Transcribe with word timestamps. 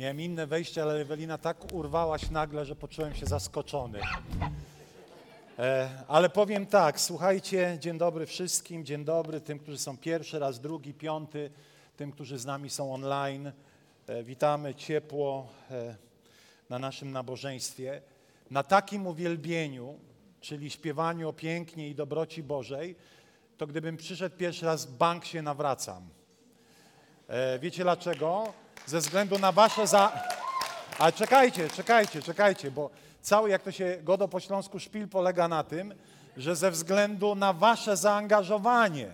Miałem 0.00 0.20
inne 0.20 0.46
wejście, 0.46 0.82
ale 0.82 0.94
Ewelina 0.94 1.38
tak 1.38 1.72
urwałaś 1.72 2.30
nagle, 2.30 2.64
że 2.64 2.76
poczułem 2.76 3.14
się 3.14 3.26
zaskoczony. 3.26 4.00
E, 5.58 5.90
ale 6.08 6.30
powiem 6.30 6.66
tak, 6.66 7.00
słuchajcie, 7.00 7.76
dzień 7.80 7.98
dobry 7.98 8.26
wszystkim, 8.26 8.84
dzień 8.84 9.04
dobry 9.04 9.40
tym, 9.40 9.58
którzy 9.58 9.78
są 9.78 9.98
pierwszy 9.98 10.38
raz, 10.38 10.60
drugi, 10.60 10.94
piąty, 10.94 11.50
tym, 11.96 12.12
którzy 12.12 12.38
z 12.38 12.44
nami 12.44 12.70
są 12.70 12.94
online. 12.94 13.52
E, 14.06 14.22
witamy 14.22 14.74
ciepło 14.74 15.48
e, 15.70 15.96
na 16.70 16.78
naszym 16.78 17.12
nabożeństwie. 17.12 18.02
Na 18.50 18.62
takim 18.62 19.06
uwielbieniu, 19.06 19.98
czyli 20.40 20.70
śpiewaniu 20.70 21.28
o 21.28 21.32
pięknie 21.32 21.88
i 21.88 21.94
dobroci 21.94 22.42
Bożej, 22.42 22.96
to 23.56 23.66
gdybym 23.66 23.96
przyszedł 23.96 24.36
pierwszy 24.36 24.66
raz, 24.66 24.86
bank 24.86 25.24
się 25.24 25.42
nawracam. 25.42 26.08
Wiecie 27.60 27.82
dlaczego? 27.82 28.52
Ze 28.90 28.98
względu 28.98 29.38
na 29.38 29.52
wasze 29.52 29.86
za... 29.86 30.12
Ale 30.98 31.12
czekajcie, 31.12 31.68
czekajcie, 31.68 32.22
czekajcie, 32.22 32.70
bo 32.70 32.90
cały, 33.20 33.50
jak 33.50 33.62
to 33.62 33.72
się 33.72 33.98
godo 34.02 34.28
po 34.28 34.40
śląsku, 34.40 34.78
szpil 34.78 35.08
polega 35.08 35.48
na 35.48 35.64
tym, 35.64 35.94
że 36.36 36.56
ze 36.56 36.70
względu 36.70 37.34
na 37.34 37.52
wasze 37.52 37.96
zaangażowanie, 37.96 39.08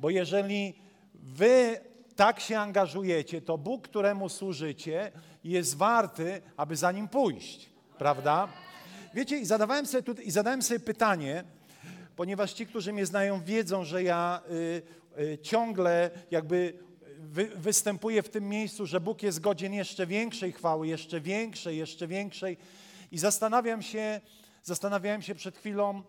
bo 0.00 0.10
jeżeli 0.10 0.74
wy 1.14 1.80
tak 2.16 2.40
się 2.40 2.58
angażujecie, 2.58 3.40
to 3.40 3.58
Bóg, 3.58 3.88
któremu 3.88 4.28
służycie, 4.28 5.12
jest 5.44 5.76
warty, 5.76 6.42
aby 6.56 6.76
za 6.76 6.92
nim 6.92 7.08
pójść, 7.08 7.70
prawda? 7.98 8.48
Wiecie, 9.14 9.38
i 9.38 9.46
zadawałem 9.46 9.86
sobie, 9.86 10.02
tutaj, 10.02 10.26
i 10.26 10.30
zadałem 10.30 10.62
sobie 10.62 10.80
pytanie, 10.80 11.44
ponieważ 12.16 12.52
ci, 12.52 12.66
którzy 12.66 12.92
mnie 12.92 13.06
znają, 13.06 13.44
wiedzą, 13.44 13.84
że 13.84 14.02
ja 14.02 14.40
y, 14.50 14.82
y, 15.22 15.38
ciągle 15.38 16.10
jakby 16.30 16.91
wy, 17.22 17.46
występuje 17.46 18.22
w 18.22 18.28
tym 18.28 18.48
miejscu, 18.48 18.86
że 18.86 19.00
Bóg 19.00 19.22
jest 19.22 19.40
godzien 19.40 19.74
jeszcze 19.74 20.06
większej 20.06 20.52
chwały, 20.52 20.86
jeszcze 20.86 21.20
większej, 21.20 21.78
jeszcze 21.78 22.06
większej. 22.06 22.56
I 23.12 23.18
zastanawiam 23.18 23.82
się, 23.82 24.20
zastanawiałem 24.62 25.22
się 25.22 25.34
przed 25.34 25.56
chwilą, 25.56 26.02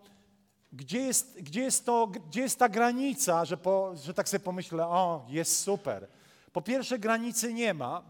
gdzie 0.72 0.98
jest, 0.98 1.42
gdzie 1.42 1.60
jest, 1.60 1.86
to, 1.86 2.06
gdzie 2.06 2.40
jest 2.40 2.58
ta 2.58 2.68
granica, 2.68 3.44
że, 3.44 3.56
po, 3.56 3.94
że 3.96 4.14
tak 4.14 4.28
sobie 4.28 4.40
pomyślę, 4.40 4.86
o, 4.86 5.26
jest 5.28 5.60
super. 5.60 6.08
Po 6.52 6.62
pierwsze, 6.62 6.98
granicy 6.98 7.52
nie 7.54 7.74
ma, 7.74 8.02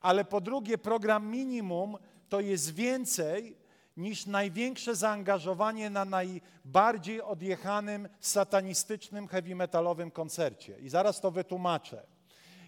ale 0.00 0.24
po 0.24 0.40
drugie, 0.40 0.78
program 0.78 1.26
minimum 1.26 1.96
to 2.28 2.40
jest 2.40 2.74
więcej 2.74 3.56
niż 3.96 4.26
największe 4.26 4.96
zaangażowanie 4.96 5.90
na 5.90 6.04
najbardziej 6.04 7.22
odjechanym, 7.22 8.08
satanistycznym, 8.20 9.28
heavy 9.28 9.54
metalowym 9.54 10.10
koncercie. 10.10 10.78
I 10.78 10.88
zaraz 10.88 11.20
to 11.20 11.30
wytłumaczę. 11.30 12.13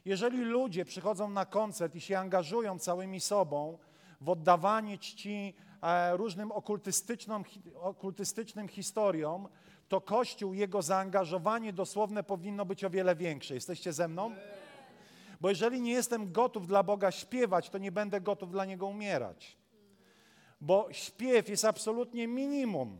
Jeżeli 0.06 0.38
ludzie 0.38 0.84
przychodzą 0.84 1.30
na 1.30 1.46
koncert 1.46 1.94
i 1.94 2.00
się 2.00 2.18
angażują 2.18 2.78
całymi 2.78 3.20
sobą 3.20 3.78
w 4.20 4.28
oddawanie 4.28 4.98
czci 4.98 5.54
e, 5.82 6.16
różnym 6.16 6.52
okultystycznym, 6.52 7.44
okultystycznym 7.74 8.68
historiom, 8.68 9.48
to 9.88 10.00
Kościół, 10.00 10.54
jego 10.54 10.82
zaangażowanie 10.82 11.72
dosłowne 11.72 12.22
powinno 12.22 12.64
być 12.64 12.84
o 12.84 12.90
wiele 12.90 13.16
większe. 13.16 13.54
Jesteście 13.54 13.92
ze 13.92 14.08
mną? 14.08 14.34
Bo 15.40 15.48
jeżeli 15.48 15.80
nie 15.80 15.92
jestem 15.92 16.32
gotów 16.32 16.66
dla 16.66 16.82
Boga 16.82 17.10
śpiewać, 17.10 17.70
to 17.70 17.78
nie 17.78 17.92
będę 17.92 18.20
gotów 18.20 18.50
dla 18.50 18.64
Niego 18.64 18.86
umierać. 18.86 19.56
Bo 20.60 20.88
śpiew 20.90 21.48
jest 21.48 21.64
absolutnie 21.64 22.28
minimum. 22.28 22.98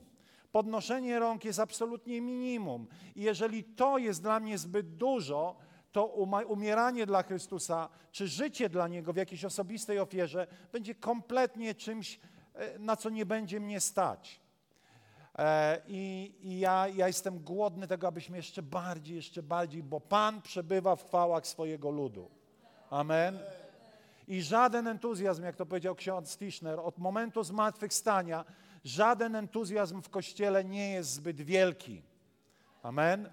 Podnoszenie 0.53 1.19
rąk 1.19 1.45
jest 1.45 1.59
absolutnie 1.59 2.21
minimum. 2.21 2.87
I 3.17 3.23
jeżeli 3.23 3.65
to 3.65 3.99
jest 3.99 4.23
dla 4.23 4.41
mnie 4.41 4.59
zbyt 4.59 4.97
dużo, 4.97 5.57
to 5.97 6.07
umieranie 6.49 7.07
dla 7.07 7.23
Chrystusa, 7.23 7.89
czy 8.13 8.29
życie 8.29 8.69
dla 8.69 8.89
Niego 8.89 9.13
w 9.13 9.17
jakiejś 9.17 9.45
osobistej 9.45 9.99
ofierze 9.99 10.47
będzie 10.73 10.95
kompletnie 10.95 11.75
czymś, 11.75 12.21
e, 12.55 12.79
na 12.79 12.97
co 12.97 13.11
nie 13.11 13.27
będzie 13.27 13.61
mnie 13.61 13.81
stać. 13.81 14.41
E, 15.39 15.81
I, 15.89 16.35
i 16.41 16.59
ja, 16.59 16.89
ja 16.89 17.07
jestem 17.07 17.39
głodny 17.39 17.87
tego, 17.87 18.09
abyśmy 18.09 18.37
jeszcze 18.37 18.63
bardziej, 18.63 19.17
jeszcze 19.17 19.43
bardziej, 19.43 19.83
bo 19.83 20.01
Pan 20.01 20.43
przebywa 20.43 20.97
w 20.97 21.07
chwałach 21.07 21.47
swojego 21.47 21.91
ludu. 21.91 22.31
Amen. 22.91 23.39
I 24.29 24.43
żaden 24.43 24.87
entuzjazm, 24.87 25.43
jak 25.43 25.57
to 25.57 25.67
powiedział 25.67 25.95
ksiądz 25.95 26.39
Tischner, 26.39 26.81
od 26.81 26.99
momentu 26.99 27.43
zmartwychwstania, 27.43 28.45
żaden 28.85 29.35
entuzjazm 29.35 30.03
w 30.03 30.09
Kościele 30.09 30.65
nie 30.65 30.91
jest 30.91 31.11
zbyt 31.11 31.41
wielki. 31.41 32.03
Amen. 32.83 33.31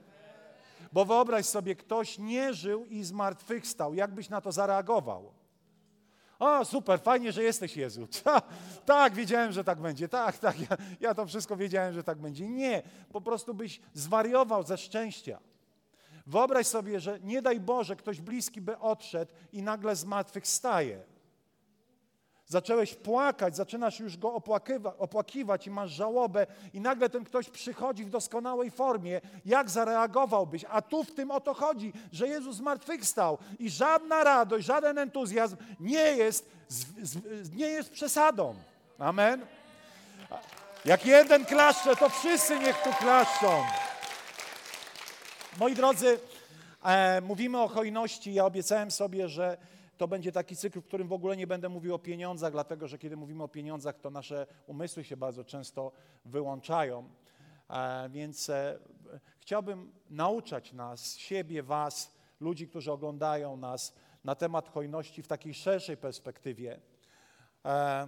Bo 0.94 1.06
wyobraź 1.06 1.46
sobie, 1.46 1.76
ktoś 1.76 2.18
nie 2.18 2.54
żył 2.54 2.86
i 2.86 3.04
zmartwychwstał. 3.04 3.94
Jak 3.94 4.14
byś 4.14 4.30
na 4.30 4.42
to 4.42 4.52
zareagował? 4.52 5.34
O, 6.40 6.66
super, 6.66 7.00
fajnie, 7.00 7.32
że 7.32 7.44
jesteś 7.44 7.78
Jezu. 7.78 8.08
tak, 8.86 9.14
wiedziałem, 9.14 9.52
że 9.52 9.64
tak 9.64 9.80
będzie. 9.80 10.10
Tak, 10.10 10.38
tak, 10.38 10.60
ja, 10.60 10.78
ja 11.00 11.16
to 11.16 11.26
wszystko 11.26 11.58
wiedziałem, 11.58 11.94
że 11.94 12.04
tak 12.04 12.18
będzie. 12.18 12.48
Nie, 12.48 12.84
po 13.12 13.22
prostu 13.22 13.54
byś 13.54 13.82
zwariował 13.94 14.64
ze 14.64 14.78
szczęścia. 14.78 15.40
Wyobraź 16.28 16.68
sobie, 16.68 17.00
że 17.00 17.20
nie 17.20 17.42
daj 17.42 17.60
Boże, 17.60 17.96
ktoś 17.96 18.22
bliski 18.22 18.62
by 18.62 18.80
odszedł 18.80 19.34
i 19.54 19.62
nagle 19.62 19.96
zmartwychwstaje. 19.96 21.04
Zacząłeś 22.54 22.94
płakać, 22.94 23.56
zaczynasz 23.56 24.00
już 24.00 24.18
go 24.18 24.34
opłakiwa, 24.34 24.98
opłakiwać 24.98 25.68
i 25.68 25.72
masz 25.72 25.92
żałobę, 25.92 26.48
i 26.74 26.82
nagle 26.82 27.10
ten 27.10 27.24
ktoś 27.24 27.50
przychodzi 27.50 28.06
w 28.06 28.10
doskonałej 28.10 28.72
formie. 28.72 29.22
Jak 29.46 29.70
zareagowałbyś? 29.70 30.66
A 30.70 30.82
tu 30.82 31.04
w 31.04 31.12
tym 31.12 31.32
o 31.32 31.40
to 31.40 31.54
chodzi, 31.54 31.94
że 32.12 32.28
Jezus 32.28 32.56
zmartwychwstał 32.56 33.38
i 33.60 33.70
żadna 33.70 34.24
radość, 34.24 34.66
żaden 34.66 34.98
entuzjazm 34.98 35.56
nie 35.80 36.00
jest, 36.00 36.52
nie 37.56 37.68
jest 37.68 37.92
przesadą. 37.92 38.56
Amen. 39.00 39.46
Jak 40.86 41.06
jeden 41.06 41.46
klaszcze, 41.46 41.96
to 41.96 42.10
wszyscy 42.10 42.60
niech 42.60 42.82
tu 42.84 42.90
klaszczą. 42.94 43.64
Moi 45.60 45.76
drodzy, 45.76 46.20
e, 46.84 47.22
mówimy 47.22 47.62
o 47.62 47.68
hojności. 47.68 48.34
Ja 48.34 48.46
obiecałem 48.46 48.92
sobie, 48.92 49.30
że 49.30 49.58
to 50.04 50.08
będzie 50.08 50.32
taki 50.32 50.56
cykl, 50.56 50.82
w 50.82 50.86
którym 50.86 51.08
w 51.08 51.14
ogóle 51.14 51.38
nie 51.38 51.48
będę 51.48 51.70
mówił 51.70 51.96
o 51.96 52.00
pieniądzach, 52.00 52.52
dlatego 52.52 52.88
że 52.88 52.98
kiedy 52.98 53.18
mówimy 53.18 53.44
o 53.44 53.48
pieniądzach, 53.48 54.00
to 54.00 54.10
nasze 54.10 54.48
umysły 54.68 55.04
się 55.04 55.18
bardzo 55.18 55.44
często 55.44 55.92
wyłączają. 56.26 57.10
E, 57.70 58.10
więc 58.10 58.50
e, 58.50 58.80
chciałbym 59.40 59.92
nauczać 60.10 60.74
nas, 60.74 61.16
siebie, 61.16 61.64
Was, 61.64 62.16
ludzi, 62.40 62.68
którzy 62.68 62.92
oglądają 62.92 63.58
nas 63.58 63.94
na 64.24 64.36
temat 64.36 64.70
hojności 64.70 65.24
w 65.24 65.28
takiej 65.28 65.54
szerszej 65.54 65.98
perspektywie. 65.98 66.80
E, 67.66 68.08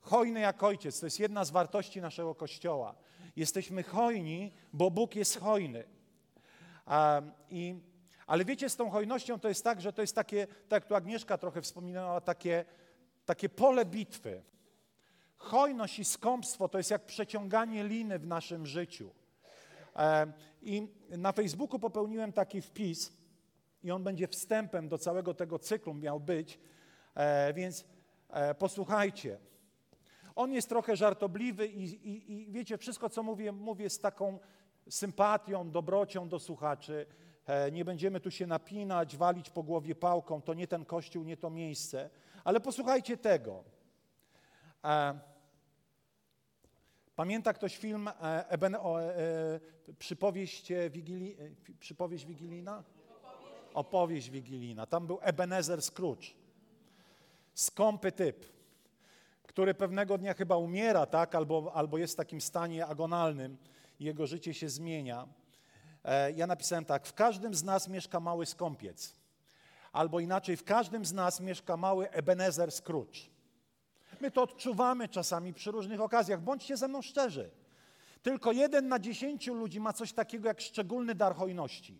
hojny 0.00 0.40
jak 0.40 0.62
ojciec 0.62 1.00
to 1.00 1.06
jest 1.06 1.20
jedna 1.20 1.44
z 1.44 1.50
wartości 1.50 2.00
naszego 2.00 2.34
Kościoła. 2.34 2.94
Jesteśmy 3.36 3.82
hojni, 3.82 4.52
bo 4.72 4.90
Bóg 4.90 5.16
jest 5.16 5.40
hojny. 5.40 5.84
I 7.50 7.91
ale 8.32 8.44
wiecie, 8.44 8.68
z 8.68 8.76
tą 8.76 8.90
hojnością 8.90 9.40
to 9.40 9.48
jest 9.48 9.64
tak, 9.64 9.80
że 9.80 9.92
to 9.92 10.00
jest 10.00 10.14
takie, 10.14 10.46
tak 10.46 10.82
jak 10.82 10.84
tu 10.84 10.94
Agnieszka 10.94 11.38
trochę 11.38 11.62
wspominała, 11.62 12.20
takie, 12.20 12.64
takie 13.24 13.48
pole 13.48 13.84
bitwy. 13.84 14.42
Hojność 15.36 15.98
i 15.98 16.04
skąpstwo 16.04 16.68
to 16.68 16.78
jest 16.78 16.90
jak 16.90 17.06
przeciąganie 17.06 17.84
liny 17.84 18.18
w 18.18 18.26
naszym 18.26 18.66
życiu. 18.66 19.10
I 20.62 20.88
na 21.08 21.32
Facebooku 21.32 21.78
popełniłem 21.78 22.32
taki 22.32 22.62
wpis, 22.62 23.12
i 23.82 23.90
on 23.90 24.04
będzie 24.04 24.28
wstępem 24.28 24.88
do 24.88 24.98
całego 24.98 25.34
tego 25.34 25.58
cyklu 25.58 25.94
miał 25.94 26.20
być, 26.20 26.58
e, 27.14 27.52
więc 27.52 27.84
e, 28.30 28.54
posłuchajcie. 28.54 29.38
On 30.34 30.52
jest 30.52 30.68
trochę 30.68 30.96
żartobliwy 30.96 31.66
i, 31.66 31.84
i, 31.84 32.32
i 32.32 32.52
wiecie, 32.52 32.78
wszystko 32.78 33.10
co 33.10 33.22
mówię, 33.22 33.52
mówię 33.52 33.90
z 33.90 33.98
taką 33.98 34.38
sympatią, 34.88 35.70
dobrocią 35.70 36.28
do 36.28 36.38
słuchaczy. 36.38 37.06
E, 37.46 37.70
nie 37.70 37.84
będziemy 37.84 38.20
tu 38.20 38.30
się 38.30 38.46
napinać, 38.46 39.16
walić 39.16 39.50
po 39.50 39.62
głowie 39.62 39.94
pałką, 39.94 40.42
to 40.42 40.54
nie 40.54 40.66
ten 40.66 40.84
kościół, 40.84 41.24
nie 41.24 41.36
to 41.36 41.50
miejsce. 41.50 42.10
Ale 42.44 42.60
posłuchajcie 42.60 43.16
tego. 43.16 43.64
E, 44.84 45.18
Pamięta 47.16 47.52
ktoś 47.52 47.76
film 47.76 48.08
e, 48.08 48.48
Eben, 48.48 48.74
o, 48.74 49.02
e, 49.02 49.14
przypowieść, 49.98 50.72
Wigili, 50.90 51.36
przypowieść? 51.80 52.26
Opowieść 53.74 54.30
Wigilina. 54.30 54.86
Tam 54.86 55.06
był 55.06 55.18
Ebenezer 55.22 55.82
Scrooge. 55.82 56.26
Skąpy 57.54 58.12
typ, 58.12 58.46
który 59.42 59.74
pewnego 59.74 60.18
dnia 60.18 60.34
chyba 60.34 60.56
umiera, 60.56 61.06
tak? 61.06 61.34
albo, 61.34 61.72
albo 61.74 61.98
jest 61.98 62.12
w 62.12 62.16
takim 62.16 62.40
stanie 62.40 62.86
agonalnym 62.86 63.56
jego 64.00 64.26
życie 64.26 64.54
się 64.54 64.68
zmienia. 64.68 65.28
E, 66.04 66.32
ja 66.32 66.46
napisałem 66.46 66.84
tak, 66.84 67.06
w 67.06 67.14
każdym 67.14 67.54
z 67.54 67.64
nas 67.64 67.88
mieszka 67.88 68.20
mały 68.20 68.46
skąpiec. 68.46 69.14
Albo 69.92 70.20
inaczej, 70.20 70.56
w 70.56 70.64
każdym 70.64 71.04
z 71.04 71.12
nas 71.12 71.40
mieszka 71.40 71.76
mały 71.76 72.10
Ebenezer 72.10 72.72
Scrooge. 72.72 73.18
My 74.20 74.30
to 74.30 74.42
odczuwamy 74.42 75.08
czasami 75.08 75.54
przy 75.54 75.70
różnych 75.70 76.00
okazjach. 76.00 76.40
Bądźcie 76.40 76.76
ze 76.76 76.88
mną 76.88 77.02
szczerzy. 77.02 77.50
Tylko 78.22 78.52
jeden 78.52 78.88
na 78.88 78.98
dziesięciu 78.98 79.54
ludzi 79.54 79.80
ma 79.80 79.92
coś 79.92 80.12
takiego 80.12 80.48
jak 80.48 80.60
szczególny 80.60 81.14
dar 81.14 81.34
hojności. 81.34 81.98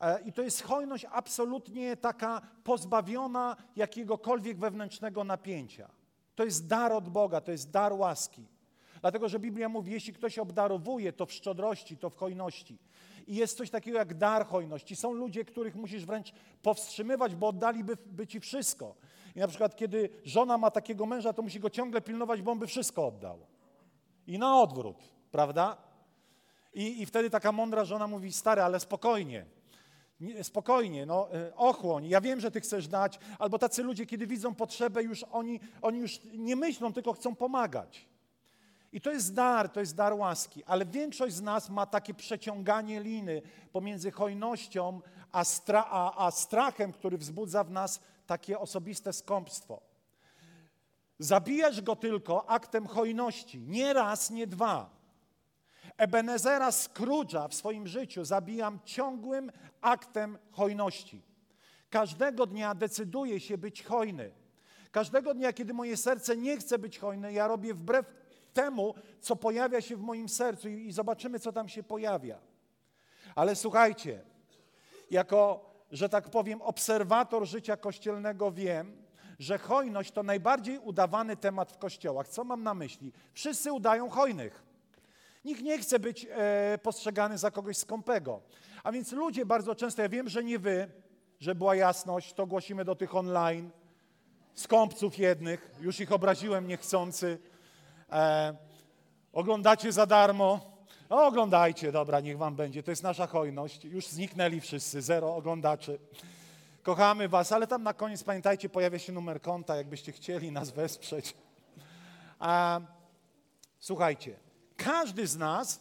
E, 0.00 0.20
I 0.20 0.32
to 0.32 0.42
jest 0.42 0.62
hojność 0.62 1.06
absolutnie 1.10 1.96
taka 1.96 2.40
pozbawiona 2.64 3.56
jakiegokolwiek 3.76 4.58
wewnętrznego 4.58 5.24
napięcia. 5.24 5.90
To 6.34 6.44
jest 6.44 6.66
dar 6.66 6.92
od 6.92 7.08
Boga, 7.08 7.40
to 7.40 7.52
jest 7.52 7.70
dar 7.70 7.92
łaski. 7.92 8.46
Dlatego, 9.06 9.28
że 9.28 9.38
Biblia 9.38 9.68
mówi, 9.68 9.92
jeśli 9.92 10.12
ktoś 10.12 10.38
obdarowuje, 10.38 11.12
to 11.12 11.26
w 11.26 11.32
szczodrości, 11.32 11.96
to 11.96 12.10
w 12.10 12.16
hojności. 12.16 12.78
I 13.26 13.34
jest 13.34 13.56
coś 13.56 13.70
takiego 13.70 13.98
jak 13.98 14.14
dar 14.14 14.46
hojności. 14.46 14.96
Są 14.96 15.12
ludzie, 15.12 15.44
których 15.44 15.74
musisz 15.74 16.06
wręcz 16.06 16.32
powstrzymywać, 16.62 17.34
bo 17.34 17.48
oddaliby 17.48 17.96
by 18.06 18.26
ci 18.26 18.40
wszystko. 18.40 18.94
I 19.36 19.38
na 19.38 19.48
przykład, 19.48 19.76
kiedy 19.76 20.10
żona 20.24 20.58
ma 20.58 20.70
takiego 20.70 21.06
męża, 21.06 21.32
to 21.32 21.42
musi 21.42 21.60
go 21.60 21.70
ciągle 21.70 22.00
pilnować, 22.00 22.42
bo 22.42 22.52
on 22.52 22.58
by 22.58 22.66
wszystko 22.66 23.06
oddał. 23.06 23.38
I 24.26 24.38
na 24.38 24.60
odwrót, 24.60 24.96
prawda? 25.30 25.76
I, 26.74 27.02
i 27.02 27.06
wtedy 27.06 27.30
taka 27.30 27.52
mądra 27.52 27.84
żona 27.84 28.06
mówi, 28.06 28.32
stary, 28.32 28.62
ale 28.62 28.80
spokojnie, 28.80 29.46
spokojnie, 30.42 31.06
no, 31.06 31.34
e, 31.34 31.56
ochłoń, 31.56 32.06
ja 32.06 32.20
wiem, 32.20 32.40
że 32.40 32.50
ty 32.50 32.60
chcesz 32.60 32.88
dać, 32.88 33.18
albo 33.38 33.58
tacy 33.58 33.82
ludzie, 33.82 34.06
kiedy 34.06 34.26
widzą 34.26 34.54
potrzebę, 34.54 35.02
już 35.02 35.22
oni, 35.22 35.60
oni 35.82 35.98
już 35.98 36.20
nie 36.34 36.56
myślą, 36.56 36.92
tylko 36.92 37.12
chcą 37.12 37.34
pomagać. 37.34 38.15
I 38.92 39.00
to 39.00 39.12
jest 39.12 39.34
dar, 39.34 39.68
to 39.68 39.80
jest 39.80 39.96
dar 39.96 40.14
łaski, 40.14 40.64
ale 40.64 40.86
większość 40.86 41.34
z 41.34 41.42
nas 41.42 41.70
ma 41.70 41.86
takie 41.86 42.14
przeciąganie 42.14 43.00
liny 43.00 43.42
pomiędzy 43.72 44.10
hojnością 44.10 45.00
a, 45.32 45.44
stra 45.44 45.86
a, 45.90 46.26
a 46.26 46.30
strachem, 46.30 46.92
który 46.92 47.18
wzbudza 47.18 47.64
w 47.64 47.70
nas 47.70 48.00
takie 48.26 48.58
osobiste 48.58 49.12
skąpstwo. 49.12 49.80
Zabijasz 51.18 51.80
go 51.80 51.96
tylko 51.96 52.50
aktem 52.50 52.86
hojności, 52.86 53.60
nie 53.60 53.92
raz, 53.92 54.30
nie 54.30 54.46
dwa. 54.46 54.90
Ebenezera 55.96 56.70
Scrooge'a 56.70 57.48
w 57.48 57.54
swoim 57.54 57.86
życiu 57.86 58.24
zabijam 58.24 58.78
ciągłym 58.84 59.52
aktem 59.80 60.38
hojności. 60.52 61.22
Każdego 61.90 62.46
dnia 62.46 62.74
decyduję 62.74 63.40
się 63.40 63.58
być 63.58 63.82
hojny. 63.82 64.32
Każdego 64.90 65.34
dnia, 65.34 65.52
kiedy 65.52 65.74
moje 65.74 65.96
serce 65.96 66.36
nie 66.36 66.56
chce 66.56 66.78
być 66.78 66.98
hojne, 66.98 67.32
ja 67.32 67.48
robię 67.48 67.74
wbrew 67.74 68.06
temu, 68.56 68.94
co 69.20 69.36
pojawia 69.36 69.80
się 69.80 69.96
w 69.96 70.00
moim 70.00 70.28
sercu 70.28 70.68
i, 70.68 70.92
zobaczymy, 70.92 71.40
co 71.40 71.52
tam 71.52 71.68
się 71.68 71.82
pojawia. 71.82 72.38
Ale 73.34 73.56
słuchajcie, 73.56 74.22
jako, 75.10 75.70
że 75.90 76.08
tak 76.08 76.30
powiem, 76.30 76.62
obserwator 76.62 77.46
życia 77.46 77.76
kościelnego 77.76 78.52
wiem, 78.52 79.06
że 79.38 79.58
hojność 79.58 80.10
to 80.12 80.22
najbardziej 80.22 80.78
udawany 80.78 81.36
temat 81.36 81.72
w 81.72 81.78
kościołach. 81.78 82.28
Co 82.28 82.44
mam 82.44 82.62
na 82.62 82.74
myśli? 82.74 83.12
Wszyscy 83.32 83.72
udają 83.72 84.10
hojnych. 84.10 84.62
Nikt 85.44 85.62
nie 85.62 85.78
chce 85.78 85.98
być 85.98 86.26
e, 86.30 86.78
postrzegany 86.82 87.38
za 87.38 87.50
kogoś 87.50 87.76
skąpego. 87.76 88.40
A 88.84 88.92
więc 88.92 89.12
ludzie 89.12 89.46
bardzo 89.46 89.74
często, 89.74 90.02
ja 90.02 90.08
wiem, 90.08 90.28
że 90.28 90.44
nie 90.44 90.58
wy, 90.58 90.88
że 91.40 91.54
była 91.54 91.76
jasność, 91.76 92.32
to 92.32 92.46
głosimy 92.46 92.84
do 92.84 92.94
tych 92.94 93.14
online, 93.14 93.70
skąpców 94.54 95.18
jednych, 95.18 95.70
już 95.80 96.00
ich 96.00 96.12
obraziłem 96.12 96.66
niechcący. 96.66 97.38
E, 98.12 98.56
oglądacie 99.32 99.92
za 99.92 100.06
darmo. 100.06 100.76
No, 101.10 101.26
oglądajcie, 101.26 101.92
dobra, 101.92 102.20
niech 102.20 102.38
wam 102.38 102.56
będzie. 102.56 102.82
To 102.82 102.90
jest 102.90 103.02
nasza 103.02 103.26
hojność. 103.26 103.84
Już 103.84 104.06
zniknęli 104.06 104.60
wszyscy, 104.60 105.02
zero 105.02 105.36
oglądaczy. 105.36 105.98
Kochamy 106.82 107.28
was, 107.28 107.52
ale 107.52 107.66
tam 107.66 107.82
na 107.82 107.94
koniec 107.94 108.24
pamiętajcie, 108.24 108.68
pojawia 108.68 108.98
się 108.98 109.12
numer 109.12 109.40
konta, 109.40 109.76
jakbyście 109.76 110.12
chcieli 110.12 110.52
nas 110.52 110.70
wesprzeć. 110.70 111.34
Słuchajcie, 113.78 114.36
każdy 114.76 115.26
z 115.26 115.36
nas 115.36 115.80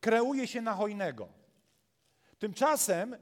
kreuje 0.00 0.46
się 0.46 0.62
na 0.62 0.74
hojnego. 0.74 1.28
Tymczasem 2.38 3.16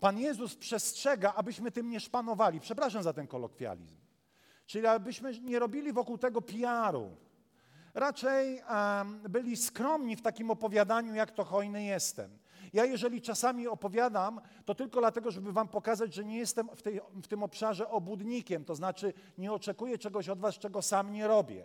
Pan 0.00 0.18
Jezus 0.18 0.56
przestrzega, 0.56 1.34
abyśmy 1.34 1.70
tym 1.70 1.90
nie 1.90 2.00
szpanowali. 2.00 2.60
Przepraszam 2.60 3.02
za 3.02 3.12
ten 3.12 3.26
kolokwializm. 3.26 3.96
Czyli 4.66 4.86
abyśmy 4.86 5.40
nie 5.40 5.58
robili 5.58 5.92
wokół 5.92 6.18
tego 6.18 6.42
PR-u. 6.42 7.16
Raczej 7.94 8.62
byli 9.28 9.56
skromni 9.56 10.16
w 10.16 10.22
takim 10.22 10.50
opowiadaniu, 10.50 11.14
jak 11.14 11.30
to 11.30 11.44
hojny 11.44 11.84
jestem. 11.84 12.38
Ja 12.72 12.84
jeżeli 12.84 13.22
czasami 13.22 13.68
opowiadam, 13.68 14.40
to 14.64 14.74
tylko 14.74 15.00
dlatego, 15.00 15.30
żeby 15.30 15.52
wam 15.52 15.68
pokazać, 15.68 16.14
że 16.14 16.24
nie 16.24 16.38
jestem 16.38 16.68
w, 16.74 16.82
tej, 16.82 17.00
w 17.22 17.28
tym 17.28 17.42
obszarze 17.42 17.88
obłudnikiem, 17.88 18.64
to 18.64 18.74
znaczy 18.74 19.12
nie 19.38 19.52
oczekuję 19.52 19.98
czegoś 19.98 20.28
od 20.28 20.40
was, 20.40 20.58
czego 20.58 20.82
sam 20.82 21.12
nie 21.12 21.26
robię. 21.26 21.64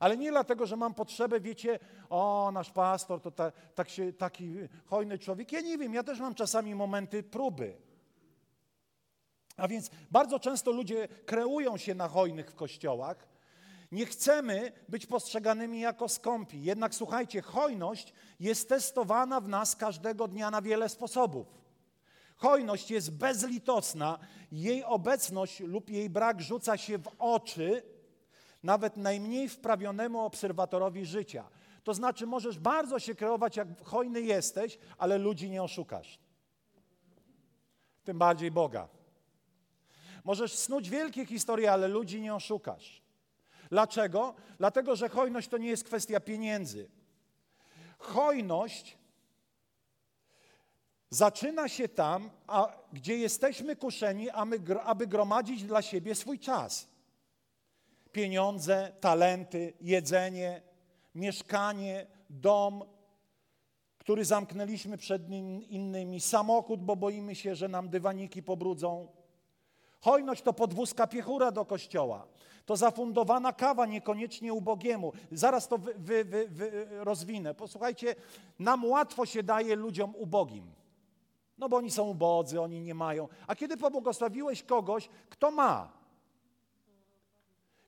Ale 0.00 0.16
nie 0.16 0.30
dlatego, 0.30 0.66
że 0.66 0.76
mam 0.76 0.94
potrzebę, 0.94 1.40
wiecie, 1.40 1.78
o, 2.10 2.50
nasz 2.54 2.70
pastor 2.70 3.20
to 3.20 3.30
ta, 3.30 3.52
tak 3.74 3.88
się, 3.88 4.12
taki 4.12 4.54
hojny 4.86 5.18
człowiek. 5.18 5.52
Ja 5.52 5.60
nie 5.60 5.78
wiem, 5.78 5.94
ja 5.94 6.02
też 6.02 6.20
mam 6.20 6.34
czasami 6.34 6.74
momenty 6.74 7.22
próby. 7.22 7.76
A 9.56 9.68
więc 9.68 9.90
bardzo 10.10 10.38
często 10.38 10.72
ludzie 10.72 11.08
kreują 11.08 11.76
się 11.76 11.94
na 11.94 12.08
hojnych 12.08 12.50
w 12.50 12.54
kościołach. 12.54 13.33
Nie 13.94 14.06
chcemy 14.06 14.72
być 14.88 15.06
postrzeganymi 15.06 15.80
jako 15.80 16.08
skąpi. 16.08 16.62
Jednak 16.62 16.94
słuchajcie, 16.94 17.42
hojność 17.42 18.12
jest 18.40 18.68
testowana 18.68 19.40
w 19.40 19.48
nas 19.48 19.76
każdego 19.76 20.28
dnia 20.28 20.50
na 20.50 20.62
wiele 20.62 20.88
sposobów. 20.88 21.46
Hojność 22.36 22.90
jest 22.90 23.10
bezlitosna, 23.10 24.18
jej 24.52 24.84
obecność 24.84 25.60
lub 25.60 25.90
jej 25.90 26.10
brak 26.10 26.40
rzuca 26.40 26.76
się 26.76 26.98
w 26.98 27.08
oczy 27.18 27.82
nawet 28.62 28.96
najmniej 28.96 29.48
wprawionemu 29.48 30.20
obserwatorowi 30.20 31.06
życia. 31.06 31.48
To 31.84 31.94
znaczy, 31.94 32.26
możesz 32.26 32.58
bardzo 32.58 32.98
się 32.98 33.14
kreować, 33.14 33.56
jak 33.56 33.84
hojny 33.84 34.20
jesteś, 34.20 34.78
ale 34.98 35.18
ludzi 35.18 35.50
nie 35.50 35.62
oszukasz. 35.62 36.18
Tym 38.04 38.18
bardziej 38.18 38.50
Boga. 38.50 38.88
Możesz 40.24 40.54
snuć 40.54 40.90
wielkie 40.90 41.26
historie, 41.26 41.72
ale 41.72 41.88
ludzi 41.88 42.20
nie 42.20 42.34
oszukasz. 42.34 43.03
Dlaczego? 43.74 44.34
Dlatego, 44.58 44.96
że 44.96 45.08
hojność 45.08 45.48
to 45.48 45.58
nie 45.58 45.68
jest 45.68 45.84
kwestia 45.84 46.20
pieniędzy. 46.20 46.88
Hojność 47.98 48.98
zaczyna 51.10 51.68
się 51.68 51.88
tam, 51.88 52.30
a, 52.46 52.72
gdzie 52.92 53.16
jesteśmy 53.16 53.76
kuszeni, 53.76 54.30
aby 54.84 55.06
gromadzić 55.06 55.64
dla 55.64 55.82
siebie 55.82 56.14
swój 56.14 56.38
czas 56.38 56.88
pieniądze, 58.12 58.92
talenty, 59.00 59.72
jedzenie, 59.80 60.62
mieszkanie, 61.14 62.06
dom, 62.30 62.84
który 63.98 64.24
zamknęliśmy 64.24 64.98
przed 64.98 65.30
innymi, 65.68 66.20
samochód, 66.20 66.84
bo 66.84 66.96
boimy 66.96 67.34
się, 67.34 67.54
że 67.54 67.68
nam 67.68 67.88
dywaniki 67.88 68.42
pobrudzą. 68.42 69.08
Hojność 70.04 70.42
to 70.42 70.52
podwózka 70.52 71.06
piechura 71.06 71.50
do 71.50 71.64
kościoła. 71.64 72.26
To 72.66 72.76
zafundowana 72.76 73.52
kawa 73.52 73.86
niekoniecznie 73.86 74.52
ubogiemu. 74.52 75.12
Zaraz 75.32 75.68
to 75.68 75.78
wy, 75.78 75.94
wy, 75.98 76.24
wy, 76.24 76.48
wy 76.48 76.86
rozwinę. 76.90 77.54
Posłuchajcie, 77.54 78.14
nam 78.58 78.84
łatwo 78.84 79.26
się 79.26 79.42
daje 79.42 79.76
ludziom 79.76 80.14
ubogim. 80.16 80.66
No 81.58 81.68
bo 81.68 81.76
oni 81.76 81.90
są 81.90 82.04
ubodzy, 82.08 82.60
oni 82.60 82.80
nie 82.80 82.94
mają. 82.94 83.28
A 83.46 83.54
kiedy 83.54 83.76
pobłogosławiłeś 83.76 84.62
kogoś, 84.62 85.08
kto 85.30 85.50
ma, 85.50 85.92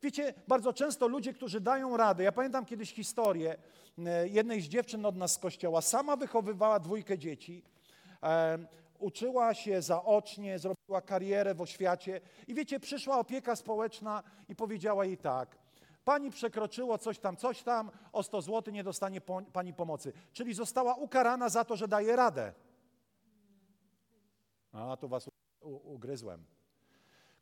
Wiecie, 0.03 0.35
bardzo 0.49 0.73
często 0.73 1.09
ludzie, 1.09 1.33
którzy 1.33 1.61
dają 1.61 1.97
radę, 1.97 2.25
ja 2.25 2.33
pamiętam 2.33 2.65
kiedyś 2.65 2.93
historię 2.93 3.57
e, 3.99 4.29
jednej 4.29 4.61
z 4.61 4.69
dziewczyn 4.69 5.07
od 5.07 5.17
nas 5.17 5.33
z 5.33 5.39
kościoła, 5.39 5.81
sama 5.81 6.17
wychowywała 6.17 6.81
dwójkę 6.81 7.19
dzieci, 7.19 7.63
e, 8.23 8.59
uczyła 8.99 9.55
się 9.55 9.83
zaocznie, 9.83 10.59
zrobiła 10.59 11.01
karierę 11.01 11.55
w 11.55 11.61
oświacie 11.61 12.21
i 12.47 12.55
wiecie, 12.55 12.81
przyszła 12.81 13.19
opieka 13.19 13.57
społeczna 13.57 14.23
i 14.49 14.57
powiedziała 14.57 15.05
jej 15.05 15.19
tak, 15.19 15.59
pani 16.05 16.31
przekroczyło 16.31 16.99
coś 16.99 17.19
tam, 17.19 17.37
coś 17.37 17.63
tam, 17.63 17.91
o 18.13 18.23
100 18.23 18.43
zł 18.43 18.75
nie 18.75 18.85
dostanie 18.85 19.21
po, 19.21 19.43
pani 19.53 19.75
pomocy. 19.75 20.13
Czyli 20.33 20.55
została 20.55 20.95
ukarana 20.95 21.49
za 21.49 21.65
to, 21.65 21.77
że 21.77 21.89
daje 21.89 22.17
radę. 22.17 22.53
A, 24.73 24.97
tu 24.97 25.09
was 25.09 25.31
ugryzłem. 25.61 26.45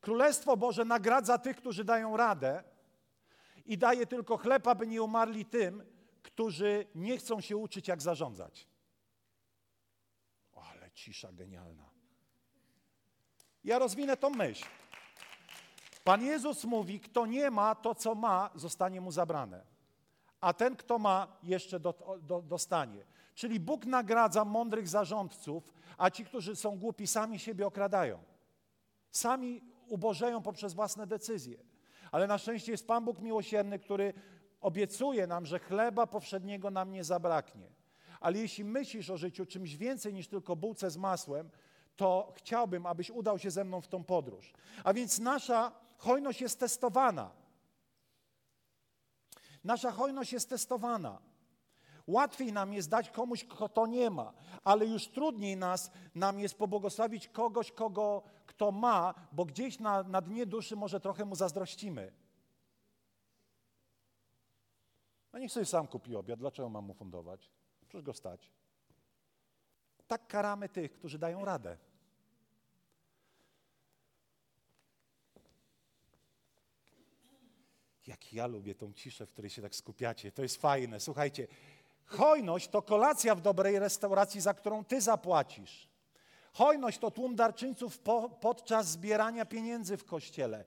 Królestwo 0.01 0.57
Boże 0.57 0.85
nagradza 0.85 1.39
tych, 1.39 1.57
którzy 1.57 1.85
dają 1.85 2.17
radę 2.17 2.65
I 3.67 3.79
daje 3.79 4.07
tylko 4.07 4.37
chleb, 4.37 4.69
aby 4.69 4.87
nie 4.87 5.03
umarli 5.03 5.45
tym, 5.45 5.83
którzy 6.23 6.87
nie 6.95 7.19
chcą 7.19 7.41
się 7.41 7.57
uczyć, 7.57 7.89
jak 7.89 8.03
zarządzać. 8.03 8.69
Cisza 10.95 11.33
genialna. 11.33 11.85
Ja 13.65 13.79
rozwinę 13.79 14.17
tą 14.17 14.31
myśl. 14.31 14.65
Pan 16.05 16.23
Jezus 16.23 16.65
mówi, 16.65 17.01
kto 17.01 17.27
nie 17.27 17.51
ma, 17.51 17.75
to 17.75 17.95
co 17.95 18.15
ma, 18.15 18.51
zostanie 18.55 19.01
mu 19.01 19.11
zabrane. 19.11 19.65
A 20.41 20.53
ten, 20.53 20.77
kto 20.77 20.99
ma, 20.99 21.37
jeszcze 21.43 21.81
do, 21.81 22.19
do, 22.23 22.43
dostanie. 22.43 23.05
Czyli 23.35 23.61
Bóg 23.61 23.87
nagradza 23.87 24.45
mądrych 24.45 24.89
zarządców, 24.89 25.73
a 25.99 26.11
ci, 26.11 26.25
którzy 26.25 26.57
są 26.57 26.79
głupi, 26.79 27.07
sami 27.07 27.39
siebie 27.39 27.67
okradają. 27.67 28.23
Sami 29.11 29.61
ubożeją 29.89 30.43
poprzez 30.43 30.75
własne 30.75 31.07
decyzje. 31.07 31.59
Ale 32.13 32.27
na 32.27 32.39
szczęście 32.39 32.73
jest 32.73 32.87
Pan 32.87 33.05
Bóg 33.05 33.21
miłosierny, 33.21 33.79
który 33.79 34.15
obiecuje 34.61 35.27
nam, 35.27 35.47
że 35.47 35.59
chleba 35.59 36.07
powszedniego 36.07 36.71
nam 36.71 36.91
nie 36.91 37.05
zabraknie. 37.05 37.84
Ale 38.25 38.39
jeśli 38.39 38.65
myślisz 38.65 39.11
o 39.11 39.17
życiu 39.17 39.47
czymś 39.47 39.77
więcej 39.77 40.15
niż 40.15 40.29
tylko 40.29 40.57
bułce 40.57 40.91
z 40.91 40.97
masłem, 40.97 41.51
to 41.97 42.33
chciałbym, 42.37 42.87
abyś 42.87 43.11
udał 43.11 43.39
się 43.39 43.51
ze 43.51 43.65
mną 43.65 43.81
w 43.81 43.89
tą 43.89 44.05
podróż. 44.05 44.53
A 44.85 44.95
więc 44.95 45.19
nasza 45.19 45.73
hojność 45.99 46.41
jest 46.41 46.61
testowana. 46.61 47.31
Nasza 49.65 49.93
hojność 49.93 50.33
jest 50.33 50.49
testowana. 50.49 51.19
Łatwiej 52.07 52.53
nam 52.53 52.73
jest 52.73 52.89
dać 52.89 53.11
komuś, 53.11 53.45
kto 53.45 53.69
to 53.69 53.87
nie 53.87 54.11
ma, 54.11 54.33
ale 54.65 54.87
już 54.87 55.09
trudniej 55.09 55.57
nas, 55.57 55.91
nam 56.15 56.41
jest 56.41 56.55
pobłogosławić 56.55 57.29
kogoś, 57.29 57.73
kogo, 57.73 58.23
kto 58.47 58.73
ma, 58.73 59.15
bo 59.33 59.45
gdzieś 59.45 59.79
na, 59.79 60.03
na 60.03 60.21
dnie 60.21 60.47
duszy 60.47 60.77
może 60.77 61.01
trochę 61.01 61.25
mu 61.25 61.35
zazdrościmy. 61.35 62.13
No 65.33 65.39
niech 65.39 65.53
sobie 65.53 65.67
sam 65.67 65.87
kupi 65.87 66.17
obiad, 66.17 66.39
dlaczego 66.39 66.69
mam 66.69 66.85
mu 66.85 66.95
fundować? 66.95 67.51
Przecież 67.95 68.07
go 68.07 68.15
stać. 68.15 68.51
Tak 70.07 70.27
karamy 70.27 70.69
tych, 70.69 70.93
którzy 70.93 71.19
dają 71.19 71.45
radę. 71.45 71.77
Jak 78.07 78.33
ja 78.33 78.47
lubię 78.47 78.75
tą 78.75 78.93
ciszę, 78.93 79.27
w 79.27 79.31
której 79.31 79.51
się 79.51 79.63
tak 79.63 79.75
skupiacie. 79.75 80.33
To 80.33 80.43
jest 80.43 80.57
fajne. 80.57 81.01
Słuchajcie, 81.01 81.47
hojność 82.05 82.69
to 82.69 82.83
kolacja 82.83 83.35
w 83.35 83.41
dobrej 83.41 83.79
restauracji, 83.79 84.41
za 84.41 84.55
którą 84.55 84.85
ty 84.85 85.01
zapłacisz. 85.01 85.89
Hojność 86.53 86.99
to 86.99 87.11
tłum 87.11 87.37
darczyńców 87.37 87.99
po, 87.99 88.29
podczas 88.29 88.89
zbierania 88.89 89.45
pieniędzy 89.45 89.97
w 89.97 90.05
kościele. 90.05 90.65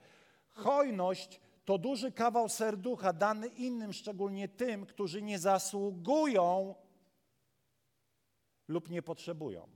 Hojność 0.53 1.39
to 1.65 1.77
duży 1.77 2.11
kawał 2.11 2.49
serducha 2.49 3.13
dany 3.13 3.47
innym, 3.47 3.93
szczególnie 3.93 4.47
tym, 4.47 4.85
którzy 4.85 5.21
nie 5.21 5.39
zasługują 5.39 6.75
lub 8.67 8.89
nie 8.89 9.01
potrzebują. 9.01 9.67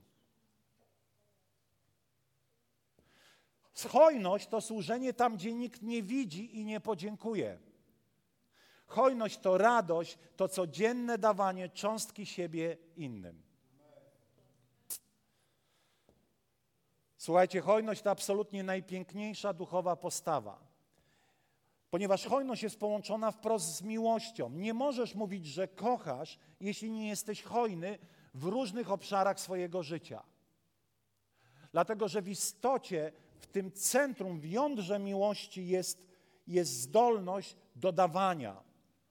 Hojność 3.88 4.46
to 4.46 4.60
służenie 4.60 5.14
tam, 5.14 5.36
gdzie 5.36 5.54
nikt 5.54 5.82
nie 5.82 6.02
widzi 6.02 6.58
i 6.58 6.64
nie 6.64 6.80
podziękuje. 6.80 7.58
Hojność 8.86 9.38
to 9.38 9.58
radość, 9.58 10.18
to 10.36 10.48
codzienne 10.48 11.18
dawanie 11.18 11.68
cząstki 11.68 12.26
siebie 12.26 12.76
innym. 12.96 13.42
Słuchajcie, 17.16 17.60
hojność 17.60 18.02
to 18.02 18.10
absolutnie 18.10 18.62
najpiękniejsza 18.64 19.52
duchowa 19.52 19.96
postawa. 19.96 20.72
Ponieważ 21.90 22.26
hojność 22.26 22.62
jest 22.62 22.80
połączona 22.80 23.30
wprost 23.30 23.76
z 23.76 23.82
miłością. 23.82 24.50
Nie 24.50 24.74
możesz 24.74 25.14
mówić, 25.14 25.46
że 25.46 25.68
kochasz, 25.68 26.38
jeśli 26.60 26.90
nie 26.90 27.08
jesteś 27.08 27.42
hojny 27.42 27.98
w 28.34 28.44
różnych 28.44 28.90
obszarach 28.90 29.40
swojego 29.40 29.82
życia. 29.82 30.22
Dlatego, 31.72 32.08
że 32.08 32.22
w 32.22 32.28
istocie, 32.28 33.12
w 33.40 33.46
tym 33.46 33.72
centrum, 33.72 34.40
w 34.40 34.44
jądrze 34.44 34.98
miłości 34.98 35.66
jest, 35.66 36.06
jest 36.46 36.72
zdolność 36.80 37.56
dodawania 37.76 38.62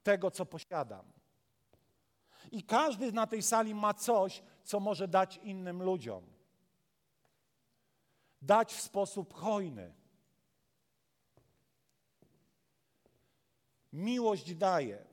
tego, 0.04 0.32
co 0.32 0.46
posiadam. 0.46 1.06
I 2.52 2.64
każdy 2.64 3.12
na 3.12 3.28
tej 3.28 3.42
sali 3.42 3.76
ma 3.76 3.94
coś, 3.94 4.44
co 4.64 4.80
może 4.80 5.08
dać 5.08 5.38
innym 5.38 5.84
ludziom. 5.84 6.24
Dać 8.42 8.74
w 8.74 8.82
sposób 8.82 9.34
hojny. 9.34 9.94
Miłość 13.94 14.56
daje. 14.56 15.11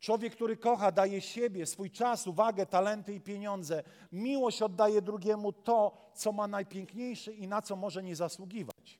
Człowiek, 0.00 0.32
który 0.32 0.56
kocha, 0.56 0.92
daje 0.92 1.20
siebie, 1.20 1.66
swój 1.66 1.90
czas, 1.90 2.26
uwagę, 2.26 2.66
talenty 2.66 3.14
i 3.14 3.20
pieniądze. 3.20 3.82
Miłość 4.12 4.62
oddaje 4.62 5.02
drugiemu 5.02 5.52
to, 5.52 6.10
co 6.14 6.32
ma 6.32 6.46
najpiękniejsze 6.46 7.32
i 7.32 7.48
na 7.48 7.62
co 7.62 7.76
może 7.76 8.02
nie 8.02 8.16
zasługiwać. 8.16 8.98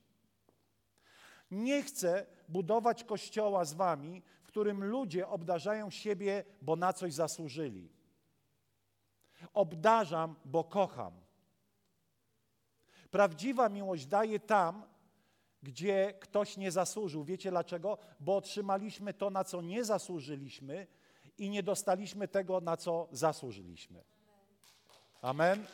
Nie 1.51 1.83
chcę 1.83 2.27
budować 2.49 3.05
kościoła 3.05 3.65
z 3.65 3.75
wami, 3.75 4.23
w 4.43 4.47
którym 4.47 4.85
ludzie 4.85 5.29
obdarzają 5.29 5.91
siebie, 5.91 6.45
bo 6.63 6.77
na 6.77 6.93
coś 6.93 7.15
zasłużyli. 7.15 7.89
Obdarzam, 9.55 10.35
bo 10.45 10.65
kocham. 10.65 11.13
Prawdziwa 13.11 13.69
miłość 13.69 14.07
daje 14.07 14.41
tam, 14.41 14.83
gdzie 15.69 16.15
ktoś 16.21 16.57
nie 16.57 16.71
zasłużył. 16.71 17.25
Wiecie 17.25 17.51
dlaczego? 17.51 17.99
Bo 18.21 18.37
otrzymaliśmy 18.37 19.15
to, 19.15 19.31
na 19.31 19.45
co 19.45 19.63
nie 19.63 19.85
zasłużyliśmy 19.85 20.87
i 21.39 21.51
nie 21.51 21.63
dostaliśmy 21.63 22.29
tego, 22.29 22.61
na 22.61 22.77
co 22.77 23.09
zasłużyliśmy. 23.13 24.05
Amen. 25.23 25.67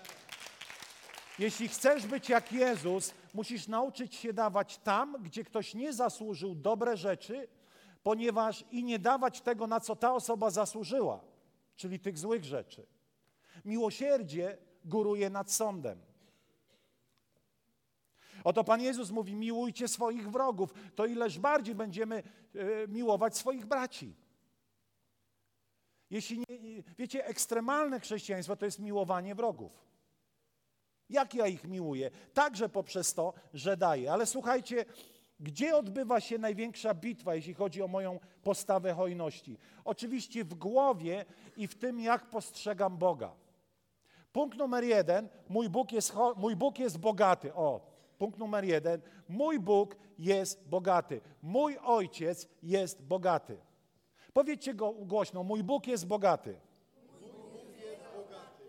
Jeśli 1.39 1.69
chcesz 1.69 2.07
być 2.07 2.29
jak 2.29 2.53
Jezus, 2.53 3.15
musisz 3.35 3.69
nauczyć 3.69 4.15
się 4.15 4.33
dawać 4.33 4.79
tam, 4.79 5.17
gdzie 5.23 5.45
ktoś 5.45 5.75
nie 5.75 5.93
zasłużył 5.93 6.55
dobre 6.55 6.97
rzeczy, 6.97 7.49
ponieważ 8.03 8.65
i 8.71 8.85
nie 8.85 8.99
dawać 8.99 9.41
tego, 9.41 9.67
na 9.67 9.81
co 9.81 9.97
ta 9.97 10.15
osoba 10.15 10.51
zasłużyła, 10.51 11.21
czyli 11.77 12.01
tych 12.01 12.19
złych 12.19 12.45
rzeczy. 12.45 12.87
Miłosierdzie 13.65 14.59
góruje 14.85 15.31
nad 15.31 15.53
sądem. 15.53 16.14
Oto 18.45 18.65
Pan 18.65 18.81
Jezus 18.81 19.11
mówi: 19.11 19.35
miłujcie 19.35 19.89
swoich 19.89 20.31
wrogów, 20.31 20.75
to 20.95 21.07
ileż 21.07 21.39
bardziej 21.39 21.75
będziemy 21.75 22.17
e, 22.17 22.89
miłować 22.89 23.37
swoich 23.37 23.67
braci. 23.67 24.15
Jeśli 26.11 26.39
nie, 26.39 26.83
wiecie, 26.99 27.27
ekstremalne 27.27 28.01
chrześcijaństwo 28.01 28.57
to 28.57 28.65
jest 28.65 28.79
miłowanie 28.79 29.35
wrogów. 29.35 29.85
Jak 31.11 31.35
ja 31.35 31.47
ich 31.47 31.65
miłuję? 31.65 32.11
Także 32.35 32.69
poprzez 32.69 33.15
to, 33.15 33.33
że 33.55 33.77
daję. 33.77 34.13
Ale 34.13 34.27
słuchajcie, 34.27 34.85
gdzie 35.41 35.77
odbywa 35.77 36.21
się 36.21 36.39
największa 36.39 36.95
bitwa, 36.95 37.35
jeśli 37.35 37.55
chodzi 37.55 37.83
o 37.83 37.89
moją 37.89 38.21
postawę 38.43 38.93
hojności? 38.93 39.59
Oczywiście 39.85 40.45
w 40.45 40.55
głowie 40.55 41.25
i 41.57 41.67
w 41.67 41.75
tym, 41.75 42.01
jak 42.01 42.31
postrzegam 42.31 42.99
Boga. 42.99 43.35
Punkt 44.33 44.59
numer 44.59 44.85
jeden: 44.85 45.29
mój 45.49 45.69
Bóg 45.69 45.93
jest, 45.93 46.13
mój 46.37 46.57
Bóg 46.57 46.79
jest 46.79 46.99
bogaty. 46.99 47.55
O, 47.55 47.94
Punkt 48.25 48.39
numer 48.39 48.65
jeden. 48.65 49.03
Mój 49.29 49.61
Bóg 49.61 49.97
jest 50.19 50.69
bogaty. 50.69 51.21
Mój 51.43 51.79
ojciec 51.79 52.49
jest 52.63 53.03
bogaty. 53.03 53.59
Powiedzcie 54.33 54.75
go 54.75 54.93
głośno: 54.93 55.43
Mój 55.43 55.63
Bóg 55.63 55.87
jest 55.87 56.07
bogaty. 56.07 56.61
Bóg 57.21 57.77
jest 57.79 58.03
bogaty. 58.17 58.65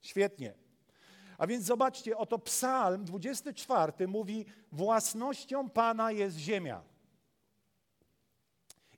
Świetnie. 0.00 0.54
A 1.38 1.46
więc 1.46 1.64
zobaczcie, 1.64 2.16
oto 2.16 2.38
Psalm 2.38 3.04
24 3.04 4.08
mówi: 4.08 4.46
Własnością 4.72 5.70
Pana 5.70 6.12
jest 6.12 6.36
ziemia. 6.36 6.82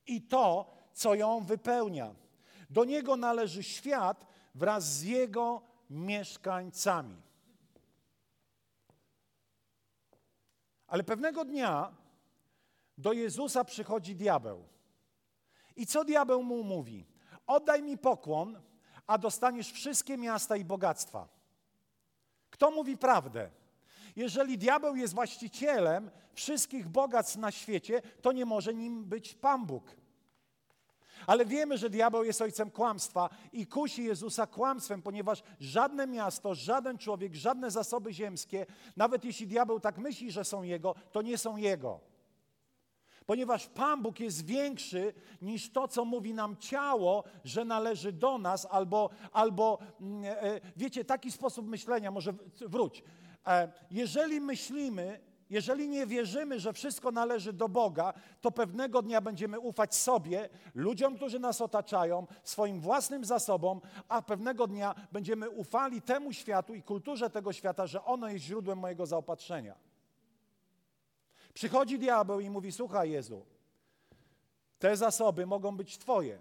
I 0.07 0.23
to, 0.23 0.71
co 0.93 1.15
ją 1.15 1.41
wypełnia. 1.41 2.15
Do 2.71 2.85
niego 2.85 3.17
należy 3.17 3.63
świat 3.63 4.27
wraz 4.55 4.85
z 4.85 5.03
jego 5.03 5.63
mieszkańcami. 5.91 7.30
Ale 10.91 11.05
pewnego 11.05 11.45
dnia 11.45 11.93
do 12.99 13.13
Jezusa 13.13 13.65
przychodzi 13.65 14.17
diabeł. 14.17 14.65
I 15.77 15.87
co 15.87 16.05
diabeł 16.05 16.43
mu 16.43 16.65
mówi? 16.65 17.07
Oddaj 17.47 17.83
mi 17.83 17.99
pokłon, 17.99 18.61
a 19.07 19.19
dostaniesz 19.19 19.73
wszystkie 19.73 20.19
miasta 20.19 20.57
i 20.57 20.65
bogactwa. 20.65 21.29
Kto 22.51 22.71
mówi 22.71 22.97
prawdę? 22.97 23.51
Jeżeli 24.17 24.59
diabeł 24.59 24.97
jest 24.97 25.15
właścicielem 25.15 26.11
wszystkich 26.33 26.89
bogactw 26.89 27.37
na 27.37 27.51
świecie, 27.51 28.03
to 28.23 28.33
nie 28.33 28.45
może 28.45 28.75
nim 28.75 29.05
być 29.05 29.35
Pan 29.35 29.67
Bóg. 29.67 29.97
Ale 31.27 31.47
wiemy, 31.47 31.79
że 31.79 31.91
diabeł 31.91 32.25
jest 32.25 32.43
ojcem 32.43 32.71
kłamstwa 32.71 33.31
i 33.53 33.67
kusi 33.67 34.05
Jezusa 34.05 34.47
kłamstwem, 34.47 35.03
ponieważ 35.03 35.43
żadne 35.61 36.07
miasto, 36.07 36.55
żaden 36.55 36.99
człowiek, 36.99 37.35
żadne 37.35 37.71
zasoby 37.71 38.13
ziemskie, 38.13 38.67
nawet 38.97 39.25
jeśli 39.25 39.47
diabeł 39.47 39.81
tak 39.81 39.99
myśli, 39.99 40.31
że 40.31 40.45
są 40.45 40.63
jego, 40.63 40.95
to 41.13 41.23
nie 41.23 41.39
są 41.39 41.57
jego. 41.57 42.01
Ponieważ 43.27 43.67
Pan 43.67 44.03
Bóg 44.03 44.21
jest 44.21 44.47
większy 44.47 45.15
niż 45.43 45.73
to, 45.73 45.89
co 45.89 46.05
mówi 46.05 46.35
nam 46.35 46.57
ciało, 46.57 47.25
że 47.45 47.65
należy 47.65 48.13
do 48.13 48.39
nas, 48.39 48.67
albo, 48.71 49.11
albo 49.33 49.79
mm, 50.01 50.25
e, 50.25 50.61
wiecie, 50.77 51.05
taki 51.05 51.33
sposób 51.33 51.69
myślenia, 51.69 52.11
może 52.11 52.35
wróć. 52.61 53.03
E, 53.47 53.73
jeżeli 53.91 54.41
myślimy, 54.41 55.21
jeżeli 55.51 55.89
nie 55.89 56.07
wierzymy, 56.07 56.61
że 56.61 56.73
wszystko 56.73 57.11
należy 57.11 57.53
do 57.53 57.69
Boga, 57.69 58.13
to 58.41 58.51
pewnego 58.51 59.03
dnia 59.03 59.21
będziemy 59.21 59.61
ufać 59.61 59.95
sobie, 59.95 60.49
ludziom, 60.75 61.17
którzy 61.17 61.39
nas 61.39 61.61
otaczają, 61.61 62.27
swoim 62.43 62.81
własnym 62.81 63.25
zasobom, 63.25 63.81
a 64.09 64.23
pewnego 64.23 64.67
dnia 64.67 64.95
będziemy 65.13 65.51
ufali 65.51 66.03
temu 66.03 66.33
światu 66.33 66.75
i 66.75 66.83
kulturze 66.83 67.31
tego 67.31 67.53
świata, 67.53 67.87
że 67.87 68.05
ono 68.05 68.29
jest 68.29 68.45
źródłem 68.45 68.79
mojego 68.79 69.07
zaopatrzenia. 69.07 69.75
Przychodzi 71.55 71.99
diabeł 71.99 72.41
i 72.41 72.51
mówi: 72.51 72.73
Słuchaj, 72.73 73.11
Jezu, 73.11 73.47
te 74.79 74.97
zasoby 74.97 75.47
mogą 75.47 75.77
być 75.77 75.99
Twoje. 75.99 76.39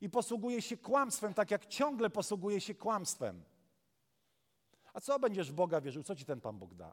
I 0.00 0.10
posługuje 0.10 0.62
się 0.62 0.76
kłamstwem, 0.76 1.34
tak 1.34 1.50
jak 1.50 1.66
ciągle 1.66 2.10
posługuje 2.10 2.60
się 2.60 2.74
kłamstwem. 2.74 3.42
A 4.92 5.00
co 5.00 5.18
będziesz 5.18 5.52
w 5.52 5.54
Boga 5.54 5.80
wierzył? 5.80 6.02
Co 6.02 6.16
ci 6.16 6.24
ten 6.24 6.40
Pan 6.40 6.58
Bóg 6.58 6.74
da? 6.74 6.92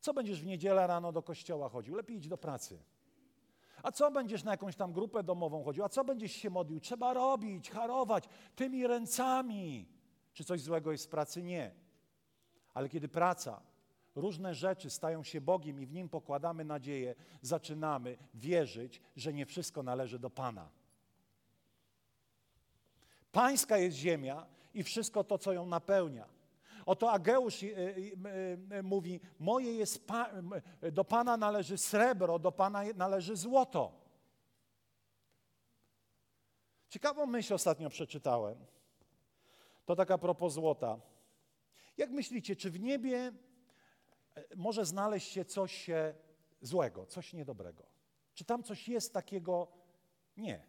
Co 0.00 0.14
będziesz 0.14 0.42
w 0.42 0.46
niedzielę 0.46 0.86
rano 0.86 1.12
do 1.12 1.22
kościoła 1.22 1.68
chodził? 1.68 1.94
Lepiej 1.94 2.16
idź 2.16 2.28
do 2.28 2.38
pracy. 2.38 2.78
A 3.82 3.92
co 3.92 4.10
będziesz 4.10 4.44
na 4.44 4.50
jakąś 4.50 4.76
tam 4.76 4.92
grupę 4.92 5.22
domową 5.22 5.64
chodził? 5.64 5.84
A 5.84 5.88
co 5.88 6.04
będziesz 6.04 6.32
się 6.32 6.50
modlił? 6.50 6.80
Trzeba 6.80 7.14
robić, 7.14 7.70
harować 7.70 8.24
tymi 8.56 8.86
ręcami. 8.86 9.88
Czy 10.32 10.44
coś 10.44 10.60
złego 10.60 10.92
jest 10.92 11.06
w 11.06 11.08
pracy? 11.08 11.42
Nie. 11.42 11.74
Ale 12.74 12.88
kiedy 12.88 13.08
praca, 13.08 13.62
różne 14.14 14.54
rzeczy 14.54 14.90
stają 14.90 15.22
się 15.22 15.40
Bogiem 15.40 15.80
i 15.80 15.86
w 15.86 15.92
Nim 15.92 16.08
pokładamy 16.08 16.64
nadzieję, 16.64 17.14
zaczynamy 17.42 18.18
wierzyć, 18.34 19.00
że 19.16 19.32
nie 19.32 19.46
wszystko 19.46 19.82
należy 19.82 20.18
do 20.18 20.30
Pana. 20.30 20.68
Pańska 23.32 23.78
jest 23.78 23.96
ziemia 23.96 24.46
i 24.74 24.82
wszystko 24.82 25.24
to, 25.24 25.38
co 25.38 25.52
ją 25.52 25.66
napełnia. 25.66 26.39
Oto 26.86 27.12
Ageusz 27.12 27.62
e, 27.62 27.66
e, 27.66 28.78
e, 28.78 28.82
mówi: 28.82 29.20
Moje 29.38 29.72
jest 29.72 30.06
pa, 30.06 30.30
do 30.92 31.04
Pana 31.04 31.36
należy 31.36 31.78
srebro, 31.78 32.38
do 32.38 32.52
Pana 32.52 32.82
należy 32.94 33.36
złoto. 33.36 34.00
Ciekawą 36.88 37.26
myśl 37.26 37.54
ostatnio 37.54 37.90
przeczytałem. 37.90 38.66
To 39.84 39.96
taka 39.96 40.18
propos 40.18 40.52
złota. 40.52 41.00
Jak 41.96 42.10
myślicie, 42.10 42.56
czy 42.56 42.70
w 42.70 42.80
niebie 42.80 43.32
może 44.56 44.84
znaleźć 44.84 45.32
się 45.32 45.44
coś 45.44 45.90
złego, 46.60 47.06
coś 47.06 47.32
niedobrego? 47.32 47.86
Czy 48.34 48.44
tam 48.44 48.62
coś 48.62 48.88
jest 48.88 49.14
takiego? 49.14 49.68
Nie. 50.36 50.66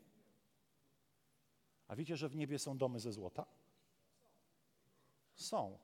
A 1.87 1.95
wiecie, 1.95 2.17
że 2.17 2.29
w 2.29 2.35
niebie 2.35 2.59
są 2.59 2.77
domy 2.77 2.99
ze 2.99 3.11
złota? 3.11 3.45
Są. 5.35 5.79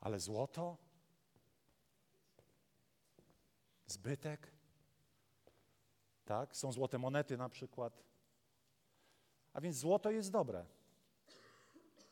Ale 0.00 0.20
złoto? 0.20 0.76
Zbytek? 3.86 4.52
Tak, 6.24 6.56
są 6.56 6.72
złote 6.72 6.98
monety 6.98 7.36
na 7.36 7.48
przykład. 7.48 8.02
A 9.52 9.60
więc 9.60 9.76
złoto 9.76 10.10
jest 10.10 10.30
dobre. 10.30 10.64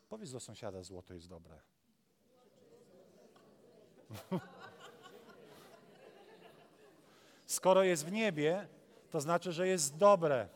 Powiedz 0.09 0.33
do 0.33 0.41
sąsiada, 0.41 0.83
złoto 0.83 1.15
jest 1.15 1.29
dobre. 1.29 1.61
Skoro 7.47 7.83
jest 7.83 8.07
w 8.07 8.13
niebie, 8.13 8.69
to 9.11 9.21
znaczy, 9.21 9.53
że 9.53 9.69
jest 9.69 9.97
dobre. 9.97 10.49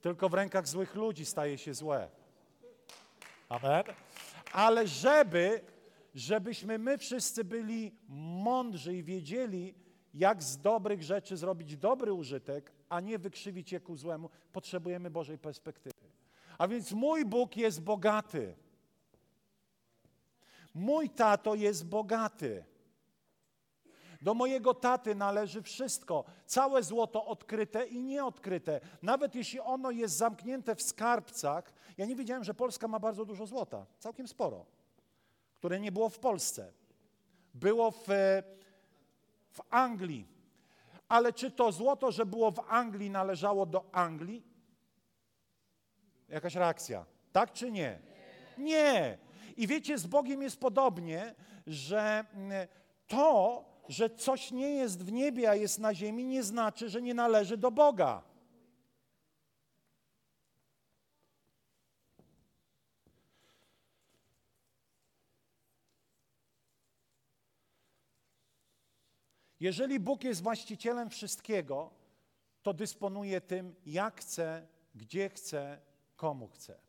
Tylko 0.00 0.28
w 0.28 0.34
rękach 0.34 0.68
złych 0.68 0.94
ludzi 0.94 1.26
staje 1.26 1.58
się 1.58 1.74
złe. 1.74 2.10
Amen 3.48 3.84
ale 4.52 4.86
żeby, 4.86 5.60
żebyśmy 6.14 6.78
my 6.78 6.98
wszyscy 6.98 7.44
byli 7.44 7.92
mądrzy 8.42 8.96
i 8.96 9.02
wiedzieli, 9.02 9.74
jak 10.14 10.42
z 10.42 10.58
dobrych 10.58 11.02
rzeczy 11.02 11.36
zrobić 11.36 11.76
dobry 11.76 12.12
użytek, 12.12 12.72
a 12.88 13.00
nie 13.00 13.18
wykrzywić 13.18 13.72
je 13.72 13.80
ku 13.80 13.96
złemu, 13.96 14.30
potrzebujemy 14.52 15.10
Bożej 15.10 15.38
perspektywy. 15.38 15.94
A 16.58 16.68
więc 16.68 16.92
mój 16.92 17.24
Bóg 17.24 17.56
jest 17.56 17.80
bogaty. 17.80 18.54
Mój 20.74 21.10
tato 21.10 21.54
jest 21.54 21.86
bogaty. 21.86 22.64
Do 24.22 24.34
mojego 24.34 24.74
taty 24.74 25.14
należy 25.14 25.62
wszystko, 25.62 26.24
całe 26.46 26.82
złoto 26.82 27.26
odkryte 27.26 27.86
i 27.86 28.02
nieodkryte. 28.02 28.80
Nawet 29.02 29.34
jeśli 29.34 29.60
ono 29.60 29.90
jest 29.90 30.16
zamknięte 30.16 30.74
w 30.74 30.82
skarbcach, 30.82 31.72
ja 31.98 32.06
nie 32.06 32.16
wiedziałem, 32.16 32.44
że 32.44 32.54
Polska 32.54 32.88
ma 32.88 32.98
bardzo 32.98 33.24
dużo 33.24 33.46
złota, 33.46 33.86
całkiem 33.98 34.28
sporo, 34.28 34.66
które 35.54 35.80
nie 35.80 35.92
było 35.92 36.08
w 36.08 36.18
Polsce. 36.18 36.72
Było 37.54 37.90
w, 37.90 38.06
w 39.50 39.60
Anglii. 39.70 40.28
Ale 41.08 41.32
czy 41.32 41.50
to 41.50 41.72
złoto, 41.72 42.12
że 42.12 42.26
było 42.26 42.50
w 42.50 42.60
Anglii, 42.68 43.10
należało 43.10 43.66
do 43.66 43.84
Anglii? 43.92 44.42
Jakaś 46.28 46.54
reakcja. 46.54 47.04
Tak 47.32 47.52
czy 47.52 47.70
nie? 47.70 47.98
Nie. 48.58 49.18
I 49.56 49.66
wiecie, 49.66 49.98
z 49.98 50.06
Bogiem 50.06 50.42
jest 50.42 50.60
podobnie, 50.60 51.34
że 51.66 52.24
mm, 52.34 52.68
to, 53.06 53.64
że 53.88 54.10
coś 54.10 54.50
nie 54.50 54.70
jest 54.70 55.04
w 55.04 55.12
niebie, 55.12 55.50
a 55.50 55.54
jest 55.54 55.78
na 55.78 55.94
ziemi, 55.94 56.24
nie 56.24 56.42
znaczy, 56.42 56.88
że 56.88 57.02
nie 57.02 57.14
należy 57.14 57.56
do 57.56 57.70
Boga. 57.70 58.22
Jeżeli 69.60 70.00
Bóg 70.00 70.24
jest 70.24 70.42
właścicielem 70.42 71.10
wszystkiego, 71.10 71.90
to 72.62 72.74
dysponuje 72.74 73.40
tym, 73.40 73.74
jak 73.86 74.20
chce, 74.20 74.66
gdzie 74.94 75.28
chce, 75.28 75.80
komu 76.16 76.48
chce. 76.48 76.80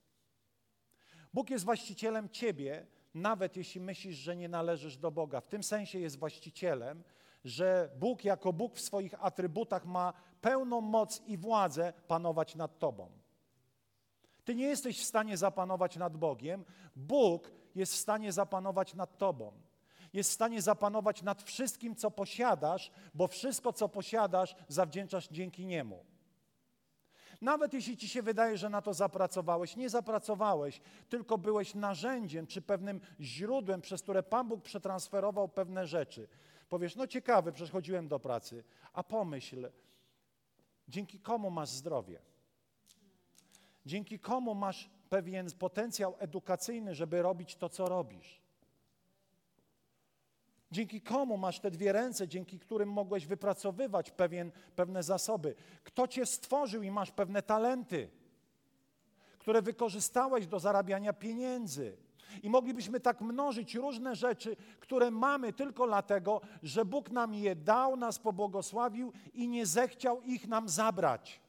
Bóg 1.34 1.50
jest 1.50 1.66
właścicielem 1.66 2.30
ciebie, 2.30 2.86
nawet 3.14 3.58
jeśli 3.58 3.82
myślisz, 3.82 4.16
że 4.16 4.36
nie 4.36 4.50
należysz 4.50 4.98
do 4.98 5.12
Boga. 5.12 5.42
W 5.42 5.48
tym 5.48 5.64
sensie 5.64 6.00
jest 6.00 6.20
właścicielem, 6.20 7.04
że 7.46 7.90
Bóg 8.00 8.24
jako 8.24 8.54
Bóg 8.54 8.76
w 8.76 8.82
swoich 8.82 9.26
atrybutach 9.26 9.86
ma 9.86 10.14
pełną 10.42 10.82
moc 10.82 11.22
i 11.28 11.38
władzę 11.38 11.94
panować 12.08 12.56
nad 12.56 12.80
tobą. 12.80 13.12
Ty 14.46 14.56
nie 14.56 14.66
jesteś 14.66 15.00
w 15.00 15.04
stanie 15.04 15.38
zapanować 15.38 15.98
nad 15.98 16.18
Bogiem, 16.18 16.66
Bóg 16.96 17.52
jest 17.76 17.94
w 17.94 17.98
stanie 17.98 18.32
zapanować 18.32 18.94
nad 18.94 19.18
tobą. 19.18 19.52
Jest 20.14 20.30
w 20.30 20.34
stanie 20.34 20.62
zapanować 20.62 21.22
nad 21.22 21.44
wszystkim, 21.44 21.96
co 21.96 22.12
posiadasz, 22.12 22.92
bo 23.14 23.28
wszystko, 23.28 23.74
co 23.74 23.90
posiadasz, 23.90 24.56
zawdzięczasz 24.68 25.28
dzięki 25.28 25.66
Niemu. 25.66 26.06
Nawet 27.42 27.74
jeśli 27.74 27.98
ci 27.98 28.10
się 28.10 28.22
wydaje, 28.22 28.58
że 28.58 28.70
na 28.70 28.82
to 28.82 28.94
zapracowałeś, 28.94 29.76
nie 29.76 29.90
zapracowałeś, 29.90 30.82
tylko 31.10 31.38
byłeś 31.38 31.76
narzędziem 31.76 32.48
czy 32.48 32.62
pewnym 32.62 33.02
źródłem, 33.20 33.82
przez 33.82 34.02
które 34.02 34.24
Pan 34.24 34.48
Bóg 34.48 34.62
przetransferował 34.62 35.50
pewne 35.50 35.88
rzeczy. 35.88 36.28
Powiesz, 36.70 36.96
no 36.96 37.08
ciekawy, 37.08 37.52
przechodziłem 37.52 38.08
do 38.08 38.20
pracy, 38.20 38.64
a 38.94 39.04
pomyśl, 39.04 39.70
dzięki 40.88 41.20
komu 41.20 41.52
masz 41.52 41.70
zdrowie? 41.70 42.20
Dzięki 43.86 44.20
komu 44.20 44.56
masz 44.56 44.90
pewien 45.10 45.52
potencjał 45.60 46.16
edukacyjny, 46.20 46.96
żeby 46.96 47.22
robić 47.22 47.56
to, 47.56 47.70
co 47.70 47.90
robisz? 47.90 48.43
Dzięki 50.74 51.02
komu 51.02 51.38
masz 51.38 51.60
te 51.60 51.72
dwie 51.72 51.92
ręce, 51.92 52.28
dzięki 52.28 52.60
którym 52.60 52.92
mogłeś 52.92 53.26
wypracowywać 53.26 54.12
pewien, 54.12 54.52
pewne 54.76 55.04
zasoby? 55.04 55.56
Kto 55.84 56.08
cię 56.08 56.26
stworzył 56.26 56.84
i 56.84 56.92
masz 56.92 57.12
pewne 57.12 57.42
talenty, 57.42 58.10
które 59.40 59.62
wykorzystałeś 59.62 60.48
do 60.48 60.60
zarabiania 60.60 61.14
pieniędzy? 61.14 61.98
I 62.44 62.50
moglibyśmy 62.50 63.00
tak 63.00 63.22
mnożyć 63.22 63.76
różne 63.76 64.16
rzeczy, 64.16 64.56
które 64.80 65.12
mamy 65.12 65.54
tylko 65.54 65.88
dlatego, 65.88 66.42
że 66.64 66.86
Bóg 66.86 67.12
nam 67.12 67.34
je 67.34 67.56
dał, 67.56 67.96
nas 67.96 68.20
pobłogosławił 68.20 69.14
i 69.34 69.48
nie 69.48 69.66
zechciał 69.66 70.22
ich 70.22 70.48
nam 70.48 70.70
zabrać. 70.70 71.42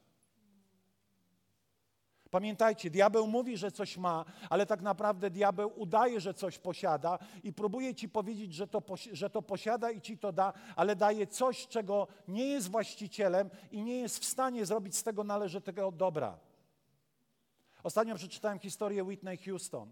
Pamiętajcie, 2.31 2.89
diabeł 2.89 3.27
mówi, 3.27 3.57
że 3.57 3.71
coś 3.71 3.97
ma, 3.97 4.25
ale 4.49 4.65
tak 4.65 4.81
naprawdę 4.81 5.29
diabeł 5.29 5.71
udaje, 5.75 6.19
że 6.19 6.33
coś 6.33 6.59
posiada 6.59 7.19
i 7.43 7.53
próbuje 7.53 7.95
ci 7.95 8.09
powiedzieć, 8.09 8.53
że 8.53 8.67
to, 8.67 8.81
że 9.11 9.29
to 9.29 9.41
posiada 9.41 9.91
i 9.91 10.01
ci 10.01 10.17
to 10.17 10.31
da, 10.31 10.53
ale 10.75 10.95
daje 10.95 11.27
coś, 11.27 11.67
czego 11.67 12.07
nie 12.27 12.47
jest 12.47 12.71
właścicielem 12.71 13.49
i 13.71 13.81
nie 13.81 13.99
jest 13.99 14.19
w 14.19 14.25
stanie 14.25 14.65
zrobić 14.65 14.97
z 14.97 15.03
tego 15.03 15.23
należytego 15.23 15.91
dobra. 15.91 16.39
Ostatnio 17.83 18.15
przeczytałem 18.15 18.59
historię 18.59 19.03
Whitney 19.03 19.37
Houston. 19.37 19.91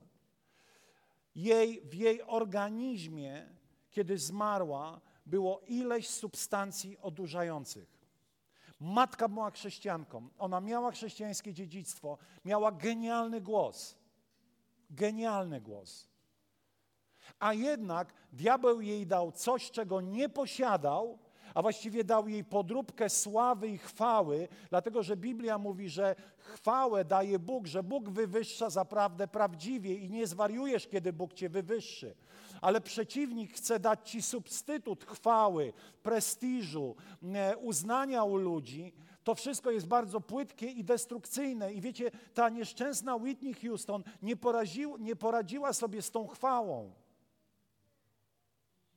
Jej, 1.35 1.81
w 1.81 1.93
jej 1.93 2.21
organizmie, 2.21 3.49
kiedy 3.91 4.17
zmarła, 4.17 5.01
było 5.25 5.61
ileś 5.67 6.09
substancji 6.09 6.97
odurzających. 6.97 7.92
Matka 8.83 9.29
była 9.29 9.51
chrześcijanką, 9.51 10.29
ona 10.37 10.61
miała 10.61 10.91
chrześcijańskie 10.91 11.53
dziedzictwo, 11.53 12.17
miała 12.45 12.71
genialny 12.71 13.41
głos. 13.41 13.95
Genialny 14.89 15.61
głos. 15.61 16.07
A 17.39 17.53
jednak 17.53 18.13
diabeł 18.33 18.81
jej 18.81 19.07
dał 19.07 19.31
coś, 19.31 19.71
czego 19.71 20.01
nie 20.01 20.29
posiadał, 20.29 21.19
a 21.53 21.61
właściwie 21.61 22.03
dał 22.03 22.27
jej 22.27 22.43
podróbkę 22.43 23.09
sławy 23.09 23.67
i 23.67 23.77
chwały, 23.77 24.47
dlatego 24.69 25.03
że 25.03 25.17
Biblia 25.17 25.57
mówi, 25.57 25.89
że 25.89 26.15
chwałę 26.37 27.05
daje 27.05 27.39
Bóg, 27.39 27.67
że 27.67 27.83
Bóg 27.83 28.09
wywyższa 28.09 28.69
zaprawdę 28.69 29.27
prawdziwie 29.27 29.95
i 29.95 30.09
nie 30.09 30.27
zwariujesz, 30.27 30.87
kiedy 30.87 31.13
Bóg 31.13 31.33
cię 31.33 31.49
wywyższy. 31.49 32.15
Ale 32.61 32.81
przeciwnik 32.81 33.53
chce 33.53 33.79
dać 33.79 34.09
ci 34.09 34.21
substytut 34.21 35.05
chwały, 35.05 35.73
prestiżu, 36.03 36.95
e, 37.33 37.57
uznania 37.57 38.23
u 38.23 38.37
ludzi. 38.37 38.93
To 39.23 39.35
wszystko 39.35 39.71
jest 39.71 39.87
bardzo 39.87 40.21
płytkie 40.21 40.65
i 40.67 40.83
destrukcyjne. 40.83 41.73
I 41.73 41.81
wiecie, 41.81 42.11
ta 42.33 42.49
nieszczęsna 42.49 43.15
Whitney 43.15 43.53
Houston 43.53 44.03
nie, 44.21 44.35
poraził, 44.35 44.97
nie 44.97 45.15
poradziła 45.15 45.73
sobie 45.73 46.01
z 46.01 46.11
tą 46.11 46.27
chwałą 46.27 47.02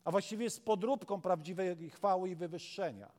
a 0.07 0.11
właściwie 0.11 0.45
jest 0.45 0.65
podróbką 0.65 1.21
prawdziwej 1.21 1.91
chwały 1.91 2.31
i 2.31 2.35
wywyższenia. 2.37 3.13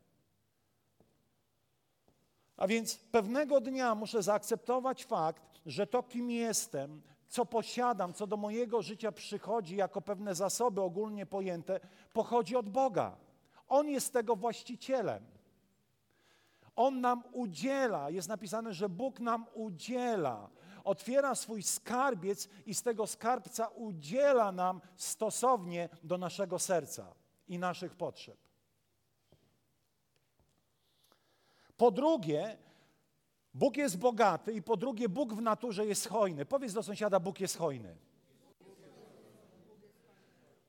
A 2.58 2.68
więc 2.68 2.98
pewnego 2.98 3.62
dnia 3.62 3.96
muszę 3.96 4.24
zaakceptować 4.24 5.06
fakt, 5.06 5.62
że 5.66 5.88
to, 5.88 6.04
kim 6.04 6.32
jestem, 6.32 7.02
co 7.28 7.46
posiadam, 7.46 8.14
co 8.14 8.28
do 8.28 8.38
mojego 8.38 8.82
życia 8.82 9.12
przychodzi 9.12 9.76
jako 9.76 10.02
pewne 10.02 10.36
zasoby 10.36 10.82
ogólnie 10.82 11.26
pojęte, 11.26 11.80
pochodzi 12.14 12.56
od 12.56 12.70
Boga. 12.70 13.18
On 13.68 13.90
jest 13.90 14.14
tego 14.14 14.36
właścicielem. 14.36 15.26
On 16.76 17.02
nam 17.02 17.24
udziela, 17.32 18.10
jest 18.10 18.28
napisane, 18.28 18.74
że 18.74 18.90
Bóg 18.90 19.20
nam 19.20 19.46
udziela 19.54 20.50
otwiera 20.88 21.36
swój 21.36 21.64
skarbiec 21.64 22.50
i 22.66 22.74
z 22.74 22.84
tego 22.84 23.08
skarbca 23.08 23.68
udziela 23.68 24.52
nam 24.52 24.82
stosownie 24.96 25.90
do 26.04 26.18
naszego 26.18 26.60
serca 26.60 27.14
i 27.48 27.60
naszych 27.60 27.96
potrzeb. 27.96 28.38
Po 31.78 31.92
drugie, 31.92 32.58
Bóg 33.54 33.78
jest 33.78 33.98
bogaty 33.98 34.54
i 34.54 34.62
po 34.62 34.78
drugie, 34.78 35.10
Bóg 35.10 35.34
w 35.34 35.42
naturze 35.42 35.86
jest 35.86 36.08
hojny. 36.08 36.46
Powiedz 36.46 36.74
do 36.74 36.84
sąsiada, 36.84 37.20
Bóg 37.20 37.40
jest 37.40 37.58
hojny. 37.58 37.98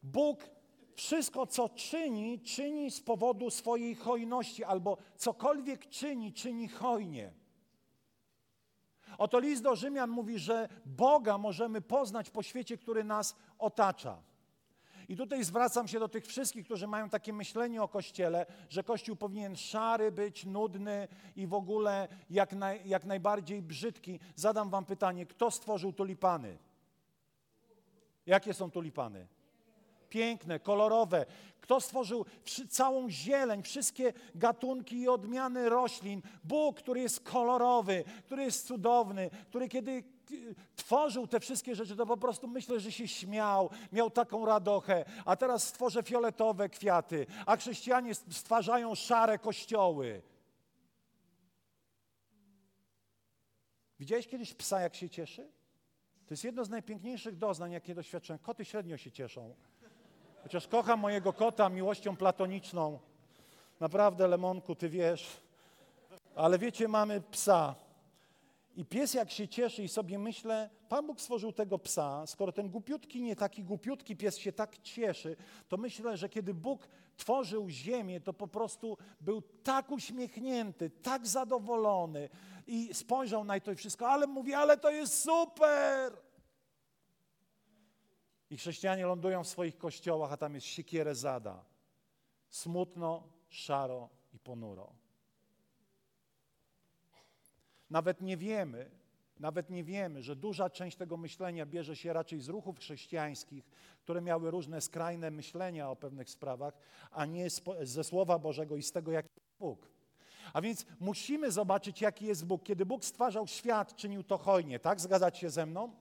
Bóg 0.02 0.50
wszystko, 0.94 1.46
co 1.46 1.68
czyni, 1.68 2.40
czyni 2.40 2.90
z 2.90 3.00
powodu 3.00 3.50
swojej 3.50 3.94
hojności, 3.94 4.64
albo 4.64 4.96
cokolwiek 5.16 5.88
czyni, 5.88 6.32
czyni 6.32 6.68
hojnie. 6.68 7.32
Oto 9.18 9.38
list 9.38 9.62
do 9.62 9.76
Rzymian 9.76 10.10
mówi, 10.10 10.38
że 10.38 10.68
Boga 10.86 11.38
możemy 11.38 11.80
poznać 11.80 12.30
po 12.30 12.42
świecie, 12.42 12.78
który 12.78 13.04
nas 13.04 13.36
otacza. 13.58 14.22
I 15.08 15.16
tutaj 15.16 15.44
zwracam 15.44 15.88
się 15.88 15.98
do 15.98 16.08
tych 16.08 16.26
wszystkich, 16.26 16.64
którzy 16.64 16.86
mają 16.86 17.08
takie 17.08 17.32
myślenie 17.32 17.82
o 17.82 17.88
Kościele, 17.88 18.46
że 18.68 18.84
Kościół 18.84 19.16
powinien 19.16 19.56
szary 19.56 20.12
być, 20.12 20.44
nudny 20.44 21.08
i 21.36 21.46
w 21.46 21.54
ogóle 21.54 22.08
jak, 22.30 22.52
naj, 22.52 22.88
jak 22.88 23.04
najbardziej 23.04 23.62
brzydki. 23.62 24.20
Zadam 24.36 24.70
wam 24.70 24.84
pytanie, 24.84 25.26
kto 25.26 25.50
stworzył 25.50 25.92
tulipany? 25.92 26.58
Jakie 28.26 28.54
są 28.54 28.70
tulipany? 28.70 29.26
Piękne, 30.08 30.60
kolorowe. 30.60 31.26
Kto 31.60 31.80
stworzył 31.80 32.24
całą 32.68 33.10
zieleń, 33.10 33.62
wszystkie 33.62 34.12
gatunki 34.34 34.96
i 35.00 35.08
odmiany 35.08 35.68
roślin? 35.68 36.22
Bóg, 36.44 36.76
który 36.76 37.00
jest 37.00 37.20
kolorowy, 37.20 38.04
który 38.24 38.42
jest 38.42 38.66
cudowny, 38.66 39.30
który 39.48 39.68
kiedy 39.68 40.04
tworzył 40.76 41.26
te 41.26 41.40
wszystkie 41.40 41.74
rzeczy, 41.74 41.96
to 41.96 42.06
po 42.06 42.16
prostu 42.16 42.48
myślę, 42.48 42.80
że 42.80 42.92
się 42.92 43.08
śmiał, 43.08 43.70
miał 43.92 44.10
taką 44.10 44.46
radochę, 44.46 45.04
a 45.24 45.36
teraz 45.36 45.66
stworzę 45.66 46.02
fioletowe 46.02 46.68
kwiaty, 46.68 47.26
a 47.46 47.56
chrześcijanie 47.56 48.14
stwarzają 48.14 48.94
szare 48.94 49.38
kościoły. 49.38 50.22
Widziałeś 54.00 54.28
kiedyś 54.28 54.54
psa, 54.54 54.80
jak 54.80 54.94
się 54.94 55.10
cieszy? 55.10 55.48
To 56.26 56.32
jest 56.32 56.44
jedno 56.44 56.64
z 56.64 56.70
najpiękniejszych 56.70 57.36
doznań, 57.36 57.72
jakie 57.72 57.94
doświadczyłem. 57.94 58.38
Koty 58.38 58.64
średnio 58.64 58.96
się 58.96 59.10
cieszą. 59.10 59.54
Chociaż 60.48 60.68
kocham 60.68 61.00
mojego 61.00 61.32
kota 61.32 61.68
miłością 61.68 62.16
platoniczną. 62.16 62.98
Naprawdę, 63.80 64.28
Lemonku, 64.28 64.74
ty 64.74 64.88
wiesz. 64.88 65.40
Ale 66.36 66.58
wiecie, 66.58 66.88
mamy 66.88 67.20
psa. 67.20 67.74
I 68.76 68.84
pies 68.84 69.14
jak 69.14 69.30
się 69.30 69.48
cieszy 69.48 69.82
i 69.82 69.88
sobie 69.88 70.18
myślę, 70.18 70.70
Pan 70.88 71.06
Bóg 71.06 71.20
stworzył 71.20 71.52
tego 71.52 71.78
psa, 71.78 72.26
skoro 72.26 72.52
ten 72.52 72.70
głupiutki, 72.70 73.22
nie 73.22 73.36
taki 73.36 73.64
głupiutki 73.64 74.16
pies 74.16 74.38
się 74.38 74.52
tak 74.52 74.78
cieszy, 74.78 75.36
to 75.68 75.76
myślę, 75.76 76.16
że 76.16 76.28
kiedy 76.28 76.54
Bóg 76.54 76.88
tworzył 77.16 77.68
ziemię, 77.68 78.20
to 78.20 78.32
po 78.32 78.48
prostu 78.48 78.96
był 79.20 79.42
tak 79.42 79.90
uśmiechnięty, 79.90 80.90
tak 80.90 81.26
zadowolony 81.26 82.28
i 82.66 82.94
spojrzał 82.94 83.44
na 83.44 83.60
to 83.60 83.72
i 83.72 83.74
wszystko, 83.74 84.08
ale 84.08 84.26
mówi, 84.26 84.54
ale 84.54 84.76
to 84.76 84.90
jest 84.90 85.22
super! 85.22 86.27
I 88.50 88.56
chrześcijanie 88.56 89.06
lądują 89.06 89.44
w 89.44 89.48
swoich 89.48 89.78
kościołach, 89.78 90.32
a 90.32 90.36
tam 90.36 90.54
jest 90.54 90.66
siekierezada. 90.66 91.64
Smutno, 92.50 93.22
szaro 93.48 94.08
i 94.32 94.38
ponuro. 94.38 94.92
Nawet 97.90 98.20
nie 98.20 98.36
wiemy, 98.36 98.90
nawet 99.40 99.70
nie 99.70 99.84
wiemy, 99.84 100.22
że 100.22 100.36
duża 100.36 100.70
część 100.70 100.96
tego 100.96 101.16
myślenia 101.16 101.66
bierze 101.66 101.96
się 101.96 102.12
raczej 102.12 102.40
z 102.40 102.48
ruchów 102.48 102.78
chrześcijańskich, 102.78 103.70
które 104.02 104.20
miały 104.20 104.50
różne 104.50 104.80
skrajne 104.80 105.30
myślenia 105.30 105.90
o 105.90 105.96
pewnych 105.96 106.30
sprawach, 106.30 106.78
a 107.10 107.26
nie 107.26 107.48
ze 107.82 108.04
Słowa 108.04 108.38
Bożego 108.38 108.76
i 108.76 108.82
z 108.82 108.92
tego, 108.92 109.12
jaki 109.12 109.28
jest 109.36 109.58
Bóg. 109.58 109.88
A 110.52 110.60
więc 110.60 110.86
musimy 111.00 111.52
zobaczyć, 111.52 112.00
jaki 112.00 112.26
jest 112.26 112.46
Bóg. 112.46 112.62
Kiedy 112.62 112.86
Bóg 112.86 113.04
stwarzał 113.04 113.46
świat, 113.46 113.96
czynił 113.96 114.22
to 114.22 114.38
hojnie, 114.38 114.78
tak? 114.78 115.00
Zgadzać 115.00 115.38
się 115.38 115.50
ze 115.50 115.66
mną? 115.66 115.92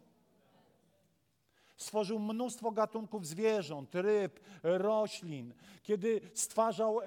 Stworzył 1.78 2.20
mnóstwo 2.20 2.72
gatunków 2.72 3.28
zwierząt, 3.28 3.96
ryb, 3.96 4.40
roślin. 4.64 5.54
Kiedy 5.84 6.22
stwarzał 6.34 7.02
e, 7.02 7.06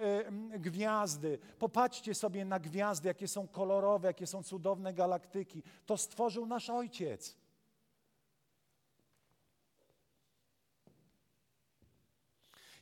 gwiazdy, 0.59 1.39
popatrzcie 1.59 2.15
sobie 2.15 2.45
na 2.45 2.61
gwiazdy, 2.61 3.09
jakie 3.09 3.29
są 3.29 3.49
kolorowe, 3.49 4.09
jakie 4.09 4.27
są 4.27 4.43
cudowne 4.43 4.95
galaktyki. 4.95 5.63
To 5.87 5.97
stworzył 5.97 6.47
nasz 6.47 6.71
Ojciec. 6.71 7.41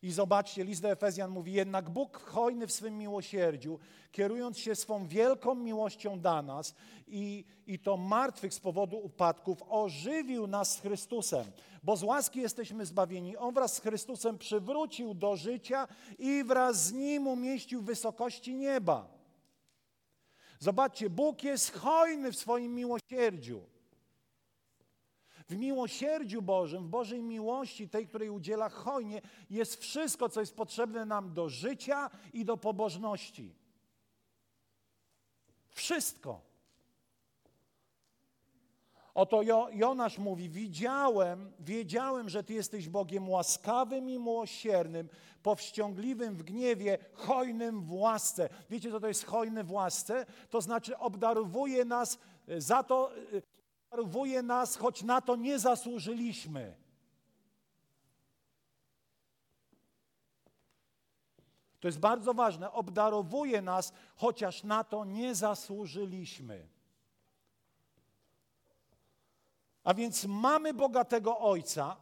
I 0.02 0.12
zobaczcie, 0.12 0.64
list 0.64 0.82
do 0.82 0.90
Efezjan 0.90 1.30
mówi, 1.30 1.52
jednak 1.52 1.90
Bóg 1.90 2.16
hojny 2.22 2.66
w 2.66 2.72
swym 2.72 2.98
miłosierdziu, 2.98 3.78
kierując 4.12 4.58
się 4.58 4.74
swą 4.74 5.06
wielką 5.06 5.54
miłością 5.54 6.20
dla 6.20 6.42
nas 6.42 6.74
i, 7.06 7.44
i 7.66 7.78
to 7.78 7.96
martwych 7.96 8.54
z 8.54 8.60
powodu 8.60 8.96
upadków, 8.96 9.62
ożywił 9.68 10.46
nas 10.46 10.76
z 10.76 10.80
Chrystusem, 10.80 11.44
bo 11.88 11.96
z 11.96 12.02
łaski 12.02 12.40
jesteśmy 12.40 12.86
zbawieni. 12.86 13.36
On 13.36 13.54
wraz 13.54 13.76
z 13.76 13.80
Chrystusem 13.80 14.38
przywrócił 14.38 15.14
do 15.14 15.36
życia 15.36 15.88
i 16.18 16.44
wraz 16.44 16.86
z 16.86 16.92
Nim 16.92 17.26
umieścił 17.26 17.82
wysokości 17.82 18.54
nieba. 18.54 19.08
Zobaczcie, 20.58 21.10
Bóg 21.10 21.44
jest 21.44 21.76
hojny 21.76 22.32
w 22.32 22.36
swoim 22.36 22.74
miłosierdziu. 22.74 23.62
W 25.48 25.56
miłosierdziu 25.56 26.42
Bożym, 26.42 26.84
w 26.84 26.88
Bożej 26.88 27.22
miłości, 27.22 27.88
tej, 27.88 28.06
której 28.06 28.30
udziela 28.30 28.68
hojnie, 28.68 29.22
jest 29.50 29.76
wszystko, 29.76 30.28
co 30.28 30.40
jest 30.40 30.56
potrzebne 30.56 31.04
nam 31.04 31.34
do 31.34 31.48
życia 31.48 32.10
i 32.32 32.44
do 32.44 32.56
pobożności. 32.56 33.54
Wszystko. 35.70 36.47
Oto 39.18 39.42
Jonasz 39.72 40.18
mówi: 40.18 40.48
Widziałem, 40.48 41.52
wiedziałem, 41.60 42.28
że 42.28 42.44
Ty 42.44 42.54
jesteś 42.54 42.88
Bogiem 42.88 43.28
łaskawym 43.28 44.10
i 44.10 44.18
miłosiernym, 44.18 45.08
powściągliwym 45.42 46.36
w 46.36 46.42
gniewie, 46.42 46.98
hojnym 47.14 47.80
w 47.82 47.92
łasce. 47.92 48.48
Wiecie, 48.70 48.90
co 48.90 49.00
to 49.00 49.08
jest 49.08 49.24
hojny 49.24 49.64
w 49.64 49.72
łasce? 49.72 50.26
To 50.50 50.60
znaczy 50.60 50.98
obdarowuje 50.98 51.84
nas 51.84 52.18
za 52.58 52.82
to, 52.82 53.10
obdarowuje 53.90 54.42
nas, 54.42 54.76
choć 54.76 55.02
na 55.02 55.20
to 55.20 55.36
nie 55.36 55.58
zasłużyliśmy. 55.58 56.76
To 61.80 61.88
jest 61.88 62.00
bardzo 62.00 62.34
ważne. 62.34 62.72
Obdarowuje 62.72 63.62
nas, 63.62 63.92
chociaż 64.16 64.64
na 64.64 64.84
to 64.84 65.04
nie 65.04 65.34
zasłużyliśmy. 65.34 66.77
A 69.88 69.94
więc 69.94 70.24
mamy 70.24 70.74
bogatego 70.74 71.38
Ojca, 71.38 71.96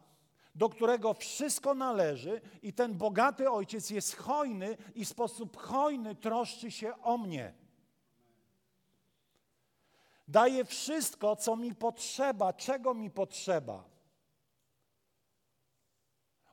do 0.55 0.69
którego 0.69 1.15
wszystko 1.15 1.75
należy, 1.75 2.41
i 2.63 2.73
ten 2.73 2.95
bogaty 2.95 3.51
ojciec 3.51 3.91
jest 3.91 4.17
hojny 4.17 4.77
i 4.95 5.05
w 5.05 5.09
sposób 5.09 5.57
hojny 5.57 6.15
troszczy 6.15 6.71
się 6.71 7.03
o 7.03 7.19
mnie. 7.19 7.55
Daje 10.29 10.65
wszystko, 10.65 11.37
co 11.37 11.57
mi 11.57 11.75
potrzeba, 11.75 12.53
czego 12.53 12.95
mi 12.95 13.11
potrzeba. 13.11 13.85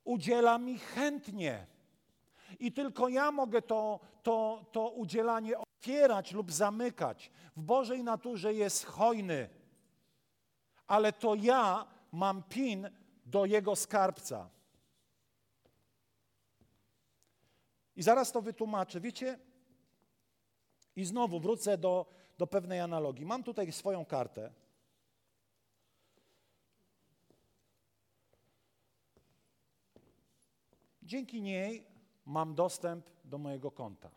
Udziela 0.03 0.57
mi 0.57 0.77
chętnie. 0.77 1.67
I 2.59 2.71
tylko 2.71 3.09
ja 3.09 3.31
mogę 3.31 3.61
to, 3.61 3.99
to, 4.23 4.65
to 4.71 4.89
udzielanie 4.89 5.57
otwierać 5.57 6.31
lub 6.31 6.51
zamykać. 6.51 7.31
W 7.55 7.61
Bożej 7.61 8.03
naturze 8.03 8.53
jest 8.53 8.85
hojny, 8.85 9.62
ale 10.87 11.13
to 11.13 11.35
ja 11.35 11.87
mam 12.11 12.43
pin 12.43 12.89
do 13.25 13.45
jego 13.45 13.75
skarbca. 13.75 14.49
I 17.95 18.03
zaraz 18.03 18.31
to 18.31 18.41
wytłumaczę. 18.41 18.99
Wiecie, 18.99 19.39
i 20.95 21.05
znowu 21.05 21.39
wrócę 21.39 21.77
do, 21.77 22.05
do 22.37 22.47
pewnej 22.47 22.79
analogii. 22.79 23.25
Mam 23.25 23.43
tutaj 23.43 23.71
swoją 23.71 24.05
kartę. 24.05 24.53
Dzięki 31.03 31.41
niej 31.41 31.87
mam 32.25 32.55
dostęp 32.55 33.09
do 33.23 33.37
mojego 33.37 33.71
konta. 33.71 34.11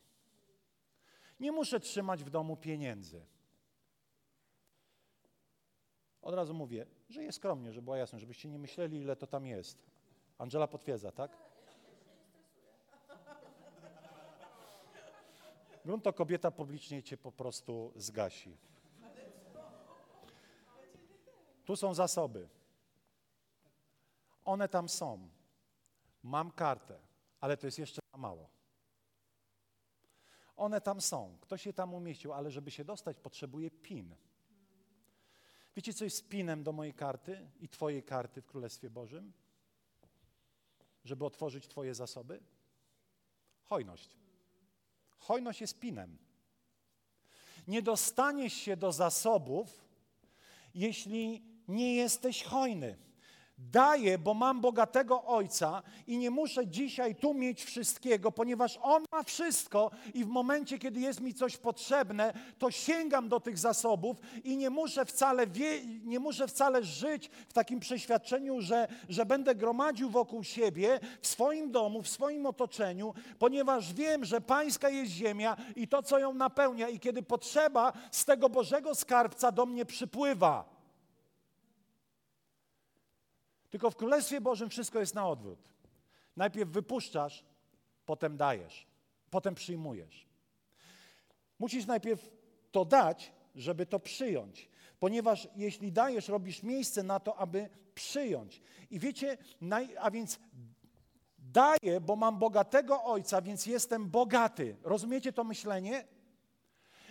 Nie 1.40 1.52
muszę 1.52 1.80
trzymać 1.80 2.24
w 2.24 2.30
domu 2.30 2.56
pieniędzy. 2.56 3.26
Od 6.26 6.34
razu 6.34 6.54
mówię, 6.54 6.86
jest 7.08 7.38
skromnie, 7.38 7.72
żeby 7.72 7.84
była 7.84 7.98
jasność, 7.98 8.20
żebyście 8.20 8.48
nie 8.48 8.58
myśleli, 8.58 9.00
ile 9.00 9.16
to 9.16 9.26
tam 9.26 9.46
jest. 9.46 9.78
Angela 10.38 10.66
potwierdza, 10.66 11.12
tak? 11.12 11.36
Grunt 15.84 16.04
to 16.04 16.12
kobieta 16.12 16.50
publicznie 16.50 17.02
cię 17.02 17.16
po 17.16 17.32
prostu 17.32 17.92
zgasi. 17.96 18.56
Tu 21.64 21.76
są 21.76 21.94
zasoby. 21.94 22.48
One 24.44 24.68
tam 24.68 24.88
są. 24.88 25.28
Mam 26.22 26.50
kartę, 26.50 26.98
ale 27.40 27.56
to 27.56 27.66
jest 27.66 27.78
jeszcze 27.78 28.00
za 28.12 28.18
mało. 28.18 28.48
One 30.56 30.80
tam 30.80 31.00
są. 31.00 31.38
Ktoś 31.40 31.66
je 31.66 31.72
tam 31.72 31.94
umieścił, 31.94 32.32
ale 32.32 32.50
żeby 32.50 32.70
się 32.70 32.84
dostać, 32.84 33.16
potrzebuje 33.16 33.70
PIN. 33.70 34.14
Wiecie, 35.76 35.94
co 35.94 36.04
jest 36.04 36.28
pinem 36.28 36.62
do 36.62 36.72
mojej 36.72 36.94
karty 36.94 37.50
i 37.60 37.68
Twojej 37.68 38.02
karty 38.02 38.42
w 38.42 38.46
Królestwie 38.46 38.90
Bożym? 38.90 39.32
Żeby 41.04 41.24
otworzyć 41.24 41.68
Twoje 41.68 41.94
zasoby? 41.94 42.40
Hojność. 43.64 44.16
Hojność 45.18 45.60
jest 45.60 45.78
pinem. 45.78 46.18
Nie 47.68 47.82
dostaniesz 47.82 48.52
się 48.52 48.76
do 48.76 48.92
zasobów, 48.92 49.84
jeśli 50.74 51.42
nie 51.68 51.94
jesteś 51.94 52.42
hojny. 52.42 52.96
Daję, 53.58 54.18
bo 54.18 54.34
mam 54.34 54.60
bogatego 54.60 55.24
ojca 55.24 55.82
i 56.06 56.18
nie 56.18 56.30
muszę 56.30 56.66
dzisiaj 56.66 57.14
tu 57.14 57.34
mieć 57.34 57.64
wszystkiego, 57.64 58.32
ponieważ 58.32 58.78
on 58.82 59.04
ma 59.12 59.22
wszystko 59.22 59.90
i 60.14 60.24
w 60.24 60.28
momencie, 60.28 60.78
kiedy 60.78 61.00
jest 61.00 61.20
mi 61.20 61.34
coś 61.34 61.56
potrzebne, 61.56 62.32
to 62.58 62.70
sięgam 62.70 63.28
do 63.28 63.40
tych 63.40 63.58
zasobów 63.58 64.16
i 64.44 64.56
nie 64.56 64.70
muszę 64.70 65.04
wcale, 65.04 65.46
wie, 65.46 65.86
nie 65.86 66.20
muszę 66.20 66.48
wcale 66.48 66.84
żyć 66.84 67.30
w 67.48 67.52
takim 67.52 67.80
przeświadczeniu, 67.80 68.60
że, 68.60 68.88
że 69.08 69.26
będę 69.26 69.54
gromadził 69.54 70.10
wokół 70.10 70.44
siebie, 70.44 71.00
w 71.20 71.26
swoim 71.26 71.70
domu, 71.70 72.02
w 72.02 72.08
swoim 72.08 72.46
otoczeniu, 72.46 73.14
ponieważ 73.38 73.92
wiem, 73.92 74.24
że 74.24 74.40
pańska 74.40 74.88
jest 74.88 75.12
ziemia 75.12 75.56
i 75.76 75.88
to, 75.88 76.02
co 76.02 76.18
ją 76.18 76.34
napełnia, 76.34 76.88
i 76.88 77.00
kiedy 77.00 77.22
potrzeba 77.22 77.92
z 78.10 78.24
tego 78.24 78.48
Bożego 78.48 78.94
skarbca 78.94 79.52
do 79.52 79.66
mnie 79.66 79.84
przypływa. 79.84 80.75
Tylko 83.70 83.90
w 83.90 83.96
Królestwie 83.96 84.40
Bożym 84.40 84.70
wszystko 84.70 85.00
jest 85.00 85.14
na 85.14 85.28
odwrót. 85.28 85.58
Najpierw 86.36 86.70
wypuszczasz, 86.70 87.44
potem 88.06 88.36
dajesz, 88.36 88.86
potem 89.30 89.54
przyjmujesz. 89.54 90.26
Musisz 91.58 91.86
najpierw 91.86 92.30
to 92.72 92.84
dać, 92.84 93.32
żeby 93.54 93.86
to 93.86 94.00
przyjąć. 94.00 94.68
Ponieważ 95.00 95.48
jeśli 95.56 95.92
dajesz, 95.92 96.28
robisz 96.28 96.62
miejsce 96.62 97.02
na 97.02 97.20
to, 97.20 97.36
aby 97.36 97.68
przyjąć. 97.94 98.62
I 98.90 98.98
wiecie, 98.98 99.38
a 100.00 100.10
więc 100.10 100.38
daję, 101.38 102.00
bo 102.00 102.16
mam 102.16 102.38
bogatego 102.38 103.04
ojca, 103.04 103.42
więc 103.42 103.66
jestem 103.66 104.10
bogaty. 104.10 104.76
Rozumiecie 104.82 105.32
to 105.32 105.44
myślenie? 105.44 106.04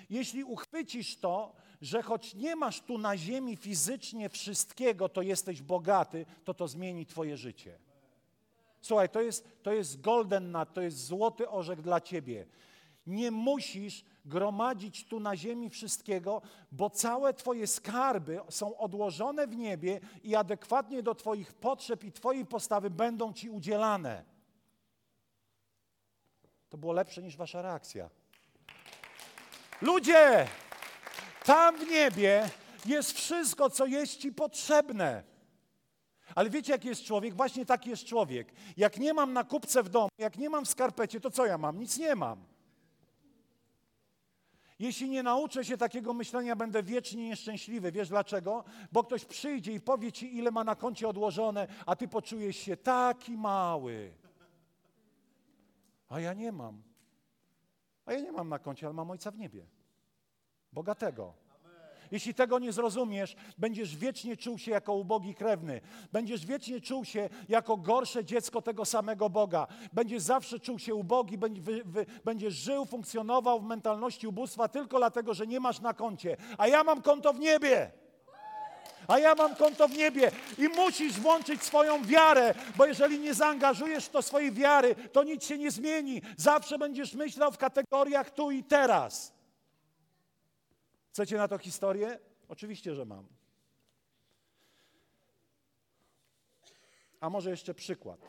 Jeśli 0.10 0.44
uchwycisz 0.44 1.18
to, 1.18 1.54
że 1.82 2.02
choć 2.02 2.36
nie 2.36 2.56
masz 2.56 2.82
tu 2.82 2.98
na 2.98 3.18
ziemi 3.18 3.56
fizycznie 3.56 4.30
wszystkiego, 4.30 5.10
to 5.10 5.22
jesteś 5.22 5.62
bogaty, 5.62 6.26
to 6.44 6.54
to 6.54 6.68
zmieni 6.68 7.06
Twoje 7.06 7.38
życie. 7.38 7.78
Słuchaj, 8.82 9.10
to 9.10 9.22
jest, 9.22 9.64
to 9.64 9.74
jest 9.74 10.02
golden 10.02 10.52
nut, 10.52 10.74
to 10.74 10.82
jest 10.82 11.06
złoty 11.06 11.50
orzech 11.50 11.82
dla 11.82 12.02
Ciebie. 12.02 12.46
Nie 13.08 13.32
musisz 13.32 14.06
gromadzić 14.26 15.06
tu 15.08 15.20
na 15.20 15.36
ziemi 15.36 15.70
wszystkiego, 15.70 16.42
bo 16.72 16.90
całe 16.90 17.34
Twoje 17.34 17.68
skarby 17.68 18.40
są 18.50 18.78
odłożone 18.78 19.48
w 19.48 19.56
niebie 19.56 20.00
i 20.24 20.36
adekwatnie 20.36 21.04
do 21.04 21.16
Twoich 21.16 21.54
potrzeb 21.54 22.04
i 22.04 22.12
Twojej 22.12 22.46
postawy 22.46 22.90
będą 22.90 23.34
Ci 23.34 23.50
udzielane. 23.50 24.24
To 26.70 26.78
było 26.78 26.94
lepsze 26.94 27.24
niż 27.24 27.38
Wasza 27.38 27.62
reakcja. 27.62 28.10
Ludzie! 29.82 30.48
Tam 31.44 31.78
w 31.78 31.90
niebie 31.90 32.50
jest 32.86 33.12
wszystko, 33.12 33.70
co 33.70 33.86
jest 33.86 34.18
ci 34.18 34.32
potrzebne. 34.34 35.24
Ale 36.36 36.50
wiecie, 36.50 36.72
jaki 36.72 36.88
jest 36.88 37.04
człowiek? 37.04 37.36
Właśnie 37.36 37.66
taki 37.66 37.90
jest 37.90 38.06
człowiek. 38.06 38.54
Jak 38.78 38.98
nie 38.98 39.14
mam 39.14 39.34
na 39.34 39.44
kupce 39.44 39.84
w 39.84 39.90
domu, 39.90 40.10
jak 40.18 40.38
nie 40.38 40.50
mam 40.50 40.66
w 40.66 40.70
skarpecie, 40.70 41.20
to 41.20 41.32
co 41.32 41.46
ja 41.46 41.58
mam? 41.58 41.80
Nic 41.80 41.98
nie 41.98 42.16
mam. 42.16 42.46
Jeśli 44.80 45.10
nie 45.10 45.24
nauczę 45.24 45.66
się 45.66 45.78
takiego 45.78 46.14
myślenia, 46.14 46.56
będę 46.56 46.84
wiecznie 46.84 47.30
nieszczęśliwy. 47.30 47.92
Wiesz 47.92 48.10
dlaczego? 48.10 48.64
Bo 48.92 49.04
ktoś 49.04 49.26
przyjdzie 49.26 49.72
i 49.72 49.82
powie 49.82 50.12
ci, 50.12 50.38
ile 50.38 50.52
ma 50.52 50.64
na 50.64 50.76
koncie 50.76 51.08
odłożone, 51.08 51.68
a 51.86 51.96
ty 51.96 52.08
poczujesz 52.08 52.58
się 52.58 52.78
taki 52.78 53.38
mały. 53.38 54.14
A 56.10 56.20
ja 56.20 56.34
nie 56.34 56.52
mam. 56.52 56.95
A 58.06 58.14
ja 58.14 58.20
nie 58.20 58.32
mam 58.32 58.50
na 58.50 58.60
koncie, 58.60 58.86
ale 58.86 58.94
mam 58.94 59.12
ojca 59.12 59.32
w 59.32 59.38
niebie 59.38 59.66
bogatego. 60.74 61.34
Jeśli 62.12 62.34
tego 62.34 62.60
nie 62.60 62.72
zrozumiesz, 62.72 63.36
będziesz 63.58 63.96
wiecznie 63.96 64.38
czuł 64.38 64.58
się 64.58 64.72
jako 64.72 64.94
ubogi 64.94 65.36
krewny. 65.36 65.82
Będziesz 66.12 66.46
wiecznie 66.46 66.82
czuł 66.82 67.06
się 67.06 67.30
jako 67.50 67.78
gorsze 67.78 68.26
dziecko 68.26 68.62
tego 68.62 68.86
samego 68.86 69.30
Boga. 69.30 69.68
Będziesz 69.94 70.22
zawsze 70.22 70.60
czuł 70.60 70.80
się 70.80 70.96
ubogi, 70.96 71.38
będziesz 72.26 72.54
żył, 72.54 72.86
funkcjonował 72.86 73.60
w 73.60 73.66
mentalności 73.66 74.28
ubóstwa 74.28 74.68
tylko 74.68 74.98
dlatego, 74.98 75.34
że 75.34 75.48
nie 75.48 75.60
masz 75.60 75.80
na 75.80 75.94
koncie. 75.94 76.38
A 76.58 76.68
ja 76.68 76.84
mam 76.84 77.02
konto 77.02 77.34
w 77.34 77.40
niebie. 77.40 77.92
A 79.08 79.20
ja 79.20 79.36
mam 79.36 79.56
konto 79.56 79.88
w 79.88 79.98
niebie 79.98 80.32
i 80.58 80.68
musisz 80.68 81.20
włączyć 81.20 81.64
swoją 81.64 82.04
wiarę, 82.04 82.54
bo 82.76 82.86
jeżeli 82.86 83.20
nie 83.20 83.34
zaangażujesz 83.34 84.10
to 84.10 84.22
swojej 84.22 84.52
wiary, 84.52 84.96
to 84.96 85.24
nic 85.24 85.46
się 85.46 85.58
nie 85.58 85.72
zmieni. 85.72 86.22
Zawsze 86.38 86.78
będziesz 86.78 87.14
myślał 87.14 87.52
w 87.52 87.58
kategoriach 87.58 88.30
tu 88.30 88.52
i 88.52 88.64
teraz. 88.64 89.34
Chcecie 91.12 91.38
na 91.38 91.48
to 91.48 91.58
historię? 91.58 92.20
Oczywiście, 92.48 92.96
że 92.96 93.06
mam. 93.06 93.26
A 97.20 97.30
może 97.30 97.50
jeszcze 97.50 97.74
przykład. 97.74 98.20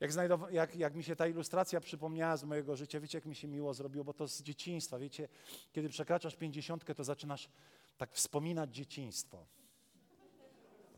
Jak, 0.00 0.10
jak, 0.50 0.76
jak, 0.76 0.94
mi 0.94 1.04
się 1.04 1.16
ta 1.16 1.26
ilustracja 1.26 1.80
przypomniała 1.80 2.36
z 2.36 2.44
mojego 2.44 2.76
życia, 2.76 3.00
wiecie, 3.00 3.18
jak 3.18 3.24
mi 3.24 3.34
się 3.34 3.48
miło 3.48 3.74
zrobiło, 3.74 4.04
bo 4.04 4.14
to 4.14 4.28
z 4.28 4.42
dzieciństwa, 4.42 4.98
wiecie, 4.98 5.28
kiedy 5.72 5.88
przekraczasz 5.88 6.36
pięćdziesiątkę, 6.36 6.94
to 6.94 7.04
zaczynasz 7.04 7.48
tak 7.96 8.12
wspominać 8.12 8.74
dzieciństwo. 8.74 9.46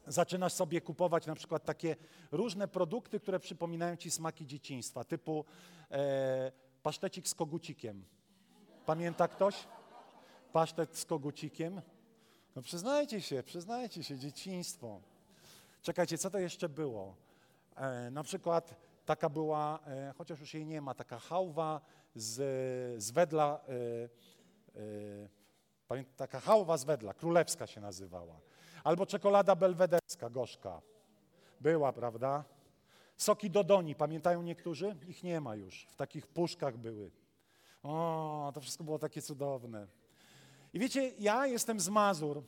Zaczynasz 0.07 0.53
sobie 0.53 0.81
kupować 0.81 1.27
na 1.27 1.35
przykład 1.35 1.65
takie 1.65 1.97
różne 2.33 2.69
produkty, 2.69 3.21
które 3.21 3.41
przypominają 3.41 3.97
ci 3.97 4.11
smaki 4.11 4.47
dzieciństwa, 4.47 5.05
typu 5.05 5.45
e, 5.91 6.53
pasztecik 6.83 7.29
z 7.29 7.35
kogucikiem. 7.35 8.05
Pamięta 8.87 9.29
ktoś? 9.29 9.69
Pasztet 10.53 10.97
z 10.97 11.05
kogucikiem? 11.05 11.83
No 12.57 12.63
przyznajcie 12.63 13.21
się, 13.21 13.43
przyznajcie 13.43 14.05
się, 14.05 14.19
dzieciństwo. 14.19 15.01
Czekajcie, 15.83 16.19
co 16.19 16.31
to 16.31 16.39
jeszcze 16.39 16.69
było? 16.69 17.17
E, 17.77 18.11
na 18.11 18.23
przykład 18.23 18.75
taka 19.07 19.29
była, 19.29 19.79
e, 19.87 20.13
chociaż 20.19 20.41
już 20.41 20.55
jej 20.55 20.67
nie 20.67 20.81
ma, 20.81 20.95
taka 20.95 21.19
hałwa 21.19 21.81
z, 22.15 22.35
z 23.03 23.11
wedla, 23.11 23.61
e, 23.69 25.29
e 25.91 26.05
Taka 26.17 26.41
hałwa 26.41 26.77
z 26.77 26.85
wedla, 26.85 27.15
królewska 27.15 27.67
się 27.67 27.81
nazywała. 27.81 28.41
Albo 28.85 29.07
czekolada 29.07 29.57
belwederska, 29.57 30.31
gorzka. 30.31 30.83
Była, 31.61 31.93
prawda? 31.93 32.45
Soki 33.17 33.51
Dodoni, 33.51 33.95
pamiętają 33.95 34.43
niektórzy? 34.43 34.97
Ich 35.09 35.23
nie 35.23 35.41
ma 35.41 35.57
już. 35.57 35.87
W 35.91 35.97
takich 35.97 36.27
puszkach 36.27 36.77
były. 36.77 37.11
O, 37.83 38.51
to 38.55 38.61
wszystko 38.61 38.85
było 38.85 38.99
takie 38.99 39.23
cudowne. 39.23 39.87
I 40.73 40.79
wiecie, 40.79 41.13
ja 41.19 41.47
jestem 41.47 41.81
z 41.81 41.89
Mazur. 41.89 42.43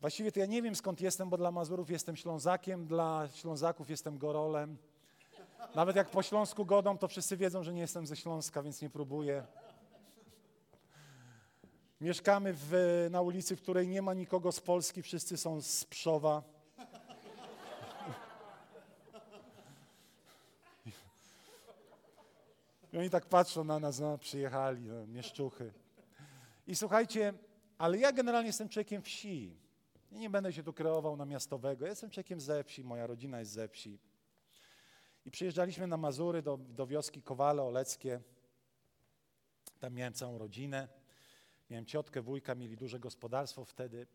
Właściwie 0.00 0.32
to 0.32 0.40
ja 0.40 0.46
nie 0.46 0.62
wiem 0.62 0.74
skąd 0.74 1.00
jestem, 1.00 1.30
bo 1.30 1.36
dla 1.36 1.50
Mazurów 1.50 1.90
jestem 1.90 2.16
Ślązakiem, 2.16 2.86
dla 2.86 3.28
Ślązaków 3.28 3.90
jestem 3.90 4.18
Gorolem. 4.18 4.76
Nawet 5.74 5.96
jak 5.96 6.10
po 6.10 6.22
śląsku 6.22 6.66
godą, 6.66 6.98
to 6.98 7.08
wszyscy 7.08 7.36
wiedzą, 7.36 7.62
że 7.62 7.74
nie 7.74 7.80
jestem 7.80 8.06
ze 8.06 8.16
Śląska, 8.16 8.62
więc 8.62 8.82
nie 8.82 8.90
próbuję. 8.90 9.46
Mieszkamy 12.00 12.52
w, 12.56 12.72
na 13.10 13.20
ulicy, 13.20 13.56
w 13.56 13.62
której 13.62 13.88
nie 13.88 14.02
ma 14.02 14.14
nikogo 14.14 14.52
z 14.52 14.60
Polski, 14.60 15.02
wszyscy 15.02 15.36
są 15.36 15.60
z 15.60 15.84
Pszowa. 15.84 16.42
I 22.92 22.98
oni 22.98 23.10
tak 23.10 23.26
patrzą 23.26 23.64
na 23.64 23.78
nas, 23.78 24.00
no, 24.00 24.18
przyjechali, 24.18 24.82
no, 24.82 25.06
mieszczuchy. 25.06 25.72
I 26.66 26.76
słuchajcie, 26.76 27.34
ale 27.78 27.98
ja 27.98 28.12
generalnie 28.12 28.46
jestem 28.46 28.68
człowiekiem 28.68 29.02
wsi. 29.02 29.56
I 30.12 30.18
nie 30.18 30.30
będę 30.30 30.52
się 30.52 30.62
tu 30.62 30.72
kreował 30.72 31.16
na 31.16 31.24
miastowego. 31.24 31.84
Ja 31.84 31.90
jestem 31.90 32.10
człowiekiem 32.10 32.40
ze 32.40 32.64
wsi, 32.64 32.84
moja 32.84 33.06
rodzina 33.06 33.38
jest 33.38 33.52
ze 33.52 33.68
wsi. 33.68 33.98
I 35.24 35.30
przyjeżdżaliśmy 35.30 35.86
na 35.86 35.96
Mazury 35.96 36.42
do, 36.42 36.56
do 36.56 36.86
wioski 36.86 37.22
Kowale 37.22 37.62
Oleckie. 37.62 38.20
Tam 39.80 39.94
miałem 39.94 40.12
całą 40.12 40.38
rodzinę. 40.38 40.88
Miałem 41.70 41.86
ciotkę, 41.86 42.22
wujka, 42.22 42.54
mieli 42.54 42.76
duże 42.76 42.98
gospodarstwo 42.98 43.64
wtedy. 43.64 44.06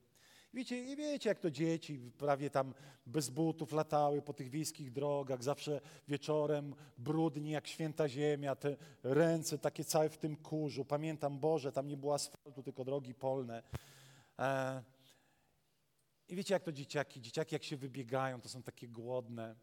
Wiecie, 0.54 0.84
i 0.84 0.96
wiecie, 0.96 1.30
jak 1.30 1.40
to 1.40 1.52
dzieci 1.52 2.00
prawie 2.18 2.50
tam 2.50 2.74
bez 3.06 3.30
butów 3.30 3.72
latały 3.72 4.22
po 4.22 4.34
tych 4.34 4.50
wiejskich 4.50 4.92
drogach, 4.92 5.44
zawsze 5.44 5.82
wieczorem 6.08 6.76
brudni 6.98 7.52
jak 7.52 7.68
święta 7.68 8.10
ziemia, 8.10 8.56
te 8.56 8.78
ręce 9.04 9.58
takie 9.58 9.84
całe 9.84 10.10
w 10.10 10.18
tym 10.18 10.36
kurzu. 10.36 10.86
Pamiętam, 10.86 11.40
Boże, 11.40 11.72
tam 11.72 11.88
nie 11.88 11.98
było 11.98 12.14
asfaltu, 12.14 12.64
tylko 12.64 12.86
drogi 12.86 13.14
polne. 13.14 13.64
E, 14.40 14.84
I 16.28 16.36
wiecie, 16.36 16.54
jak 16.54 16.64
to 16.64 16.72
dzieciaki, 16.72 17.22
dzieciaki 17.22 17.56
jak 17.56 17.64
się 17.64 17.78
wybiegają, 17.78 18.42
to 18.42 18.50
są 18.50 18.64
takie 18.64 18.88
głodne. 18.88 19.56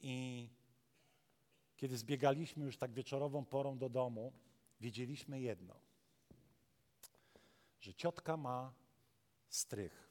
I 0.00 0.48
kiedy 1.76 1.96
zbiegaliśmy 1.96 2.64
już 2.64 2.76
tak 2.76 2.92
wieczorową 2.92 3.44
porą 3.44 3.78
do 3.78 3.88
domu, 3.88 4.32
wiedzieliśmy 4.80 5.40
jedno, 5.40 5.80
że 7.84 7.94
ciotka 7.94 8.36
ma 8.36 8.72
strych, 9.48 10.10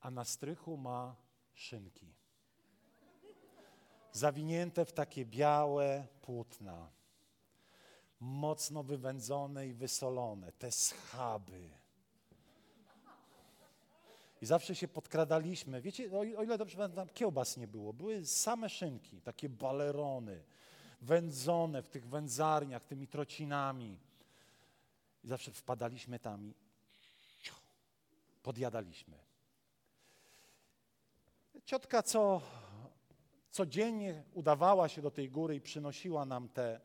a 0.00 0.10
na 0.10 0.24
strychu 0.24 0.76
ma 0.76 1.16
szynki. 1.54 2.14
Zawinięte 4.12 4.84
w 4.84 4.92
takie 4.92 5.24
białe 5.26 6.06
płótna, 6.22 6.90
mocno 8.20 8.82
wywędzone 8.82 9.66
i 9.66 9.74
wysolone, 9.74 10.52
te 10.52 10.72
schaby. 10.72 11.70
I 14.42 14.46
zawsze 14.46 14.74
się 14.74 14.88
podkradaliśmy. 14.88 15.80
Wiecie, 15.80 16.18
o 16.18 16.24
ile 16.24 16.58
dobrze 16.58 16.76
pamiętam, 16.76 17.08
kiełbas 17.08 17.56
nie 17.56 17.68
było. 17.68 17.92
Były 17.92 18.26
same 18.26 18.68
szynki, 18.68 19.20
takie 19.20 19.48
balerony, 19.48 20.42
wędzone 21.00 21.82
w 21.82 21.88
tych 21.88 22.08
wędzarniach, 22.08 22.84
tymi 22.84 23.08
trocinami. 23.08 23.98
I 25.24 25.28
zawsze 25.28 25.52
wpadaliśmy 25.52 26.18
tam 26.18 26.44
i 26.44 26.54
podjadaliśmy. 28.42 29.18
Ciotka 31.64 32.02
co 32.02 32.42
codziennie 33.50 34.24
udawała 34.34 34.88
się 34.88 35.02
do 35.02 35.10
tej 35.10 35.30
góry 35.30 35.56
i 35.56 35.60
przynosiła 35.60 36.24
nam 36.24 36.48
te 36.48 36.80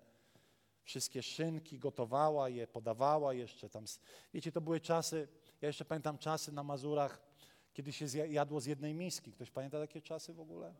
wszystkie 0.83 1.23
szynki, 1.23 1.79
gotowała 1.79 2.49
je, 2.49 2.67
podawała 2.67 3.33
jeszcze 3.33 3.69
tam. 3.69 3.85
Wiecie, 4.33 4.51
to 4.51 4.61
były 4.61 4.79
czasy, 4.79 5.27
ja 5.61 5.67
jeszcze 5.67 5.85
pamiętam 5.85 6.17
czasy 6.17 6.51
na 6.51 6.63
Mazurach, 6.63 7.21
kiedy 7.73 7.93
się 7.93 8.05
jadło 8.29 8.61
z 8.61 8.65
jednej 8.65 8.93
miski. 8.93 9.31
Ktoś 9.31 9.51
pamięta 9.51 9.79
takie 9.79 10.01
czasy 10.01 10.33
w 10.33 10.39
ogóle? 10.39 10.73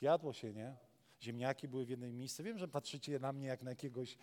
Jadło 0.00 0.32
się, 0.32 0.52
nie? 0.52 0.76
Ziemniaki 1.22 1.68
były 1.68 1.84
w 1.84 1.88
jednej 1.88 2.12
misce. 2.12 2.42
Wiem, 2.42 2.58
że 2.58 2.68
patrzycie 2.68 3.18
na 3.18 3.32
mnie 3.32 3.46
jak 3.46 3.62
na 3.62 3.70
jakiegoś 3.70 4.18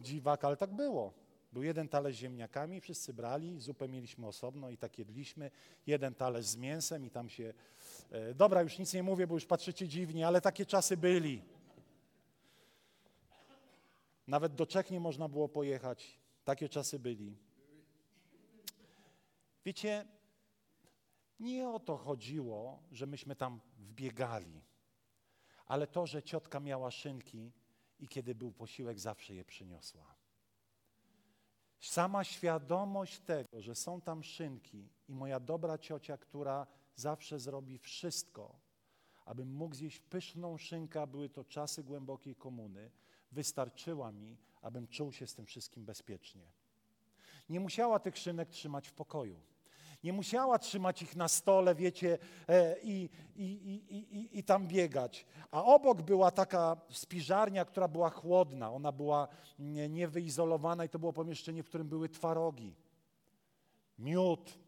dziwaka, 0.00 0.46
ale 0.46 0.56
tak 0.56 0.72
było. 0.72 1.23
Był 1.54 1.62
jeden 1.62 1.88
talerz 1.88 2.16
z 2.16 2.18
ziemniakami, 2.18 2.80
wszyscy 2.80 3.14
brali, 3.14 3.60
zupę 3.60 3.88
mieliśmy 3.88 4.26
osobno 4.26 4.70
i 4.70 4.76
tak 4.76 4.98
jedliśmy. 4.98 5.50
Jeden 5.86 6.14
talerz 6.14 6.46
z 6.46 6.56
mięsem 6.56 7.06
i 7.06 7.10
tam 7.10 7.28
się... 7.28 7.54
E, 8.10 8.34
dobra, 8.34 8.62
już 8.62 8.78
nic 8.78 8.94
nie 8.94 9.02
mówię, 9.02 9.26
bo 9.26 9.34
już 9.34 9.46
patrzycie 9.46 9.88
dziwnie, 9.88 10.26
ale 10.26 10.40
takie 10.40 10.66
czasy 10.66 10.96
byli. 10.96 11.42
Nawet 14.26 14.54
do 14.54 14.66
Czech 14.66 14.90
nie 14.90 15.00
można 15.00 15.28
było 15.28 15.48
pojechać. 15.48 16.18
Takie 16.44 16.68
czasy 16.68 16.98
byli. 16.98 17.36
Wiecie, 19.64 20.06
nie 21.40 21.68
o 21.68 21.80
to 21.80 21.96
chodziło, 21.96 22.82
że 22.92 23.06
myśmy 23.06 23.36
tam 23.36 23.60
wbiegali, 23.78 24.60
ale 25.66 25.86
to, 25.86 26.06
że 26.06 26.22
ciotka 26.22 26.60
miała 26.60 26.90
szynki 26.90 27.52
i 28.00 28.08
kiedy 28.08 28.34
był 28.34 28.52
posiłek, 28.52 29.00
zawsze 29.00 29.34
je 29.34 29.44
przyniosła. 29.44 30.23
Sama 31.80 32.24
świadomość 32.24 33.20
tego, 33.20 33.60
że 33.60 33.74
są 33.74 34.00
tam 34.00 34.22
szynki 34.22 34.88
i 35.08 35.14
moja 35.14 35.40
dobra 35.40 35.78
ciocia, 35.78 36.18
która 36.18 36.66
zawsze 36.94 37.40
zrobi 37.40 37.78
wszystko, 37.78 38.58
abym 39.24 39.54
mógł 39.54 39.74
zjeść 39.74 40.00
pyszną 40.00 40.58
szynkę, 40.58 41.02
a 41.02 41.06
były 41.06 41.28
to 41.28 41.44
czasy 41.44 41.84
głębokiej 41.84 42.36
komuny, 42.36 42.90
wystarczyła 43.32 44.12
mi, 44.12 44.36
abym 44.62 44.88
czuł 44.88 45.12
się 45.12 45.26
z 45.26 45.34
tym 45.34 45.46
wszystkim 45.46 45.84
bezpiecznie. 45.84 46.52
Nie 47.48 47.60
musiała 47.60 47.98
tych 47.98 48.18
szynek 48.18 48.48
trzymać 48.48 48.88
w 48.88 48.92
pokoju. 48.92 49.40
Nie 50.04 50.12
musiała 50.12 50.58
trzymać 50.58 51.02
ich 51.02 51.16
na 51.16 51.28
stole, 51.28 51.74
wiecie, 51.74 52.18
e, 52.48 52.76
i, 52.82 53.08
i, 53.36 53.44
i, 53.90 54.38
i, 54.38 54.44
tam 54.44 54.66
biegać. 54.66 55.26
A 55.50 55.64
obok 55.64 56.02
była 56.02 56.30
taka 56.30 56.76
spiżarnia, 56.90 57.64
która 57.64 57.88
była 57.88 58.10
chłodna. 58.10 58.72
Ona 58.72 58.92
była 58.92 59.28
niewyizolowana 59.88 60.84
i 60.84 60.88
to 60.88 60.98
było 60.98 61.12
pomieszczenie, 61.12 61.62
w 61.62 61.68
którym 61.68 61.88
były 61.88 62.08
twarogi, 62.08 62.74
miód, 63.98 64.58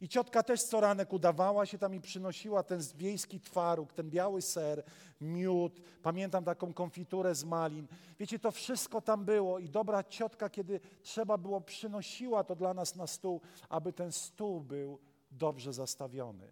i 0.00 0.08
ciotka 0.08 0.42
też 0.42 0.62
co 0.62 0.80
ranek 0.80 1.12
udawała 1.12 1.66
się 1.66 1.78
tam 1.78 1.94
i 1.94 2.00
przynosiła 2.00 2.62
ten 2.62 2.80
wiejski 2.94 3.40
twaróg, 3.40 3.92
ten 3.92 4.10
biały 4.10 4.42
ser, 4.42 4.84
miód. 5.20 5.80
Pamiętam 6.02 6.44
taką 6.44 6.72
konfiturę 6.72 7.34
z 7.34 7.44
malin. 7.44 7.86
Wiecie, 8.18 8.38
to 8.38 8.50
wszystko 8.50 9.00
tam 9.00 9.24
było 9.24 9.58
i 9.58 9.68
dobra 9.68 10.04
ciotka, 10.04 10.50
kiedy 10.50 10.80
trzeba 11.02 11.38
było, 11.38 11.60
przynosiła 11.60 12.44
to 12.44 12.56
dla 12.56 12.74
nas 12.74 12.96
na 12.96 13.06
stół, 13.06 13.40
aby 13.68 13.92
ten 13.92 14.12
stół 14.12 14.60
był 14.60 14.98
dobrze 15.30 15.72
zastawiony. 15.72 16.48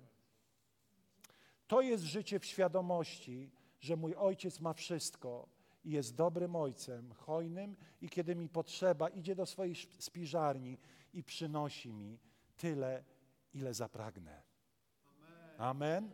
To 1.67 1.81
jest 1.81 2.05
życie 2.05 2.39
w 2.39 2.45
świadomości, 2.45 3.51
że 3.81 3.97
mój 3.97 4.15
ojciec 4.15 4.61
ma 4.61 4.73
wszystko 4.73 5.49
i 5.85 5.91
jest 5.91 6.15
dobrym 6.15 6.57
ojcem, 6.57 7.13
hojnym 7.13 7.77
i 8.01 8.09
kiedy 8.09 8.37
mi 8.37 8.49
potrzeba, 8.49 9.09
idzie 9.09 9.35
do 9.35 9.47
swojej 9.47 9.75
spiżarni 9.99 10.79
i 11.15 11.23
przynosi 11.23 11.93
mi 11.93 12.19
tyle, 12.57 13.05
ile 13.55 13.75
zapragnę. 13.75 14.43
Amen. 15.59 16.11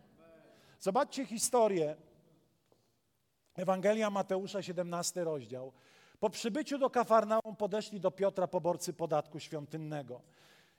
Zobaczcie 0.81 1.27
historię. 1.27 1.97
Ewangelia 3.55 4.11
Mateusza, 4.11 4.63
17 4.63 5.25
rozdział. 5.25 5.73
Po 6.21 6.31
przybyciu 6.31 6.79
do 6.79 6.91
Kafarnaum 6.91 7.57
podeszli 7.59 8.01
do 8.01 8.11
Piotra 8.11 8.47
poborcy 8.47 8.93
podatku 8.93 9.41
świątynnego. 9.41 10.23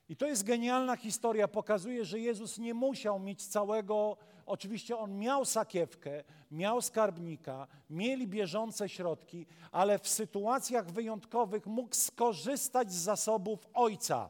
I 0.10 0.16
to 0.16 0.26
jest 0.28 0.44
genialna 0.44 0.96
historia, 0.96 1.48
pokazuje, 1.48 2.06
że 2.06 2.20
Jezus 2.20 2.58
nie 2.58 2.74
musiał 2.74 3.20
mieć 3.20 3.48
całego, 3.48 4.18
oczywiście 4.46 4.98
on 4.98 5.18
miał 5.18 5.46
sakiewkę, 5.46 6.24
miał 6.52 6.82
skarbnika, 6.82 7.68
mieli 7.90 8.28
bieżące 8.28 8.90
środki, 8.90 9.46
ale 9.72 10.00
w 10.00 10.08
sytuacjach 10.08 10.92
wyjątkowych 10.92 11.66
mógł 11.66 11.96
skorzystać 11.96 12.92
z 12.92 12.96
zasobów 12.96 13.68
Ojca. 13.74 14.30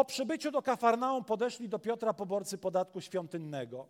Po 0.00 0.04
przybyciu 0.04 0.50
do 0.50 0.62
Kafarnaum 0.62 1.24
podeszli 1.24 1.68
do 1.68 1.78
Piotra 1.78 2.12
poborcy 2.12 2.58
podatku 2.58 3.00
świątynnego. 3.00 3.86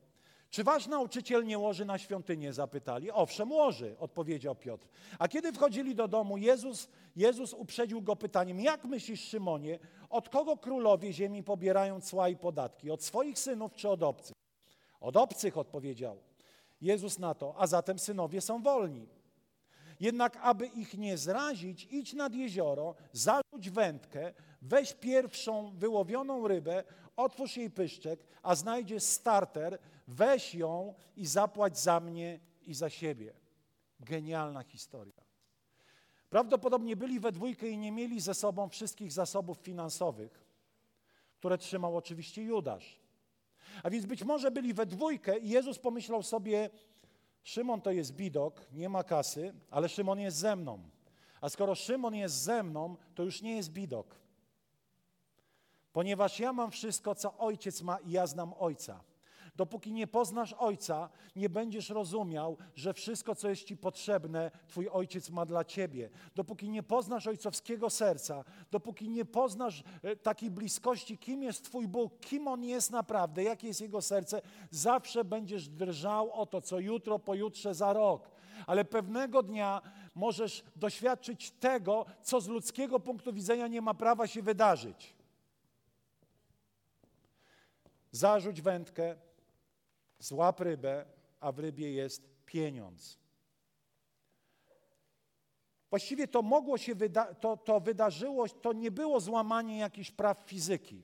Czy 0.50 0.64
wasz 0.64 0.86
nauczyciel 0.86 1.44
nie 1.44 1.58
łoży 1.58 1.84
na 1.84 1.98
świątynię? 1.98 2.52
Zapytali. 2.52 3.10
Owszem, 3.10 3.52
łoży, 3.52 3.96
odpowiedział 3.98 4.54
Piotr. 4.54 4.86
A 5.18 5.28
kiedy 5.28 5.52
wchodzili 5.52 5.94
do 5.94 6.08
domu, 6.08 6.36
Jezus, 6.36 6.88
Jezus 7.16 7.54
uprzedził 7.54 8.02
go 8.02 8.16
pytaniem: 8.16 8.60
Jak 8.60 8.84
myślisz, 8.84 9.20
Szymonie, 9.20 9.78
od 10.08 10.28
kogo 10.28 10.56
królowie 10.56 11.12
ziemi 11.12 11.42
pobierają 11.42 12.00
cła 12.00 12.28
i 12.28 12.36
podatki? 12.36 12.90
Od 12.90 13.04
swoich 13.04 13.38
synów 13.38 13.74
czy 13.74 13.88
od 13.88 14.02
obcych? 14.02 14.36
Od 15.00 15.16
obcych, 15.16 15.58
odpowiedział 15.58 16.16
Jezus 16.80 17.18
na 17.18 17.34
to, 17.34 17.54
a 17.58 17.66
zatem 17.66 17.98
synowie 17.98 18.40
są 18.40 18.62
wolni. 18.62 19.08
Jednak 20.00 20.36
aby 20.36 20.66
ich 20.66 20.98
nie 20.98 21.18
zrazić, 21.18 21.88
idź 21.90 22.12
nad 22.12 22.34
jezioro, 22.34 22.94
zarzuć 23.12 23.70
wędkę, 23.70 24.32
weź 24.62 24.94
pierwszą 24.94 25.72
wyłowioną 25.76 26.48
rybę, 26.48 26.84
otwórz 27.16 27.56
jej 27.56 27.70
pyszczek, 27.70 28.24
a 28.42 28.54
znajdziesz 28.54 29.02
starter, 29.02 29.78
weź 30.08 30.54
ją 30.54 30.94
i 31.16 31.26
zapłać 31.26 31.78
za 31.78 32.00
mnie 32.00 32.40
i 32.62 32.74
za 32.74 32.90
siebie. 32.90 33.32
Genialna 34.00 34.62
historia. 34.62 35.24
Prawdopodobnie 36.30 36.96
byli 36.96 37.20
we 37.20 37.32
dwójkę 37.32 37.68
i 37.68 37.78
nie 37.78 37.92
mieli 37.92 38.20
ze 38.20 38.34
sobą 38.34 38.68
wszystkich 38.68 39.12
zasobów 39.12 39.58
finansowych, 39.58 40.44
które 41.38 41.58
trzymał 41.58 41.96
oczywiście 41.96 42.42
Judasz. 42.42 43.00
A 43.82 43.90
więc 43.90 44.06
być 44.06 44.24
może 44.24 44.50
byli 44.50 44.74
we 44.74 44.86
dwójkę 44.86 45.38
i 45.38 45.48
Jezus 45.48 45.78
pomyślał 45.78 46.22
sobie, 46.22 46.70
Szymon 47.42 47.80
to 47.80 47.90
jest 47.90 48.12
bidok, 48.12 48.60
nie 48.72 48.88
ma 48.88 49.04
kasy, 49.04 49.54
ale 49.70 49.88
Szymon 49.88 50.20
jest 50.20 50.36
ze 50.36 50.56
mną. 50.56 50.78
A 51.40 51.48
skoro 51.48 51.74
Szymon 51.74 52.14
jest 52.14 52.42
ze 52.42 52.62
mną, 52.62 52.96
to 53.14 53.22
już 53.22 53.42
nie 53.42 53.56
jest 53.56 53.70
bidok. 53.70 54.14
Ponieważ 55.92 56.40
ja 56.40 56.52
mam 56.52 56.70
wszystko, 56.70 57.14
co 57.14 57.38
ojciec 57.38 57.82
ma 57.82 57.98
i 57.98 58.10
ja 58.10 58.26
znam 58.26 58.54
ojca. 58.58 59.00
Dopóki 59.56 59.92
nie 59.92 60.06
poznasz 60.06 60.52
Ojca, 60.52 61.08
nie 61.36 61.48
będziesz 61.48 61.90
rozumiał, 61.90 62.56
że 62.74 62.94
wszystko, 62.94 63.34
co 63.34 63.48
jest 63.48 63.64
Ci 63.64 63.76
potrzebne, 63.76 64.50
Twój 64.68 64.88
Ojciec 64.88 65.30
ma 65.30 65.46
dla 65.46 65.64
Ciebie. 65.64 66.10
Dopóki 66.34 66.68
nie 66.68 66.82
poznasz 66.82 67.26
ojcowskiego 67.26 67.90
serca, 67.90 68.44
dopóki 68.70 69.08
nie 69.08 69.24
poznasz 69.24 69.84
e, 70.02 70.16
takiej 70.16 70.50
bliskości, 70.50 71.18
kim 71.18 71.42
jest 71.42 71.64
Twój 71.64 71.88
Bóg, 71.88 72.20
kim 72.20 72.48
On 72.48 72.64
jest 72.64 72.90
naprawdę, 72.90 73.42
jakie 73.42 73.66
jest 73.66 73.80
Jego 73.80 74.02
serce, 74.02 74.42
zawsze 74.70 75.24
będziesz 75.24 75.68
drżał 75.68 76.32
o 76.32 76.46
to, 76.46 76.60
co 76.60 76.78
jutro, 76.78 77.18
pojutrze, 77.18 77.74
za 77.74 77.92
rok. 77.92 78.30
Ale 78.66 78.84
pewnego 78.84 79.42
dnia 79.42 79.82
możesz 80.14 80.64
doświadczyć 80.76 81.50
tego, 81.50 82.06
co 82.22 82.40
z 82.40 82.48
ludzkiego 82.48 83.00
punktu 83.00 83.32
widzenia 83.32 83.66
nie 83.66 83.80
ma 83.80 83.94
prawa 83.94 84.26
się 84.26 84.42
wydarzyć. 84.42 85.14
Zarzuć 88.12 88.62
wędkę, 88.62 89.16
Złap 90.20 90.60
rybę, 90.60 91.04
a 91.40 91.52
w 91.52 91.58
rybie 91.58 91.92
jest 91.92 92.28
pieniądz. 92.46 93.18
Właściwie 95.90 96.28
to 96.28 96.42
mogło 96.42 96.78
się, 96.78 96.94
wyda- 96.94 97.34
to, 97.34 97.56
to 97.56 97.80
wydarzyło, 97.80 98.48
to 98.48 98.72
nie 98.72 98.90
było 98.90 99.20
złamanie 99.20 99.78
jakichś 99.78 100.10
praw 100.10 100.38
fizyki. 100.38 101.02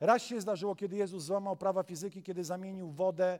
Raz 0.00 0.22
się 0.22 0.40
zdarzyło, 0.40 0.74
kiedy 0.74 0.96
Jezus 0.96 1.24
złamał 1.24 1.56
prawa 1.56 1.82
fizyki, 1.82 2.22
kiedy 2.22 2.44
zamienił 2.44 2.90
wodę 2.90 3.38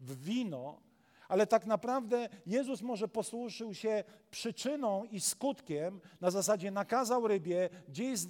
w 0.00 0.24
wino, 0.24 0.80
ale 1.28 1.46
tak 1.46 1.66
naprawdę 1.66 2.28
Jezus 2.46 2.82
może 2.82 3.08
posłużył 3.08 3.74
się 3.74 4.04
przyczyną 4.30 5.04
i 5.04 5.20
skutkiem, 5.20 6.00
na 6.20 6.30
zasadzie 6.30 6.70
nakazał 6.70 7.28
rybie 7.28 7.68
gdzieś 7.88 8.18
z 8.18 8.26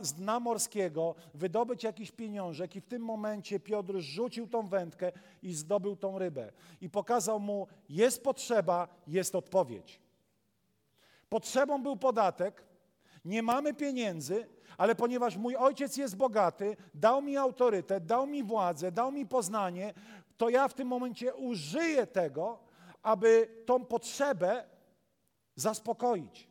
z 0.00 0.14
dna 0.14 0.40
morskiego 0.40 1.14
wydobyć 1.34 1.84
jakiś 1.84 2.10
pieniążek 2.10 2.76
i 2.76 2.80
w 2.80 2.86
tym 2.86 3.02
momencie 3.02 3.60
Piotr 3.60 3.98
rzucił 3.98 4.46
tą 4.46 4.66
wędkę 4.66 5.12
i 5.42 5.52
zdobył 5.52 5.96
tą 5.96 6.18
rybę. 6.18 6.52
I 6.80 6.90
pokazał 6.90 7.40
mu, 7.40 7.66
jest 7.88 8.24
potrzeba, 8.24 8.88
jest 9.06 9.34
odpowiedź. 9.34 10.00
Potrzebą 11.28 11.82
był 11.82 11.96
podatek, 11.96 12.64
nie 13.24 13.42
mamy 13.42 13.74
pieniędzy, 13.74 14.46
ale 14.78 14.94
ponieważ 14.94 15.36
mój 15.36 15.56
ojciec 15.56 15.96
jest 15.96 16.16
bogaty, 16.16 16.76
dał 16.94 17.22
mi 17.22 17.36
autorytet, 17.36 18.06
dał 18.06 18.26
mi 18.26 18.42
władzę, 18.44 18.92
dał 18.92 19.12
mi 19.12 19.26
poznanie, 19.26 19.94
to 20.38 20.48
ja 20.48 20.68
w 20.68 20.74
tym 20.74 20.88
momencie 20.88 21.34
użyję 21.34 22.06
tego, 22.06 22.58
aby 23.02 23.62
tą 23.66 23.84
potrzebę 23.84 24.64
zaspokoić. 25.54 26.48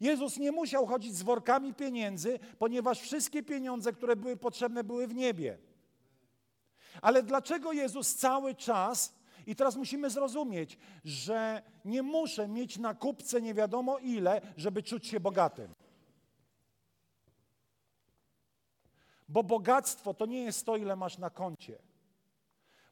Jezus 0.00 0.36
nie 0.36 0.52
musiał 0.52 0.86
chodzić 0.86 1.14
z 1.14 1.22
workami 1.22 1.74
pieniędzy, 1.74 2.38
ponieważ 2.58 3.00
wszystkie 3.00 3.42
pieniądze, 3.42 3.92
które 3.92 4.16
były 4.16 4.36
potrzebne, 4.36 4.84
były 4.84 5.06
w 5.06 5.14
niebie. 5.14 5.58
Ale 7.02 7.22
dlaczego 7.22 7.72
Jezus 7.72 8.14
cały 8.14 8.54
czas, 8.54 9.14
i 9.46 9.56
teraz 9.56 9.76
musimy 9.76 10.10
zrozumieć, 10.10 10.78
że 11.04 11.62
nie 11.84 12.02
muszę 12.02 12.48
mieć 12.48 12.78
na 12.78 12.94
kupce 12.94 13.42
nie 13.42 13.54
wiadomo 13.54 13.98
ile, 13.98 14.40
żeby 14.56 14.82
czuć 14.82 15.06
się 15.06 15.20
bogatym. 15.20 15.74
Bo 19.28 19.42
bogactwo 19.42 20.14
to 20.14 20.26
nie 20.26 20.42
jest 20.42 20.66
to, 20.66 20.76
ile 20.76 20.96
masz 20.96 21.18
na 21.18 21.30
koncie. 21.30 21.89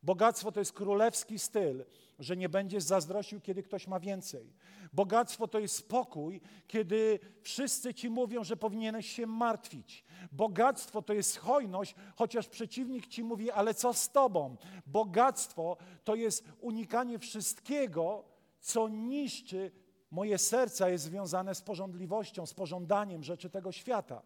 Bogactwo 0.02 0.52
to 0.52 0.60
jest 0.60 0.72
królewski 0.72 1.38
styl, 1.38 1.84
że 2.18 2.36
nie 2.36 2.48
będziesz 2.48 2.82
zazdrościł, 2.82 3.40
kiedy 3.40 3.62
ktoś 3.62 3.86
ma 3.86 4.00
więcej. 4.00 4.52
Bogactwo 4.92 5.48
to 5.48 5.58
jest 5.58 5.76
spokój, 5.76 6.40
kiedy 6.66 7.18
wszyscy 7.42 7.94
ci 7.94 8.10
mówią, 8.10 8.44
że 8.44 8.56
powinieneś 8.56 9.12
się 9.12 9.26
martwić. 9.26 10.04
Bogactwo 10.32 11.02
to 11.02 11.12
jest 11.12 11.36
hojność, 11.36 11.94
chociaż 12.16 12.48
przeciwnik 12.48 13.06
ci 13.06 13.24
mówi, 13.24 13.50
ale 13.50 13.74
co 13.74 13.92
z 13.92 14.10
tobą? 14.10 14.56
Bogactwo 14.86 15.76
to 16.04 16.14
jest 16.14 16.44
unikanie 16.60 17.18
wszystkiego, 17.18 18.24
co 18.60 18.88
niszczy 18.88 19.70
moje 20.10 20.38
serca, 20.38 20.88
jest 20.88 21.04
związane 21.04 21.54
z 21.54 21.62
porządliwością, 21.62 22.46
z 22.46 22.54
pożądaniem 22.54 23.24
rzeczy 23.24 23.50
tego 23.50 23.72
świata. 23.72 24.22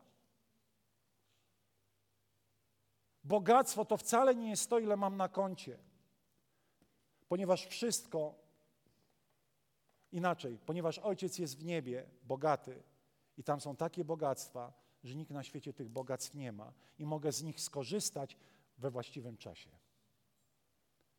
Bogactwo 3.24 3.84
to 3.84 3.96
wcale 3.96 4.34
nie 4.34 4.50
jest 4.50 4.70
to, 4.70 4.78
ile 4.78 4.96
mam 4.96 5.16
na 5.16 5.28
koncie, 5.28 5.78
ponieważ 7.28 7.66
wszystko 7.66 8.34
inaczej, 10.12 10.58
ponieważ 10.66 10.98
Ojciec 10.98 11.38
jest 11.38 11.58
w 11.58 11.64
niebie 11.64 12.06
bogaty. 12.22 12.82
I 13.38 13.44
tam 13.44 13.60
są 13.60 13.76
takie 13.76 14.04
bogactwa, 14.04 14.72
że 15.04 15.14
nikt 15.14 15.30
na 15.30 15.42
świecie 15.42 15.72
tych 15.72 15.88
bogactw 15.88 16.34
nie 16.34 16.52
ma. 16.52 16.72
I 16.98 17.06
mogę 17.06 17.32
z 17.32 17.42
nich 17.42 17.60
skorzystać 17.60 18.36
we 18.78 18.90
właściwym 18.90 19.36
czasie. 19.36 19.70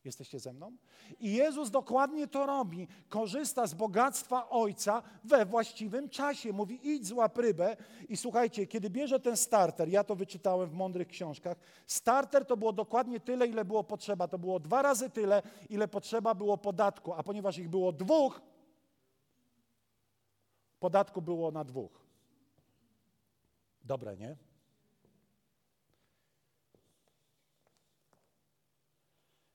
Jesteście 0.05 0.39
ze 0.39 0.53
mną? 0.53 0.77
I 1.19 1.33
Jezus 1.33 1.71
dokładnie 1.71 2.27
to 2.27 2.45
robi. 2.45 2.87
Korzysta 3.09 3.67
z 3.67 3.73
bogactwa 3.73 4.49
Ojca 4.49 5.03
we 5.23 5.45
właściwym 5.45 6.09
czasie. 6.09 6.53
Mówi, 6.53 6.79
idź 6.89 7.07
złap 7.07 7.37
rybę. 7.37 7.77
I 8.09 8.17
słuchajcie, 8.17 8.67
kiedy 8.67 8.89
bierze 8.89 9.19
ten 9.19 9.37
starter, 9.37 9.89
ja 9.89 10.03
to 10.03 10.15
wyczytałem 10.15 10.69
w 10.69 10.73
mądrych 10.73 11.07
książkach, 11.07 11.57
starter 11.87 12.45
to 12.45 12.57
było 12.57 12.73
dokładnie 12.73 13.19
tyle, 13.19 13.47
ile 13.47 13.65
było 13.65 13.83
potrzeba. 13.83 14.27
To 14.27 14.39
było 14.39 14.59
dwa 14.59 14.81
razy 14.81 15.09
tyle, 15.09 15.41
ile 15.69 15.87
potrzeba 15.87 16.35
było 16.35 16.57
podatku. 16.57 17.13
A 17.13 17.23
ponieważ 17.23 17.57
ich 17.57 17.69
było 17.69 17.91
dwóch, 17.91 18.41
podatku 20.79 21.21
było 21.21 21.51
na 21.51 21.63
dwóch. 21.63 22.03
Dobre, 23.83 24.17
nie? 24.17 24.35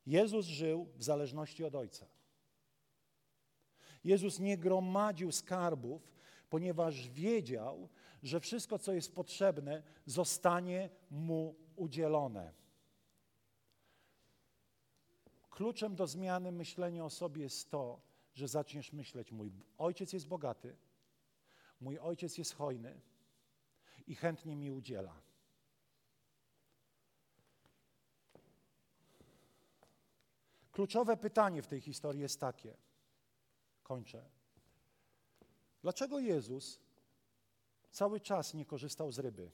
Jezus 0.09 0.47
żył 0.47 0.89
w 0.97 1.05
zależności 1.05 1.65
od 1.65 1.75
Ojca. 1.75 2.07
Jezus 4.05 4.39
nie 4.39 4.59
gromadził 4.59 5.33
skarbów, 5.33 6.13
ponieważ 6.51 7.09
wiedział, 7.09 7.89
że 8.23 8.41
wszystko, 8.41 8.79
co 8.79 8.93
jest 8.93 9.15
potrzebne, 9.15 9.83
zostanie 10.07 10.91
mu 11.11 11.55
udzielone. 11.77 12.53
Kluczem 15.51 15.97
do 15.97 16.07
zmiany 16.07 16.53
myślenia 16.53 17.05
o 17.05 17.11
sobie 17.11 17.43
jest 17.43 17.71
to, 17.71 18.01
że 18.35 18.49
zaczniesz 18.49 18.93
myśleć: 18.93 19.33
Mój 19.33 19.53
ojciec 19.79 20.13
jest 20.13 20.29
bogaty, 20.29 20.77
mój 21.81 21.99
ojciec 21.99 22.39
jest 22.39 22.55
hojny 22.55 23.01
i 24.07 24.15
chętnie 24.15 24.57
mi 24.57 24.71
udziela. 24.71 25.28
Kluczowe 30.79 31.17
pytanie 31.17 31.63
w 31.63 31.67
tej 31.67 31.81
historii 31.81 32.21
jest 32.21 32.41
takie. 32.41 32.77
Kończę. 33.83 34.31
Dlaczego 35.83 36.19
Jezus 36.19 36.81
cały 37.91 38.21
czas 38.21 38.55
nie 38.55 38.67
korzystał 38.67 39.13
z 39.13 39.19
ryby? 39.19 39.51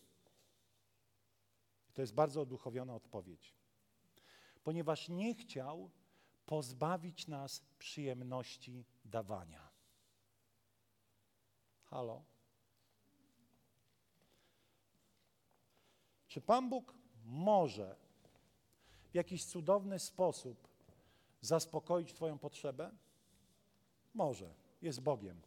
To 1.94 2.00
jest 2.00 2.14
bardzo 2.14 2.40
oduchowiona 2.40 2.94
odpowiedź. 2.94 3.54
Ponieważ 4.64 5.08
nie 5.08 5.34
chciał 5.34 5.90
pozbawić 6.46 7.28
nas 7.28 7.62
przyjemności 7.78 8.84
dawania. 9.04 9.68
Halo? 11.84 12.24
Czy 16.28 16.40
Pan 16.40 16.68
Bóg 16.68 16.94
może 17.24 17.96
w 19.10 19.14
jakiś 19.14 19.44
cudowny 19.44 19.98
sposób 19.98 20.73
zaspokoić 21.44 22.12
Twoją 22.12 22.38
potrzebę? 22.38 22.90
Może, 24.14 24.54
jest 24.82 25.00
Bogiem. 25.00 25.40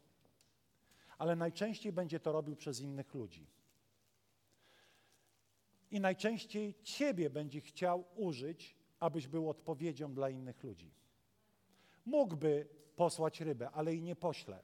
Ale 1.17 1.35
najczęściej 1.35 1.91
będzie 1.93 2.19
to 2.19 2.31
robił 2.31 2.55
przez 2.55 2.81
innych 2.81 3.13
ludzi. 3.13 3.47
I 5.91 5.99
najczęściej 5.99 6.75
Ciebie 6.83 7.29
będzie 7.29 7.61
chciał 7.61 8.05
użyć, 8.15 8.75
abyś 8.99 9.27
był 9.27 9.49
odpowiedzią 9.49 10.13
dla 10.13 10.29
innych 10.29 10.63
ludzi. 10.63 10.91
Mógłby 12.05 12.67
posłać 12.95 13.41
rybę, 13.41 13.71
ale 13.71 13.95
i 13.95 14.01
nie 14.01 14.15
poślę. 14.15 14.63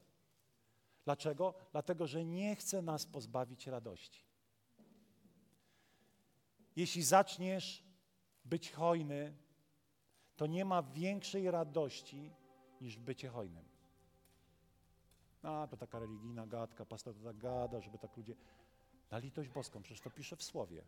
Dlaczego? 1.06 1.54
Dlatego, 1.72 2.08
że 2.08 2.26
nie 2.26 2.56
chce 2.56 2.82
nas 2.82 3.06
pozbawić 3.06 3.68
radości. 3.68 4.24
Jeśli 6.76 7.04
zaczniesz 7.04 7.84
być 8.46 8.72
hojny, 8.72 9.34
to 10.36 10.48
nie 10.48 10.66
ma 10.66 10.84
większej 10.84 11.52
radości 11.52 12.32
niż 12.82 12.98
bycie 12.98 13.30
hojnym. 13.30 13.66
A, 15.44 15.68
to 15.68 15.78
taka 15.78 16.00
religijna 16.00 16.48
gadka, 16.48 16.86
pastor 16.86 17.16
to 17.16 17.24
tak 17.24 17.38
gada, 17.38 17.82
żeby 17.82 17.98
tak 17.98 18.18
ludzie... 18.18 18.36
Na 19.12 19.18
litość 19.18 19.50
boską, 19.50 19.82
przecież 19.82 20.02
to 20.02 20.10
pisze 20.10 20.36
w 20.36 20.44
słowie. 20.44 20.84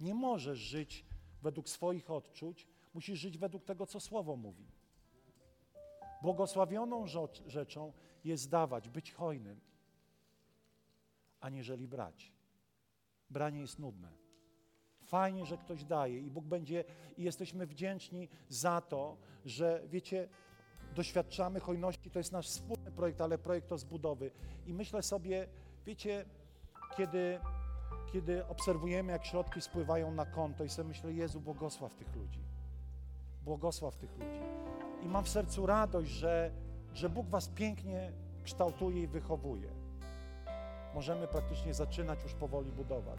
Nie 0.00 0.14
możesz 0.14 0.58
żyć 0.58 1.04
według 1.42 1.68
swoich 1.68 2.10
odczuć, 2.10 2.66
musisz 2.94 3.18
żyć 3.18 3.38
według 3.38 3.64
tego, 3.64 3.86
co 3.86 4.00
słowo 4.00 4.36
mówi. 4.36 4.66
Błogosławioną 6.22 7.06
rzeczą 7.46 7.92
jest 8.24 8.50
dawać, 8.50 8.88
być 8.88 9.12
hojnym, 9.12 9.60
aniżeli 11.40 11.88
brać. 11.88 12.32
Branie 13.30 13.60
jest 13.60 13.78
nudne. 13.78 14.19
Fajnie, 15.10 15.46
że 15.46 15.58
ktoś 15.58 15.84
daje 15.84 16.18
i 16.18 16.30
Bóg 16.30 16.44
będzie, 16.44 16.84
i 17.16 17.22
jesteśmy 17.22 17.66
wdzięczni 17.66 18.28
za 18.48 18.80
to, 18.80 19.16
że 19.44 19.82
wiecie, 19.88 20.28
doświadczamy 20.94 21.60
hojności. 21.60 22.10
To 22.10 22.18
jest 22.18 22.32
nasz 22.32 22.46
wspólny 22.48 22.90
projekt, 22.90 23.20
ale 23.20 23.38
projekt 23.38 23.70
rozbudowy. 23.70 24.30
I 24.66 24.74
myślę 24.74 25.02
sobie, 25.02 25.48
wiecie, 25.86 26.24
kiedy, 26.96 27.38
kiedy 28.12 28.46
obserwujemy, 28.46 29.12
jak 29.12 29.24
środki 29.24 29.60
spływają 29.60 30.10
na 30.10 30.26
konto 30.26 30.64
i 30.64 30.68
sobie 30.68 30.88
myślę, 30.88 31.12
Jezu, 31.12 31.40
błogosław 31.40 31.94
tych 31.94 32.16
ludzi. 32.16 32.40
Błogosław 33.44 33.96
tych 33.96 34.10
ludzi. 34.12 34.40
I 35.02 35.08
mam 35.08 35.24
w 35.24 35.28
sercu 35.28 35.66
radość, 35.66 36.10
że, 36.10 36.50
że 36.94 37.08
Bóg 37.08 37.28
was 37.28 37.48
pięknie 37.48 38.12
kształtuje 38.44 39.02
i 39.02 39.06
wychowuje. 39.06 39.68
Możemy 40.94 41.28
praktycznie 41.28 41.74
zaczynać 41.74 42.22
już 42.22 42.34
powoli 42.34 42.72
budować. 42.72 43.18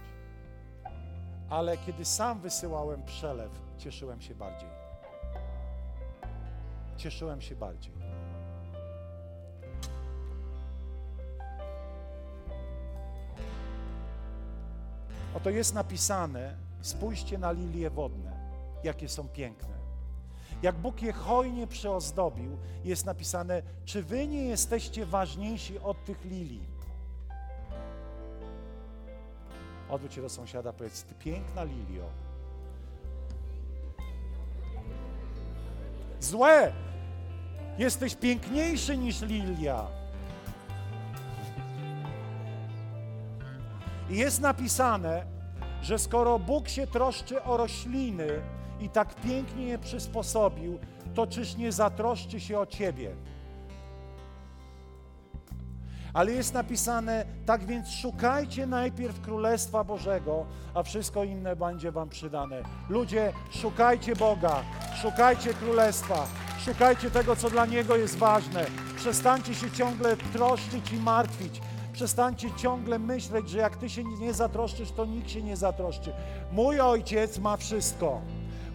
Ale 1.52 1.78
kiedy 1.78 2.06
sam 2.06 2.40
wysyłałem 2.40 3.04
przelew, 3.04 3.52
cieszyłem 3.78 4.22
się 4.22 4.36
bardziej. 4.36 4.70
Cieszyłem 6.98 7.42
się 7.42 7.56
bardziej. 7.56 7.94
Oto 15.36 15.50
jest 15.50 15.74
napisane: 15.74 16.58
spójrzcie 16.82 17.38
na 17.38 17.52
lilie 17.52 17.90
wodne, 17.90 18.32
jakie 18.84 19.10
są 19.10 19.28
piękne. 19.28 19.76
Jak 20.64 20.76
Bóg 20.76 21.02
je 21.02 21.14
hojnie 21.14 21.68
przeozdobił, 21.68 22.58
jest 22.84 23.06
napisane: 23.06 23.62
Czy 23.86 24.04
wy 24.04 24.28
nie 24.28 24.46
jesteście 24.46 25.06
ważniejsi 25.06 25.80
od 25.80 26.06
tych 26.06 26.26
lilii? 26.26 26.81
Odwróć 29.92 30.14
się 30.14 30.22
do 30.22 30.30
sąsiada, 30.30 30.74
powiedz: 30.74 31.04
Ty 31.04 31.16
piękna 31.16 31.64
lilio. 31.64 32.06
Złe! 36.20 36.72
Jesteś 37.78 38.16
piękniejszy 38.16 38.98
niż 38.98 39.22
lilia. 39.22 39.88
I 44.10 44.18
jest 44.18 44.42
napisane, 44.42 45.26
że 45.82 46.00
skoro 46.00 46.40
Bóg 46.40 46.70
się 46.70 46.88
troszczy 46.88 47.44
o 47.44 47.58
rośliny 47.58 48.28
i 48.80 48.90
tak 48.90 49.16
pięknie 49.16 49.66
je 49.66 49.78
przysposobił, 49.78 50.80
to 51.14 51.28
czyż 51.28 51.56
nie 51.58 51.72
zatroszczy 51.72 52.40
się 52.40 52.60
o 52.60 52.66
Ciebie? 52.66 53.16
Ale 56.14 56.32
jest 56.32 56.54
napisane, 56.54 57.26
tak 57.46 57.66
więc 57.66 57.90
szukajcie 57.90 58.68
najpierw 58.68 59.22
Królestwa 59.22 59.84
Bożego, 59.84 60.46
a 60.74 60.84
wszystko 60.84 61.24
inne 61.24 61.56
będzie 61.56 61.92
Wam 61.92 62.10
przydane. 62.10 62.64
Ludzie, 62.90 63.34
szukajcie 63.52 64.16
Boga, 64.16 64.64
szukajcie 65.02 65.54
Królestwa, 65.54 66.28
szukajcie 66.60 67.12
tego, 67.12 67.36
co 67.36 67.50
dla 67.50 67.66
Niego 67.66 67.96
jest 67.96 68.18
ważne. 68.18 68.66
Przestańcie 68.96 69.56
się 69.56 69.72
ciągle 69.72 70.18
troszczyć 70.18 70.92
i 70.92 70.98
martwić. 70.98 71.62
Przestańcie 71.94 72.52
ciągle 72.52 73.00
myśleć, 73.00 73.50
że 73.50 73.58
jak 73.58 73.78
Ty 73.78 73.90
się 73.90 74.04
nie 74.04 74.34
zatroszczysz, 74.34 74.92
to 74.92 75.06
nikt 75.06 75.30
się 75.30 75.42
nie 75.42 75.58
zatroszczy. 75.58 76.14
Mój 76.52 76.80
Ojciec 76.80 77.40
ma 77.40 77.58
wszystko. 77.58 78.22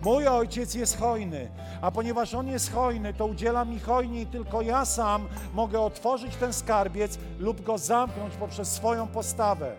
Mój 0.07 0.29
ojciec 0.29 0.75
jest 0.75 0.99
hojny, 0.99 1.51
a 1.81 1.91
ponieważ 1.91 2.35
on 2.35 2.49
jest 2.49 2.73
hojny, 2.73 3.15
to 3.15 3.27
udziela 3.27 3.65
mi 3.65 3.81
hojnie 3.81 4.23
i 4.23 4.27
tylko 4.27 4.63
ja 4.63 4.85
sam 4.85 5.29
mogę 5.55 5.81
otworzyć 5.81 6.37
ten 6.37 6.53
skarbiec 6.53 7.19
lub 7.39 7.63
go 7.63 7.79
zamknąć 7.79 8.35
poprzez 8.35 8.73
swoją 8.73 9.07
postawę. 9.07 9.77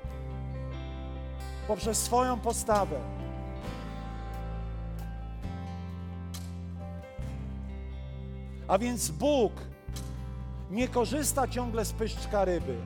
Poprzez 1.68 1.98
swoją 1.98 2.40
postawę. 2.40 3.00
A 8.68 8.78
więc 8.78 9.10
Bóg 9.12 9.54
nie 10.72 10.88
korzysta 10.88 11.48
ciągle 11.48 11.86
z 11.86 11.94
pyszczka 11.94 12.46
ryby, 12.46 12.78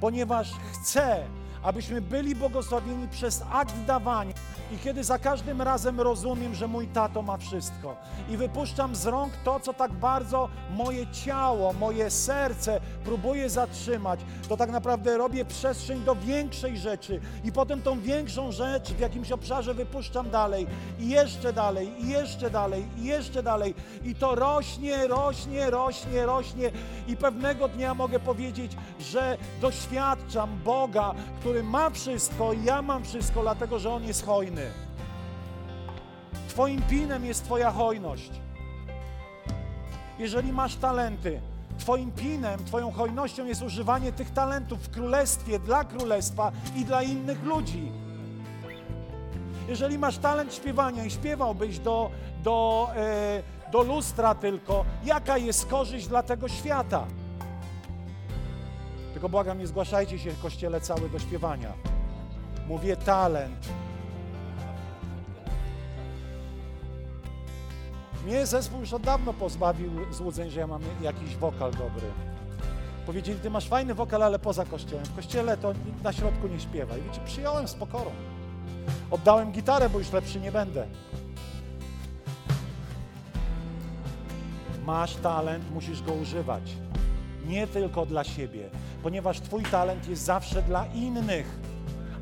ponieważ 0.00 0.52
chce, 0.72 1.24
abyśmy 1.64 2.00
byli 2.00 2.34
błogosławieni 2.34 3.08
przez 3.08 3.42
akt 3.52 3.84
dawania. 3.86 4.34
I 4.72 4.78
kiedy 4.78 5.04
za 5.04 5.18
każdym 5.18 5.62
razem 5.62 6.00
rozumiem, 6.00 6.54
że 6.54 6.68
mój 6.68 6.86
tato 6.86 7.22
ma 7.22 7.36
wszystko 7.36 7.96
i 8.30 8.36
wypuszczam 8.36 8.94
z 8.94 9.06
rąk 9.06 9.32
to, 9.44 9.60
co 9.60 9.74
tak 9.74 9.92
bardzo 9.92 10.48
moje 10.70 11.06
ciało, 11.06 11.72
moje 11.72 12.10
serce 12.10 12.80
próbuje 13.04 13.50
zatrzymać, 13.50 14.20
to 14.48 14.56
tak 14.56 14.70
naprawdę 14.70 15.18
robię 15.18 15.44
przestrzeń 15.44 16.04
do 16.04 16.16
większej 16.16 16.78
rzeczy 16.78 17.20
i 17.44 17.52
potem 17.52 17.82
tą 17.82 18.00
większą 18.00 18.52
rzecz 18.52 18.92
w 18.92 19.00
jakimś 19.00 19.32
obszarze 19.32 19.74
wypuszczam 19.74 20.30
dalej 20.30 20.66
i 20.98 21.08
jeszcze 21.08 21.52
dalej, 21.52 22.04
i 22.04 22.08
jeszcze 22.08 22.50
dalej, 22.50 22.84
i 22.98 23.04
jeszcze 23.04 23.42
dalej. 23.42 23.74
I 24.04 24.14
to 24.14 24.34
rośnie, 24.34 25.06
rośnie, 25.06 25.70
rośnie, 25.70 26.26
rośnie 26.26 26.70
i 27.08 27.16
pewnego 27.16 27.68
dnia 27.68 27.94
mogę 27.94 28.20
powiedzieć, 28.20 28.76
że 29.00 29.36
doświadczam 29.60 30.58
Boga, 30.64 31.14
który 31.40 31.53
ma 31.62 31.90
wszystko 31.90 32.52
i 32.52 32.64
ja 32.64 32.82
mam 32.82 33.04
wszystko, 33.04 33.42
dlatego 33.42 33.78
że 33.78 33.90
On 33.90 34.04
jest 34.04 34.26
hojny. 34.26 34.70
Twoim 36.48 36.82
pinem 36.82 37.24
jest 37.24 37.44
Twoja 37.44 37.70
hojność. 37.70 38.30
Jeżeli 40.18 40.52
masz 40.52 40.76
talenty, 40.76 41.40
Twoim 41.78 42.12
pinem, 42.12 42.64
Twoją 42.64 42.92
hojnością 42.92 43.46
jest 43.46 43.62
używanie 43.62 44.12
tych 44.12 44.30
talentów 44.30 44.78
w 44.80 44.90
królestwie, 44.90 45.58
dla 45.58 45.84
królestwa 45.84 46.52
i 46.76 46.84
dla 46.84 47.02
innych 47.02 47.42
ludzi. 47.42 47.92
Jeżeli 49.68 49.98
masz 49.98 50.18
talent 50.18 50.54
śpiewania 50.54 51.04
i 51.04 51.10
śpiewałbyś 51.10 51.78
do, 51.78 52.10
do, 52.42 52.88
e, 52.96 53.42
do 53.72 53.82
lustra 53.82 54.34
tylko, 54.34 54.84
jaka 55.04 55.38
jest 55.38 55.66
korzyść 55.66 56.06
dla 56.06 56.22
tego 56.22 56.48
świata? 56.48 57.06
Tylko 59.24 59.32
błagam, 59.32 59.58
nie 59.58 59.66
zgłaszajcie 59.66 60.18
się 60.18 60.30
w 60.30 60.42
kościele 60.42 60.80
cały 60.80 61.08
do 61.08 61.18
śpiewania. 61.18 61.72
Mówię 62.68 62.96
talent 62.96 63.68
Mnie 68.24 68.46
zespół 68.46 68.80
już 68.80 68.92
od 68.92 69.02
dawno 69.02 69.32
pozbawił 69.32 69.90
złudzeń, 70.12 70.50
że 70.50 70.60
ja 70.60 70.66
mam 70.66 70.82
jakiś 71.02 71.36
wokal 71.36 71.70
dobry. 71.70 72.06
Powiedzieli, 73.06 73.40
ty 73.40 73.50
masz 73.50 73.68
fajny 73.68 73.94
wokal, 73.94 74.22
ale 74.22 74.38
poza 74.38 74.64
kościołem. 74.64 75.04
W 75.04 75.16
kościele 75.16 75.56
to 75.56 75.72
na 76.02 76.12
środku 76.12 76.48
nie 76.48 76.60
śpiewaj. 76.60 77.02
Wiecie, 77.02 77.20
przyjąłem 77.24 77.68
z 77.68 77.74
pokorą. 77.74 78.10
Oddałem 79.10 79.52
gitarę, 79.52 79.90
bo 79.90 79.98
już 79.98 80.12
lepszy 80.12 80.40
nie 80.40 80.52
będę. 80.52 80.86
Masz 84.86 85.16
talent, 85.16 85.70
musisz 85.70 86.02
go 86.02 86.12
używać. 86.12 86.62
Nie 87.46 87.66
tylko 87.66 88.06
dla 88.06 88.24
siebie, 88.24 88.70
ponieważ 89.04 89.40
Twój 89.40 89.62
talent 89.62 90.08
jest 90.08 90.22
zawsze 90.22 90.62
dla 90.62 90.86
innych, 90.86 91.46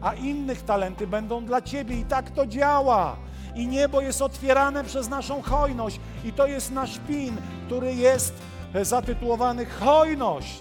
a 0.00 0.14
innych 0.14 0.62
talenty 0.62 1.06
będą 1.06 1.44
dla 1.44 1.62
Ciebie 1.62 2.00
i 2.00 2.04
tak 2.04 2.30
to 2.30 2.46
działa 2.46 3.16
i 3.54 3.66
niebo 3.66 4.00
jest 4.00 4.22
otwierane 4.22 4.84
przez 4.84 5.08
naszą 5.08 5.42
hojność. 5.42 6.00
I 6.24 6.32
to 6.32 6.46
jest 6.46 6.72
nasz 6.72 6.98
pin, 7.08 7.36
który 7.66 7.94
jest 7.94 8.34
zatytułowany 8.82 9.66
Hojność. 9.66 10.60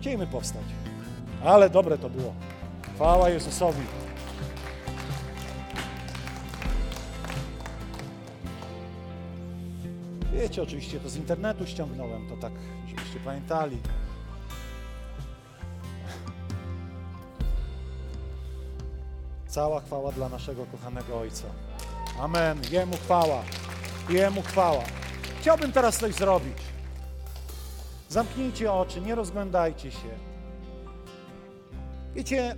Chcielibyśmy 0.00 0.32
powstać. 0.32 0.64
Ale 1.44 1.70
dobre 1.70 1.98
to 1.98 2.10
było. 2.10 2.34
Chwała 2.94 3.28
Jezusowi. 3.28 3.82
Wiecie, 10.32 10.62
oczywiście 10.62 11.00
to 11.00 11.08
z 11.08 11.16
internetu 11.16 11.66
ściągnąłem, 11.66 12.28
to 12.28 12.36
tak, 12.36 12.52
żebyście 12.98 13.20
pamiętali. 13.20 13.78
Cała 19.48 19.80
chwała 19.80 20.12
dla 20.12 20.28
naszego 20.28 20.66
kochanego 20.66 21.18
Ojca. 21.18 21.46
Amen. 22.20 22.60
Jemu 22.70 22.96
chwała. 22.96 23.42
Jemu 24.08 24.42
chwała. 24.42 24.82
Chciałbym 25.40 25.72
teraz 25.72 25.98
coś 25.98 26.14
zrobić. 26.14 26.58
Zamknijcie 28.08 28.72
oczy, 28.72 29.00
nie 29.00 29.14
rozglądajcie 29.14 29.90
się. 29.90 30.08
Wiecie, 32.14 32.56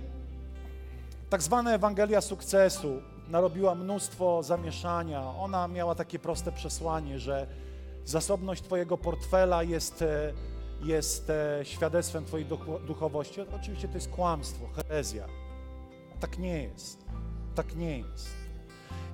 tak 1.29 1.41
zwana 1.41 1.73
Ewangelia 1.73 2.21
sukcesu 2.21 3.01
narobiła 3.27 3.75
mnóstwo 3.75 4.43
zamieszania. 4.43 5.21
Ona 5.39 5.67
miała 5.67 5.95
takie 5.95 6.19
proste 6.19 6.51
przesłanie, 6.51 7.19
że 7.19 7.47
zasobność 8.05 8.61
Twojego 8.61 8.97
portfela 8.97 9.63
jest, 9.63 10.01
e, 10.01 10.33
jest 10.81 11.29
e, 11.29 11.59
świadectwem 11.63 12.25
Twojej 12.25 12.47
duchowości. 12.87 13.41
Oczywiście 13.41 13.87
to 13.87 13.93
jest 13.93 14.09
kłamstwo, 14.09 14.67
herezja. 14.67 15.27
Tak 16.19 16.37
nie 16.37 16.63
jest. 16.63 17.05
Tak 17.55 17.75
nie 17.75 17.97
jest. 17.97 18.29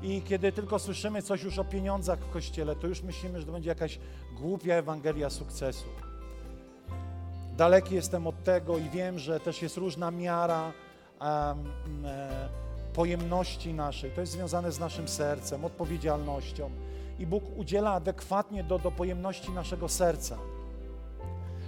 I 0.02 0.22
kiedy 0.22 0.52
tylko 0.52 0.80
słyszymy 0.80 1.22
coś 1.22 1.44
już 1.44 1.60
o 1.60 1.64
pieniądzach 1.64 2.20
w 2.20 2.30
kościele, 2.30 2.76
to 2.76 2.88
już 2.88 3.02
myślimy, 3.02 3.40
że 3.40 3.46
to 3.46 3.52
będzie 3.52 3.70
jakaś 3.70 4.00
głupia 4.36 4.76
Ewangelia 4.76 5.30
sukcesu. 5.30 5.86
Daleki 7.58 7.96
jestem 7.96 8.28
od 8.28 8.44
tego 8.44 8.78
i 8.78 8.90
wiem, 8.90 9.20
że 9.20 9.40
też 9.40 9.62
jest 9.62 9.78
różna 9.78 10.12
miara 10.12 10.72
um, 11.22 12.06
e, 12.06 12.50
pojemności 12.94 13.74
naszej. 13.74 14.12
To 14.12 14.22
jest 14.22 14.34
związane 14.34 14.72
z 14.72 14.80
naszym 14.80 15.08
sercem, 15.08 15.66
odpowiedzialnością. 15.66 16.70
I 17.20 17.28
Bóg 17.28 17.57
udziela 17.57 17.93
adekwatnie 17.93 18.63
do, 18.63 18.80
do 18.80 18.91
pojemności 18.91 19.51
naszego 19.51 19.89
serca. 19.89 20.38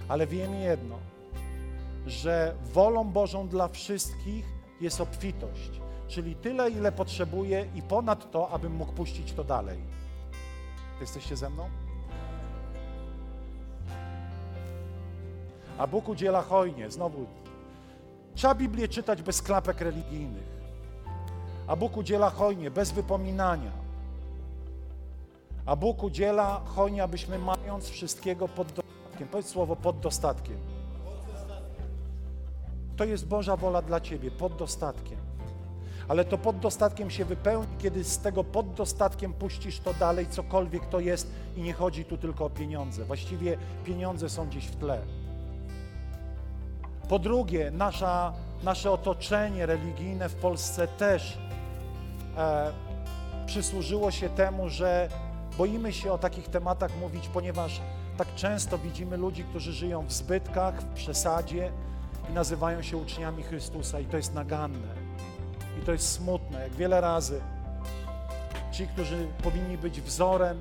Ale 0.08 0.26
wiemy 0.26 0.60
jedno, 0.60 0.98
że 2.06 2.54
wolą 2.72 3.04
Bożą 3.04 3.48
dla 3.48 3.68
wszystkich 3.68 4.46
jest 4.80 5.00
obfitość, 5.00 5.70
czyli 6.08 6.34
tyle, 6.34 6.70
ile 6.70 6.92
potrzebuję 6.92 7.66
i 7.74 7.82
ponad 7.82 8.30
to, 8.30 8.50
abym 8.50 8.74
mógł 8.74 8.92
puścić 8.92 9.32
to 9.32 9.44
dalej. 9.44 9.78
Jesteście 11.00 11.36
ze 11.36 11.50
mną? 11.50 11.68
A 15.78 15.86
Bóg 15.86 16.08
udziela 16.08 16.42
hojnie. 16.42 16.90
Znowu, 16.90 17.26
trzeba 18.34 18.54
Biblię 18.54 18.88
czytać 18.88 19.22
bez 19.22 19.42
klapek 19.42 19.80
religijnych. 19.80 20.60
A 21.66 21.76
Bóg 21.76 21.96
udziela 21.96 22.30
hojnie, 22.30 22.70
bez 22.70 22.92
wypominania. 22.92 23.79
A 25.66 25.76
Bóg 25.76 26.02
udziela 26.02 26.60
hojnie, 26.64 27.02
abyśmy 27.02 27.38
mając 27.38 27.88
wszystkiego 27.88 28.48
pod 28.48 28.72
dostatkiem. 28.72 29.28
Powiedz 29.28 29.46
słowo 29.46 29.76
pod 29.76 30.00
dostatkiem. 30.00 30.56
To 32.96 33.04
jest 33.04 33.26
Boża 33.26 33.56
wola 33.56 33.82
dla 33.82 34.00
Ciebie, 34.00 34.30
pod 34.30 34.56
dostatkiem. 34.56 35.18
Ale 36.08 36.24
to 36.24 36.38
pod 36.38 36.58
dostatkiem 36.58 37.10
się 37.10 37.24
wypełni, 37.24 37.76
kiedy 37.78 38.04
z 38.04 38.18
tego 38.18 38.44
pod 38.44 38.74
dostatkiem 38.74 39.32
puścisz 39.32 39.80
to 39.80 39.94
dalej, 39.94 40.26
cokolwiek 40.30 40.86
to 40.86 41.00
jest 41.00 41.30
i 41.56 41.62
nie 41.62 41.72
chodzi 41.72 42.04
tu 42.04 42.18
tylko 42.18 42.44
o 42.44 42.50
pieniądze. 42.50 43.04
Właściwie 43.04 43.58
pieniądze 43.84 44.28
są 44.28 44.46
gdzieś 44.48 44.66
w 44.66 44.76
tle. 44.76 45.00
Po 47.08 47.18
drugie, 47.18 47.70
nasza, 47.70 48.32
nasze 48.62 48.90
otoczenie 48.90 49.66
religijne 49.66 50.28
w 50.28 50.34
Polsce 50.34 50.88
też 50.88 51.38
e, 52.36 52.72
przysłużyło 53.46 54.10
się 54.10 54.28
temu, 54.28 54.68
że 54.68 55.08
boimy 55.58 55.92
się 55.92 56.12
o 56.12 56.18
takich 56.18 56.48
tematach 56.48 56.96
mówić, 57.00 57.28
ponieważ 57.28 57.80
tak 58.16 58.34
często 58.34 58.78
widzimy 58.78 59.16
ludzi, 59.16 59.44
którzy 59.44 59.72
żyją 59.72 60.06
w 60.06 60.12
zbytkach, 60.12 60.82
w 60.82 60.94
przesadzie 60.94 61.72
i 62.30 62.32
nazywają 62.32 62.82
się 62.82 62.96
uczniami 62.96 63.42
Chrystusa 63.42 64.00
i 64.00 64.04
to 64.04 64.16
jest 64.16 64.34
naganne. 64.34 64.94
I 65.78 65.84
to 65.84 65.92
jest 65.92 66.12
smutne, 66.12 66.62
jak 66.62 66.72
wiele 66.72 67.00
razy 67.00 67.40
ci, 68.72 68.86
którzy 68.86 69.26
powinni 69.42 69.78
być 69.78 70.00
wzorem, 70.00 70.60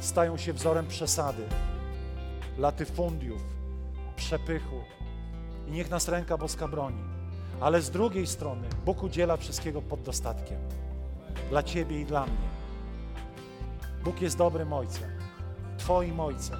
stają 0.00 0.36
się 0.36 0.52
wzorem 0.52 0.86
przesady, 0.86 1.42
latyfundiów, 2.58 3.42
przepychu. 4.16 4.80
I 5.68 5.70
niech 5.70 5.90
nas 5.90 6.08
ręka 6.08 6.38
boska 6.38 6.68
broni. 6.68 7.02
Ale 7.60 7.82
z 7.82 7.90
drugiej 7.90 8.26
strony 8.26 8.68
Bóg 8.84 9.02
udziela 9.02 9.36
wszystkiego 9.36 9.82
pod 9.82 10.02
dostatkiem. 10.02 10.58
Dla 11.50 11.62
Ciebie 11.62 12.00
i 12.00 12.04
dla 12.04 12.26
mnie. 12.26 12.49
Bóg 14.04 14.20
jest 14.20 14.38
dobrym 14.38 14.72
Ojcem. 14.72 15.10
Twoim 15.78 16.20
Ojcem. 16.20 16.58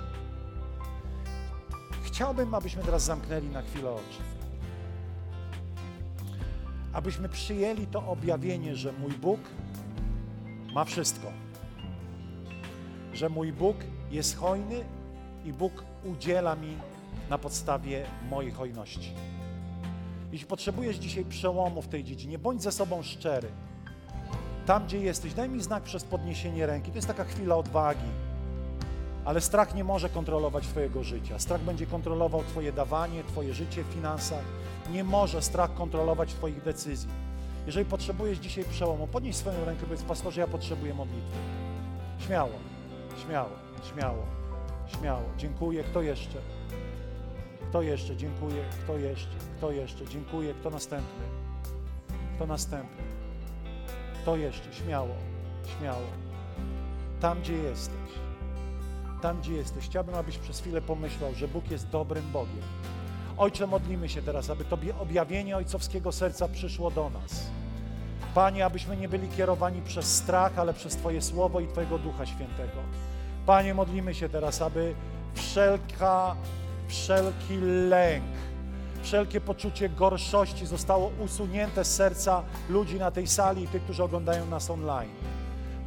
Chciałbym, 2.03 2.55
abyśmy 2.55 2.83
teraz 2.83 3.03
zamknęli 3.03 3.49
na 3.49 3.63
chwilę 3.63 3.91
oczy. 3.91 4.23
Abyśmy 6.93 7.29
przyjęli 7.29 7.87
to 7.87 8.07
objawienie, 8.07 8.77
że 8.77 8.93
mój 8.93 9.13
Bóg 9.13 9.41
ma 10.75 10.85
wszystko. 10.85 11.33
Że 13.13 13.29
mój 13.29 13.53
Bóg 13.53 13.77
jest 14.11 14.37
hojny 14.37 14.85
i 15.45 15.53
Bóg 15.53 15.85
udziela 16.05 16.57
mi 16.57 16.77
na 17.31 17.39
podstawie 17.39 18.07
mojej 18.31 18.53
hojności. 18.53 19.13
Jeśli 20.33 20.47
potrzebujesz 20.47 20.97
dzisiaj 20.97 21.25
przełomu 21.25 21.83
w 21.83 21.89
tej 21.89 22.05
dziedzinie, 22.05 22.39
bądź 22.39 22.63
ze 22.63 22.73
sobą 22.73 23.03
szczery. 23.03 23.49
Tam, 24.67 24.85
gdzie 24.85 24.99
jesteś, 24.99 25.35
daj 25.35 25.49
mi 25.49 25.63
znak 25.63 25.83
przez 25.83 26.05
podniesienie 26.05 26.67
ręki. 26.67 26.91
To 26.91 26.99
jest 26.99 27.09
taka 27.09 27.25
chwila 27.25 27.57
odwagi. 27.57 28.09
Ale 29.25 29.41
strach 29.41 29.75
nie 29.75 29.85
może 29.85 30.09
kontrolować 30.09 30.67
Twojego 30.67 31.03
życia. 31.03 31.39
Strach 31.39 31.61
będzie 31.61 31.87
kontrolował 31.87 32.45
Twoje 32.45 32.73
dawanie, 32.73 33.25
Twoje 33.25 33.55
życie 33.55 33.85
w 33.85 33.87
finansach. 33.87 34.45
Nie 34.93 35.05
może 35.05 35.43
strach 35.43 35.75
kontrolować 35.75 36.35
Twoich 36.35 36.63
decyzji. 36.63 37.09
Jeżeli 37.67 37.87
potrzebujesz 37.87 38.39
dzisiaj 38.39 38.65
przełomu, 38.65 39.07
podnieś 39.07 39.37
swoją 39.37 39.65
rękę, 39.65 39.83
powiedz, 39.83 40.03
pastorze, 40.03 40.41
ja 40.41 40.47
potrzebuję 40.47 40.95
modlitwy. 40.95 41.39
Śmiało, 42.19 42.53
śmiało, 43.27 43.51
śmiało, 43.93 44.23
śmiało. 44.87 45.25
Dziękuję. 45.37 45.85
Kto 45.85 46.03
jeszcze? 46.03 46.39
Kto 47.69 47.83
jeszcze? 47.83 48.17
Dziękuję. 48.17 48.65
Kto 48.85 48.99
jeszcze? 48.99 49.37
Kto 49.59 49.71
jeszcze? 49.73 50.07
Dziękuję. 50.07 50.55
Kto 50.55 50.71
następny? 50.71 51.25
Kto 52.37 52.47
następny? 52.47 53.10
Kto 54.23 54.37
jeszcze? 54.37 54.73
Śmiało, 54.73 55.15
śmiało. 55.79 56.07
Tam, 57.21 57.41
gdzie 57.41 57.57
jesteś. 57.57 58.11
Tam, 59.23 59.41
gdzie 59.41 59.53
jesteś. 59.53 59.85
Chciałbym, 59.85 60.15
abyś 60.15 60.39
przez 60.39 60.61
chwilę 60.61 60.81
pomyślał, 60.81 61.35
że 61.35 61.49
Bóg 61.49 61.71
jest 61.71 61.89
dobrym 61.89 62.33
Bogiem. 62.33 62.63
Ojcze, 63.39 63.67
modlimy 63.67 64.09
się 64.09 64.23
teraz, 64.23 64.51
aby 64.51 64.65
Tobie 64.65 64.99
objawienie 64.99 65.57
ojcowskiego 65.57 66.13
serca 66.13 66.49
przyszło 66.49 66.91
do 66.91 67.11
nas. 67.11 67.47
Panie, 68.35 68.65
abyśmy 68.65 68.97
nie 68.97 69.09
byli 69.09 69.29
kierowani 69.29 69.83
przez 69.83 70.17
strach, 70.17 70.59
ale 70.59 70.75
przez 70.75 70.97
Twoje 70.97 71.23
słowo 71.23 71.61
i 71.61 71.67
Twojego 71.69 71.99
Ducha 71.99 72.27
Świętego. 72.27 72.81
Panie, 73.47 73.75
modlimy 73.75 74.15
się 74.15 74.29
teraz, 74.29 74.63
aby 74.63 74.95
wszelka 75.35 76.37
wszelki 76.89 77.57
lęk, 77.89 78.25
wszelkie 79.03 79.41
poczucie 79.41 79.89
gorszości 79.89 80.67
zostało 80.67 81.11
usunięte 81.25 81.85
z 81.85 81.95
serca 81.95 82.43
ludzi 82.69 82.99
na 82.99 83.11
tej 83.11 83.27
sali 83.27 83.65
i 83.65 83.69
tych, 83.69 83.83
którzy 83.83 84.03
oglądają 84.03 84.47
nas 84.47 84.71
online. 84.71 85.11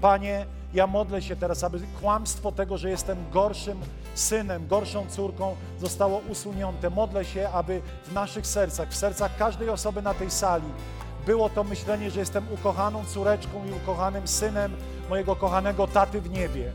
Panie, 0.01 0.45
ja 0.73 0.87
modlę 0.87 1.21
się 1.21 1.35
teraz, 1.35 1.63
aby 1.63 1.79
kłamstwo 2.01 2.51
tego, 2.51 2.77
że 2.77 2.89
jestem 2.89 3.17
gorszym 3.31 3.79
synem, 4.15 4.67
gorszą 4.67 5.05
córką, 5.09 5.55
zostało 5.81 6.21
usunięte. 6.29 6.89
Modlę 6.89 7.25
się, 7.25 7.49
aby 7.49 7.81
w 8.03 8.13
naszych 8.13 8.47
sercach, 8.47 8.89
w 8.89 8.95
sercach 8.95 9.37
każdej 9.37 9.69
osoby 9.69 10.01
na 10.01 10.13
tej 10.13 10.31
sali, 10.31 10.67
było 11.25 11.49
to 11.49 11.63
myślenie, 11.63 12.11
że 12.11 12.19
jestem 12.19 12.45
ukochaną 12.51 13.05
córeczką 13.05 13.65
i 13.65 13.71
ukochanym 13.71 14.27
synem 14.27 14.75
mojego 15.09 15.35
kochanego 15.35 15.87
taty 15.87 16.21
w 16.21 16.29
niebie. 16.29 16.71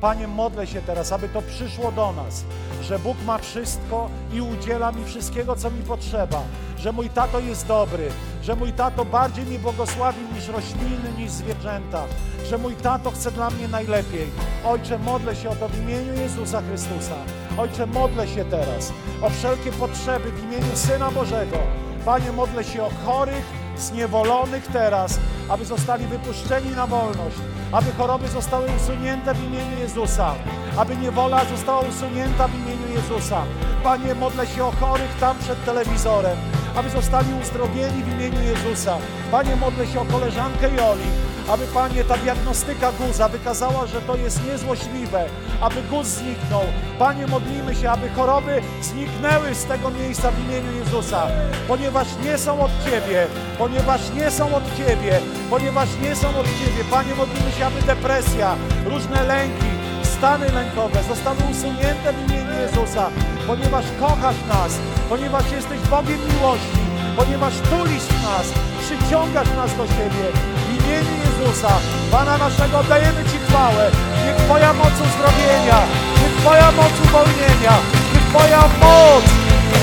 Panie, 0.00 0.28
modlę 0.28 0.66
się 0.66 0.82
teraz, 0.82 1.12
aby 1.12 1.28
to 1.28 1.42
przyszło 1.42 1.92
do 1.92 2.12
nas, 2.12 2.44
że 2.82 2.98
Bóg 2.98 3.16
ma 3.26 3.38
wszystko 3.38 4.10
i 4.32 4.40
udziela 4.40 4.92
mi 4.92 5.04
wszystkiego, 5.04 5.56
co 5.56 5.70
mi 5.70 5.82
potrzeba, 5.82 6.42
że 6.78 6.92
mój 6.92 7.10
tato 7.10 7.40
jest 7.40 7.66
dobry, 7.66 8.08
że 8.42 8.56
mój 8.56 8.72
tato 8.72 9.04
bardziej 9.04 9.46
mi 9.46 9.58
błogosławi 9.58 10.20
niż 10.34 10.48
rośliny, 10.48 11.12
niż 11.18 11.30
zwierzęta, 11.30 12.02
że 12.50 12.58
mój 12.58 12.74
tato 12.74 13.10
chce 13.10 13.30
dla 13.30 13.50
mnie 13.50 13.68
najlepiej. 13.68 14.26
Ojcze, 14.64 14.98
modlę 14.98 15.36
się 15.36 15.50
o 15.50 15.56
to 15.56 15.68
w 15.68 15.78
imieniu 15.78 16.14
Jezusa 16.14 16.62
Chrystusa. 16.62 17.16
Ojcze, 17.58 17.86
modlę 17.86 18.28
się 18.28 18.44
teraz 18.44 18.92
o 19.22 19.30
wszelkie 19.30 19.72
potrzeby 19.72 20.32
w 20.32 20.44
imieniu 20.44 20.76
Syna 20.76 21.10
Bożego. 21.10 21.56
Panie, 22.04 22.32
modlę 22.32 22.64
się 22.64 22.82
o 22.82 22.90
chorych, 23.06 23.44
zniewolonych 23.80 24.66
teraz, 24.66 25.18
aby 25.48 25.64
zostali 25.64 26.06
wypuszczeni 26.06 26.70
na 26.70 26.86
wolność, 26.86 27.36
aby 27.72 27.92
choroby 27.92 28.28
zostały 28.28 28.66
usunięte 28.76 29.34
w 29.34 29.44
imieniu 29.44 29.78
Jezusa, 29.78 30.34
aby 30.76 30.96
niewola 30.96 31.44
została 31.44 31.80
usunięta 31.80 32.48
w 32.48 32.54
imieniu 32.54 32.88
Jezusa. 32.94 33.42
Panie, 33.84 34.14
modlę 34.14 34.46
się 34.46 34.64
o 34.64 34.70
chorych 34.70 35.14
tam 35.20 35.38
przed 35.38 35.64
telewizorem, 35.64 36.38
aby 36.76 36.90
zostali 36.90 37.28
uzdrowieni 37.42 38.02
w 38.02 38.12
imieniu 38.12 38.42
Jezusa. 38.42 38.98
Panie, 39.30 39.56
modlę 39.56 39.86
się 39.86 40.00
o 40.00 40.04
koleżankę 40.04 40.68
Joli, 40.68 41.10
aby 41.48 41.66
Panie 41.66 42.04
ta 42.04 42.16
diagnostyka 42.16 42.92
guza 42.92 43.28
wykazała, 43.28 43.86
że 43.86 44.00
to 44.00 44.16
jest 44.16 44.46
niezłośliwe, 44.46 45.24
aby 45.60 45.82
guz 45.82 46.06
zniknął. 46.06 46.62
Panie, 46.98 47.26
modlimy 47.26 47.74
się, 47.74 47.90
aby 47.90 48.08
choroby 48.08 48.62
zniknęły 48.82 49.54
z 49.54 49.64
tego 49.64 49.90
miejsca 49.90 50.30
w 50.30 50.38
imieniu 50.44 50.72
Jezusa, 50.72 51.26
ponieważ 51.68 52.06
nie 52.24 52.38
są 52.38 52.60
od 52.60 52.70
Ciebie, 52.84 53.26
ponieważ 53.58 54.00
nie 54.16 54.30
są 54.30 54.54
od 54.54 54.76
Ciebie, 54.76 55.20
ponieważ 55.50 55.88
nie 56.02 56.16
są 56.16 56.28
od 56.28 56.46
Ciebie. 56.46 56.84
Panie, 56.90 57.14
modlimy 57.14 57.52
się, 57.52 57.66
aby 57.66 57.82
depresja, 57.82 58.56
różne 58.86 59.22
lęki, 59.22 59.70
stany 60.02 60.52
lękowe 60.52 61.02
zostaną 61.08 61.40
usunięte 61.50 62.12
w 62.12 62.30
imieniu 62.30 62.60
Jezusa, 62.60 63.10
ponieważ 63.46 63.84
kochasz 64.00 64.36
nas, 64.48 64.72
ponieważ 65.08 65.52
jesteś 65.52 65.80
Bogiem 65.80 66.18
miłości, 66.34 66.82
ponieważ 67.16 67.54
tulisz 67.54 68.08
nas, 68.22 68.46
przyciągasz 68.80 69.48
nas 69.56 69.76
do 69.76 69.86
siebie. 69.86 70.59
Imieniu 70.90 71.16
Jezusa, 71.26 71.72
Pana 72.12 72.34
naszego, 72.38 72.82
dajemy 72.82 73.22
Ci 73.30 73.38
chwałę. 73.46 73.84
Niech 74.24 74.36
Twoja 74.44 74.72
moc 74.72 74.94
uzdrowienia, 75.06 75.78
niech 76.20 76.34
Twoja 76.40 76.68
moc 76.78 76.94
uwolnienia, 77.04 77.74
niech 78.12 78.26
Twoja 78.30 78.62
moc, 78.82 79.24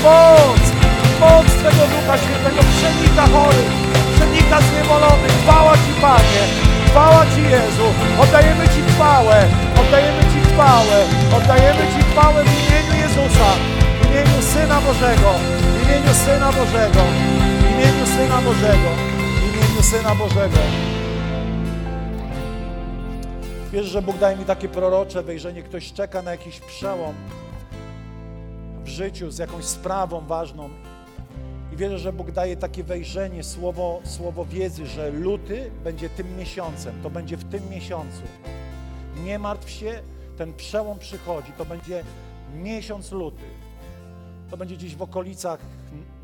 moc, 0.04 0.62
moc 1.20 1.46
Twego 1.58 1.84
Ducha 1.92 2.14
Świętego 2.22 2.60
przenika 2.74 3.24
chorych, 3.34 3.70
przenika 4.14 4.56
zniewolonych. 4.66 5.34
Chwała 5.42 5.74
Ci, 5.82 5.92
Panie, 6.02 6.42
chwała 6.88 7.22
Ci, 7.32 7.42
Jezu. 7.54 7.88
Oddajemy 8.22 8.64
Ci 8.74 8.80
chwałę, 8.92 9.36
oddajemy 9.80 10.22
Ci 10.32 10.40
chwałę, 10.50 10.96
oddajemy 11.36 11.84
Ci 11.92 12.00
chwałę 12.10 12.38
w 12.44 12.52
imieniu 12.60 12.94
Jezusa, 13.04 13.48
w 13.98 14.00
imieniu 14.06 14.38
Syna 14.52 14.78
Bożego, 14.86 15.30
w 15.74 15.76
imieniu 15.82 16.12
Syna 16.24 16.48
Bożego, 16.58 17.02
w 17.60 17.64
imieniu 17.72 18.04
Syna 18.14 18.38
Bożego, 18.46 18.90
w 19.38 19.42
imieniu 19.48 19.82
Syna 19.90 20.14
Bożego. 20.14 20.97
Wierzę, 23.72 23.88
że 23.88 24.02
Bóg 24.02 24.18
daje 24.18 24.36
mi 24.36 24.44
takie 24.44 24.68
prorocze 24.68 25.22
wejrzenie. 25.22 25.62
Ktoś 25.62 25.92
czeka 25.92 26.22
na 26.22 26.30
jakiś 26.30 26.60
przełom 26.60 27.14
w 28.84 28.88
życiu 28.88 29.30
z 29.30 29.38
jakąś 29.38 29.64
sprawą 29.64 30.20
ważną. 30.20 30.70
I 31.72 31.76
wierzę, 31.76 31.98
że 31.98 32.12
Bóg 32.12 32.30
daje 32.30 32.56
takie 32.56 32.84
wejrzenie, 32.84 33.44
słowo, 33.44 34.00
słowo 34.04 34.44
wiedzy, 34.44 34.86
że 34.86 35.10
luty 35.10 35.70
będzie 35.84 36.08
tym 36.08 36.36
miesiącem. 36.36 37.02
To 37.02 37.10
będzie 37.10 37.36
w 37.36 37.44
tym 37.44 37.70
miesiącu. 37.70 38.22
Nie 39.24 39.38
martw 39.38 39.70
się, 39.70 40.02
ten 40.38 40.54
przełom 40.54 40.98
przychodzi. 40.98 41.52
To 41.52 41.64
będzie 41.64 42.04
miesiąc 42.54 43.12
luty. 43.12 43.44
To 44.50 44.56
będzie 44.56 44.76
gdzieś 44.76 44.96
w 44.96 45.02
okolicach 45.02 45.60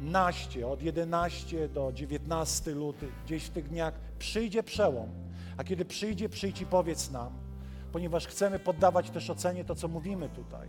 naście, 0.00 0.68
od 0.68 0.82
11 0.82 1.68
do 1.68 1.92
19 1.92 2.70
luty, 2.70 3.08
gdzieś 3.26 3.44
w 3.44 3.50
tych 3.50 3.68
dniach 3.68 3.94
przyjdzie 4.18 4.62
przełom. 4.62 5.23
A 5.56 5.64
kiedy 5.64 5.84
przyjdzie, 5.84 6.28
przyjdź 6.28 6.60
i 6.60 6.66
powiedz 6.66 7.10
nam, 7.10 7.32
ponieważ 7.92 8.26
chcemy 8.26 8.58
poddawać 8.58 9.10
też 9.10 9.30
ocenie 9.30 9.64
to, 9.64 9.74
co 9.74 9.88
mówimy 9.88 10.28
tutaj. 10.28 10.68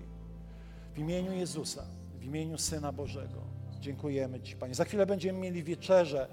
W 0.94 1.00
imieniu 1.00 1.32
Jezusa, 1.32 1.84
w 2.20 2.24
imieniu 2.24 2.58
Syna 2.58 2.92
Bożego. 2.92 3.42
Dziękujemy 3.80 4.42
Ci, 4.42 4.56
Panie. 4.56 4.76
Za 4.76 4.86
chwilę 4.86 5.06
będziemy 5.06 5.40
mieli 5.40 5.64
wieczerzę. 5.64 6.28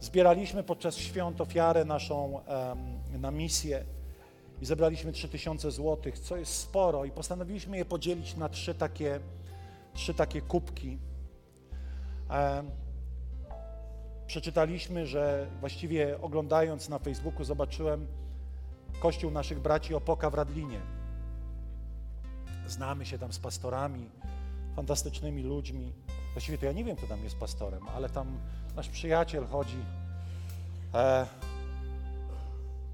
Zbieraliśmy 0.00 0.62
podczas 0.62 0.96
świąt 0.96 1.40
ofiarę 1.40 1.84
naszą 1.84 2.24
um, 3.12 3.20
na 3.20 3.30
misję 3.30 3.84
i 4.60 4.66
zebraliśmy 4.66 5.12
3000 5.12 5.70
złotych, 5.70 6.18
co 6.18 6.36
jest 6.36 6.54
sporo 6.54 7.04
i 7.04 7.10
postanowiliśmy 7.10 7.76
je 7.76 7.84
podzielić 7.84 8.36
na 8.36 8.48
trzy 8.48 8.74
takie, 8.74 9.20
trzy 9.94 10.14
takie 10.14 10.40
kubki. 10.40 10.98
Um, 12.30 12.70
przeczytaliśmy, 14.32 15.06
że 15.06 15.46
właściwie 15.60 16.20
oglądając 16.20 16.88
na 16.88 16.98
Facebooku 16.98 17.44
zobaczyłem 17.44 18.06
kościół 19.00 19.30
naszych 19.30 19.60
braci 19.60 19.94
Opoka 19.94 20.30
w 20.30 20.34
Radlinie. 20.34 20.80
Znamy 22.66 23.06
się 23.06 23.18
tam 23.18 23.32
z 23.32 23.38
pastorami, 23.38 24.10
fantastycznymi 24.76 25.42
ludźmi. 25.42 25.92
Właściwie 26.32 26.58
to 26.58 26.66
ja 26.66 26.72
nie 26.72 26.84
wiem, 26.84 26.96
kto 26.96 27.06
tam 27.06 27.24
jest 27.24 27.36
pastorem, 27.36 27.88
ale 27.88 28.08
tam 28.08 28.38
nasz 28.76 28.88
przyjaciel 28.88 29.46
chodzi 29.46 29.78
e, 30.94 31.26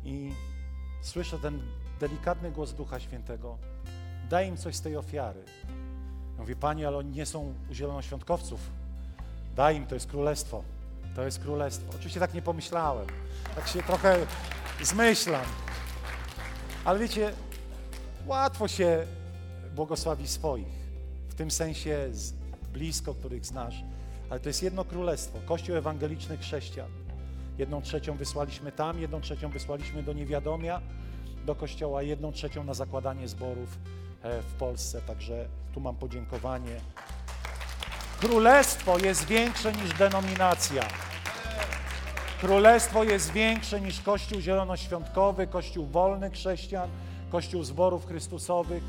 i 0.04 0.32
słyszę 1.02 1.38
ten 1.38 1.62
delikatny 2.00 2.50
głos 2.50 2.72
Ducha 2.72 3.00
Świętego. 3.00 3.58
Daj 4.30 4.48
im 4.48 4.56
coś 4.56 4.76
z 4.76 4.80
tej 4.80 4.96
ofiary. 4.96 5.44
Ja 6.34 6.40
mówię, 6.40 6.56
Panie, 6.56 6.88
ale 6.88 6.96
oni 6.96 7.10
nie 7.10 7.26
są 7.26 7.54
u 7.70 7.74
zielonoświątkowców. 7.74 8.60
Daj 9.56 9.76
im, 9.76 9.86
to 9.86 9.94
jest 9.94 10.06
królestwo. 10.06 10.77
To 11.18 11.24
jest 11.24 11.38
królestwo. 11.38 11.92
Oczywiście 11.94 12.20
tak 12.20 12.34
nie 12.34 12.42
pomyślałem. 12.42 13.06
Tak 13.54 13.68
się 13.68 13.82
trochę 13.82 14.26
zmyślam. 14.82 15.44
Ale 16.84 16.98
wiecie, 16.98 17.32
łatwo 18.26 18.68
się 18.68 19.06
błogosławi 19.74 20.28
swoich. 20.28 20.88
W 21.28 21.34
tym 21.34 21.50
sensie 21.50 22.10
blisko, 22.72 23.14
których 23.14 23.46
znasz. 23.46 23.74
Ale 24.30 24.40
to 24.40 24.48
jest 24.48 24.62
jedno 24.62 24.84
królestwo. 24.84 25.38
Kościół 25.46 25.76
ewangeliczny 25.76 26.36
chrześcijan. 26.36 26.90
Jedną 27.58 27.82
trzecią 27.82 28.16
wysłaliśmy 28.16 28.72
tam, 28.72 29.00
jedną 29.00 29.20
trzecią 29.20 29.50
wysłaliśmy 29.50 30.02
do 30.02 30.12
niewiadomia, 30.12 30.80
do 31.46 31.54
kościoła, 31.54 32.02
jedną 32.02 32.32
trzecią 32.32 32.64
na 32.64 32.74
zakładanie 32.74 33.28
zborów 33.28 33.78
e, 34.22 34.42
w 34.42 34.54
Polsce. 34.54 35.00
Także 35.00 35.48
tu 35.74 35.80
mam 35.80 35.96
podziękowanie. 35.96 36.80
Królestwo 38.20 38.98
jest 38.98 39.24
większe 39.24 39.72
niż 39.72 39.94
denominacja. 39.94 40.82
Królestwo 42.40 43.04
jest 43.04 43.32
większe 43.32 43.80
niż 43.80 44.00
Kościół 44.00 44.40
Zielonoświątkowy, 44.40 45.46
Kościół 45.46 45.86
wolny 45.86 46.30
chrześcijan, 46.30 46.90
Kościół 47.30 47.62
zborów 47.62 48.06
Chrystusowych. 48.06 48.82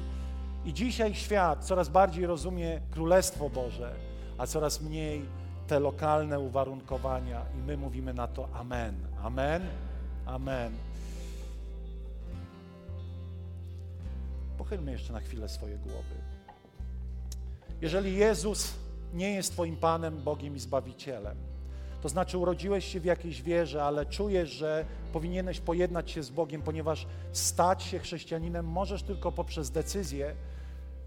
I 0.66 0.74
dzisiaj 0.74 1.16
świat 1.16 1.66
coraz 1.66 1.90
bardziej 1.90 2.26
rozumie 2.26 2.82
Królestwo 2.92 3.50
Boże, 3.50 3.96
a 4.38 4.48
coraz 4.48 4.82
mniej 4.82 5.26
te 5.68 5.80
lokalne 5.80 6.40
uwarunkowania. 6.40 7.46
I 7.56 7.58
my 7.58 7.78
mówimy 7.78 8.14
na 8.14 8.28
to 8.28 8.48
Amen. 8.54 8.96
Amen. 9.24 9.62
Amen. 10.26 10.74
Pochylmy 14.58 14.92
jeszcze 14.92 15.14
na 15.14 15.20
chwilę 15.20 15.50
swoje 15.50 15.78
głowy. 15.78 16.16
Jeżeli 17.82 18.16
Jezus 18.16 18.74
nie 19.14 19.34
jest 19.34 19.52
Twoim 19.52 19.78
Panem, 19.78 20.24
Bogiem 20.24 20.56
i 20.56 20.60
Zbawicielem, 20.60 21.38
to 22.02 22.10
znaczy 22.10 22.38
urodziłeś 22.38 22.86
się 22.86 23.00
w 23.00 23.06
jakiejś 23.06 23.42
wierze, 23.42 23.84
ale 23.84 24.06
czujesz, 24.06 24.50
że 24.50 24.86
powinieneś 25.14 25.60
pojednać 25.60 26.12
się 26.12 26.24
z 26.24 26.30
Bogiem, 26.30 26.62
ponieważ 26.62 27.08
stać 27.32 27.84
się 27.84 28.00
chrześcijaninem 28.00 28.66
możesz 28.66 29.04
tylko 29.04 29.32
poprzez 29.32 29.72
decyzję, 29.72 30.36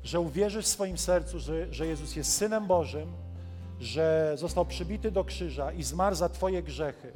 że 0.04 0.20
uwierzysz 0.20 0.64
w 0.64 0.68
swoim 0.68 0.98
sercu, 0.98 1.38
że, 1.38 1.72
że 1.72 1.86
Jezus 1.86 2.16
jest 2.16 2.36
Synem 2.36 2.66
Bożym, 2.66 3.12
że 3.80 4.34
został 4.36 4.64
przybity 4.66 5.10
do 5.10 5.24
krzyża 5.24 5.72
i 5.72 5.82
zmarł 5.82 6.16
za 6.16 6.28
Twoje 6.28 6.62
grzechy. 6.62 7.12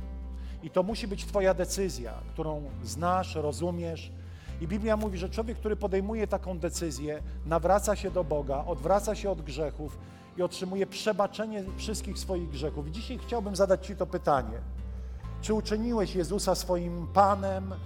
I 0.63 0.71
to 0.71 0.83
musi 0.83 1.09
być 1.09 1.25
Twoja 1.25 1.55
decyzja, 1.55 2.15
którą 2.33 2.71
znasz, 2.85 3.35
rozumiesz. 3.35 4.13
I 4.61 4.69
Biblia 4.69 4.97
mówi, 4.97 5.19
że 5.19 5.29
człowiek, 5.29 5.59
który 5.59 5.77
podejmuje 5.77 6.27
taką 6.27 6.59
decyzję, 6.59 7.23
nawraca 7.47 7.97
się 7.97 8.11
do 8.11 8.25
Boga, 8.25 8.65
odwraca 8.67 9.15
się 9.15 9.31
od 9.31 9.43
grzechów 9.43 9.99
i 10.37 10.43
otrzymuje 10.43 10.87
przebaczenie 10.87 11.65
wszystkich 11.77 12.19
swoich 12.19 12.49
grzechów. 12.49 12.89
I 12.89 12.93
dzisiaj 12.93 13.19
chciałbym 13.19 13.57
zadać 13.57 13.87
Ci 13.87 13.97
to 13.97 14.07
pytanie. 14.07 14.59
Czy 15.41 15.55
uczyniłeś 15.55 16.15
Jezusa 16.15 16.55
swoim 16.55 17.07
Panem, 17.15 17.73
e, 17.73 17.77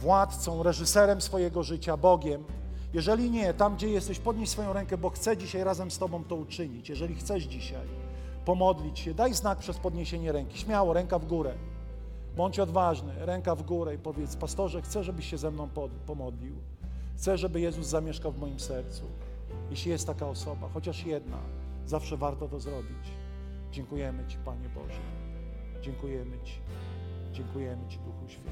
władcą, 0.00 0.62
reżyserem 0.62 1.20
swojego 1.20 1.62
życia, 1.62 1.96
Bogiem? 1.96 2.44
Jeżeli 2.94 3.30
nie, 3.30 3.54
tam 3.54 3.76
gdzie 3.76 3.88
jesteś, 3.88 4.18
podnieś 4.18 4.48
swoją 4.48 4.72
rękę, 4.72 4.98
bo 4.98 5.10
chcę 5.10 5.36
dzisiaj 5.36 5.64
razem 5.64 5.90
z 5.90 5.98
Tobą 5.98 6.24
to 6.24 6.36
uczynić. 6.36 6.88
Jeżeli 6.88 7.14
chcesz 7.14 7.44
dzisiaj 7.44 7.86
pomodlić 8.44 8.98
się, 8.98 9.14
daj 9.14 9.34
znak 9.34 9.58
przez 9.58 9.78
podniesienie 9.78 10.32
ręki. 10.32 10.58
Śmiało, 10.58 10.92
ręka 10.92 11.18
w 11.18 11.26
górę. 11.26 11.54
Bądź 12.36 12.58
odważny, 12.58 13.12
ręka 13.18 13.54
w 13.54 13.62
górę 13.62 13.94
i 13.94 13.98
powiedz, 13.98 14.36
pastorze, 14.36 14.82
chcę, 14.82 15.04
żebyś 15.04 15.30
się 15.30 15.38
ze 15.38 15.50
mną 15.50 15.68
pomodlił. 16.06 16.56
Chcę, 17.16 17.38
żeby 17.38 17.60
Jezus 17.60 17.86
zamieszkał 17.86 18.32
w 18.32 18.38
moim 18.38 18.60
sercu. 18.60 19.02
Jeśli 19.70 19.90
jest 19.90 20.06
taka 20.06 20.26
osoba, 20.26 20.68
chociaż 20.74 21.06
jedna, 21.06 21.38
zawsze 21.86 22.16
warto 22.16 22.48
to 22.48 22.60
zrobić. 22.60 23.10
Dziękujemy 23.72 24.26
Ci, 24.26 24.36
Panie 24.44 24.68
Boże. 24.68 25.00
Dziękujemy 25.82 26.38
Ci. 26.44 26.58
Dziękujemy 27.32 27.88
Ci, 27.88 27.98
Duchu 27.98 28.28
Święty. 28.28 28.50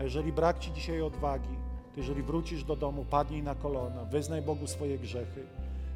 A 0.00 0.02
jeżeli 0.02 0.32
brak 0.32 0.58
Ci 0.58 0.72
dzisiaj 0.72 1.02
odwagi, 1.02 1.56
to 1.94 2.00
jeżeli 2.00 2.22
wrócisz 2.22 2.64
do 2.64 2.76
domu, 2.76 3.04
padnij 3.04 3.42
na 3.42 3.54
kolana, 3.54 4.04
wyznaj 4.04 4.42
Bogu 4.42 4.66
swoje 4.66 4.98
grzechy 4.98 5.46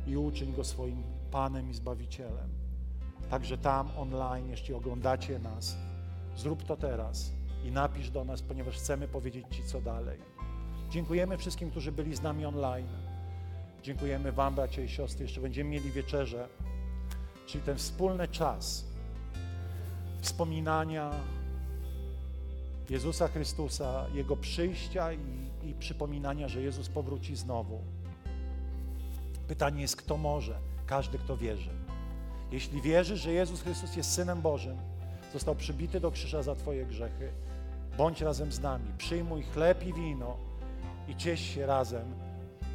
i 0.07 0.17
uczyń 0.17 0.53
Go 0.53 0.65
swoim 0.65 1.03
Panem 1.31 1.71
i 1.71 1.75
Zbawicielem. 1.75 2.49
Także 3.31 3.59
tam 3.59 3.89
online, 3.97 4.51
jeśli 4.51 4.75
oglądacie 4.75 5.39
nas, 5.39 5.77
zrób 6.37 6.63
to 6.63 6.77
teraz 6.77 7.33
i 7.65 7.71
napisz 7.71 8.11
do 8.11 8.25
nas, 8.25 8.43
ponieważ 8.43 8.77
chcemy 8.77 9.09
powiedzieć 9.09 9.47
Ci, 9.51 9.65
co 9.65 9.81
dalej. 9.81 10.19
Dziękujemy 10.91 11.39
wszystkim, 11.39 11.71
którzy 11.71 11.93
byli 11.93 12.17
z 12.17 12.23
nami 12.23 12.47
online. 12.47 12.89
Dziękujemy 13.83 14.33
Wam, 14.33 14.55
bracia 14.55 14.83
i 14.83 14.89
siostry. 14.89 15.25
Jeszcze 15.25 15.41
będziemy 15.41 15.71
mieli 15.71 15.91
wieczerze, 15.91 16.49
czyli 17.47 17.65
ten 17.65 17.77
wspólny 17.77 18.29
czas 18.29 18.85
wspominania 20.21 21.11
Jezusa 22.91 23.29
Chrystusa, 23.29 24.07
Jego 24.15 24.37
przyjścia 24.37 25.13
i, 25.13 25.19
i 25.63 25.75
przypominania, 25.75 26.49
że 26.49 26.63
Jezus 26.63 26.89
powróci 26.89 27.37
znowu. 27.37 27.81
Pytanie 29.49 29.83
jest, 29.83 29.97
kto 29.97 30.17
może? 30.17 30.59
Każdy, 30.87 31.19
kto 31.19 31.37
wierzy. 31.37 31.71
Jeśli 32.53 32.83
wierzysz, 32.83 33.21
że 33.21 33.33
Jezus 33.33 33.63
Chrystus 33.63 33.97
jest 33.97 34.13
Synem 34.13 34.43
Bożym, 34.43 34.77
został 35.35 35.55
przybity 35.55 36.01
do 36.01 36.11
krzyża 36.11 36.43
za 36.43 36.55
Twoje 36.55 36.87
grzechy, 36.87 37.33
bądź 37.99 38.21
razem 38.21 38.53
z 38.53 38.61
nami, 38.61 38.93
przyjmuj 38.99 39.43
chleb 39.43 39.87
i 39.87 39.93
wino 39.93 40.37
i 41.09 41.17
ciesz 41.17 41.41
się 41.41 41.67
razem 41.67 42.15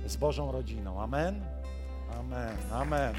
z 0.05 0.15
Bożą 0.17 0.51
rodziną. 0.51 1.01
Amen? 1.01 1.41
Amen, 2.19 2.57
amen. 2.71 3.15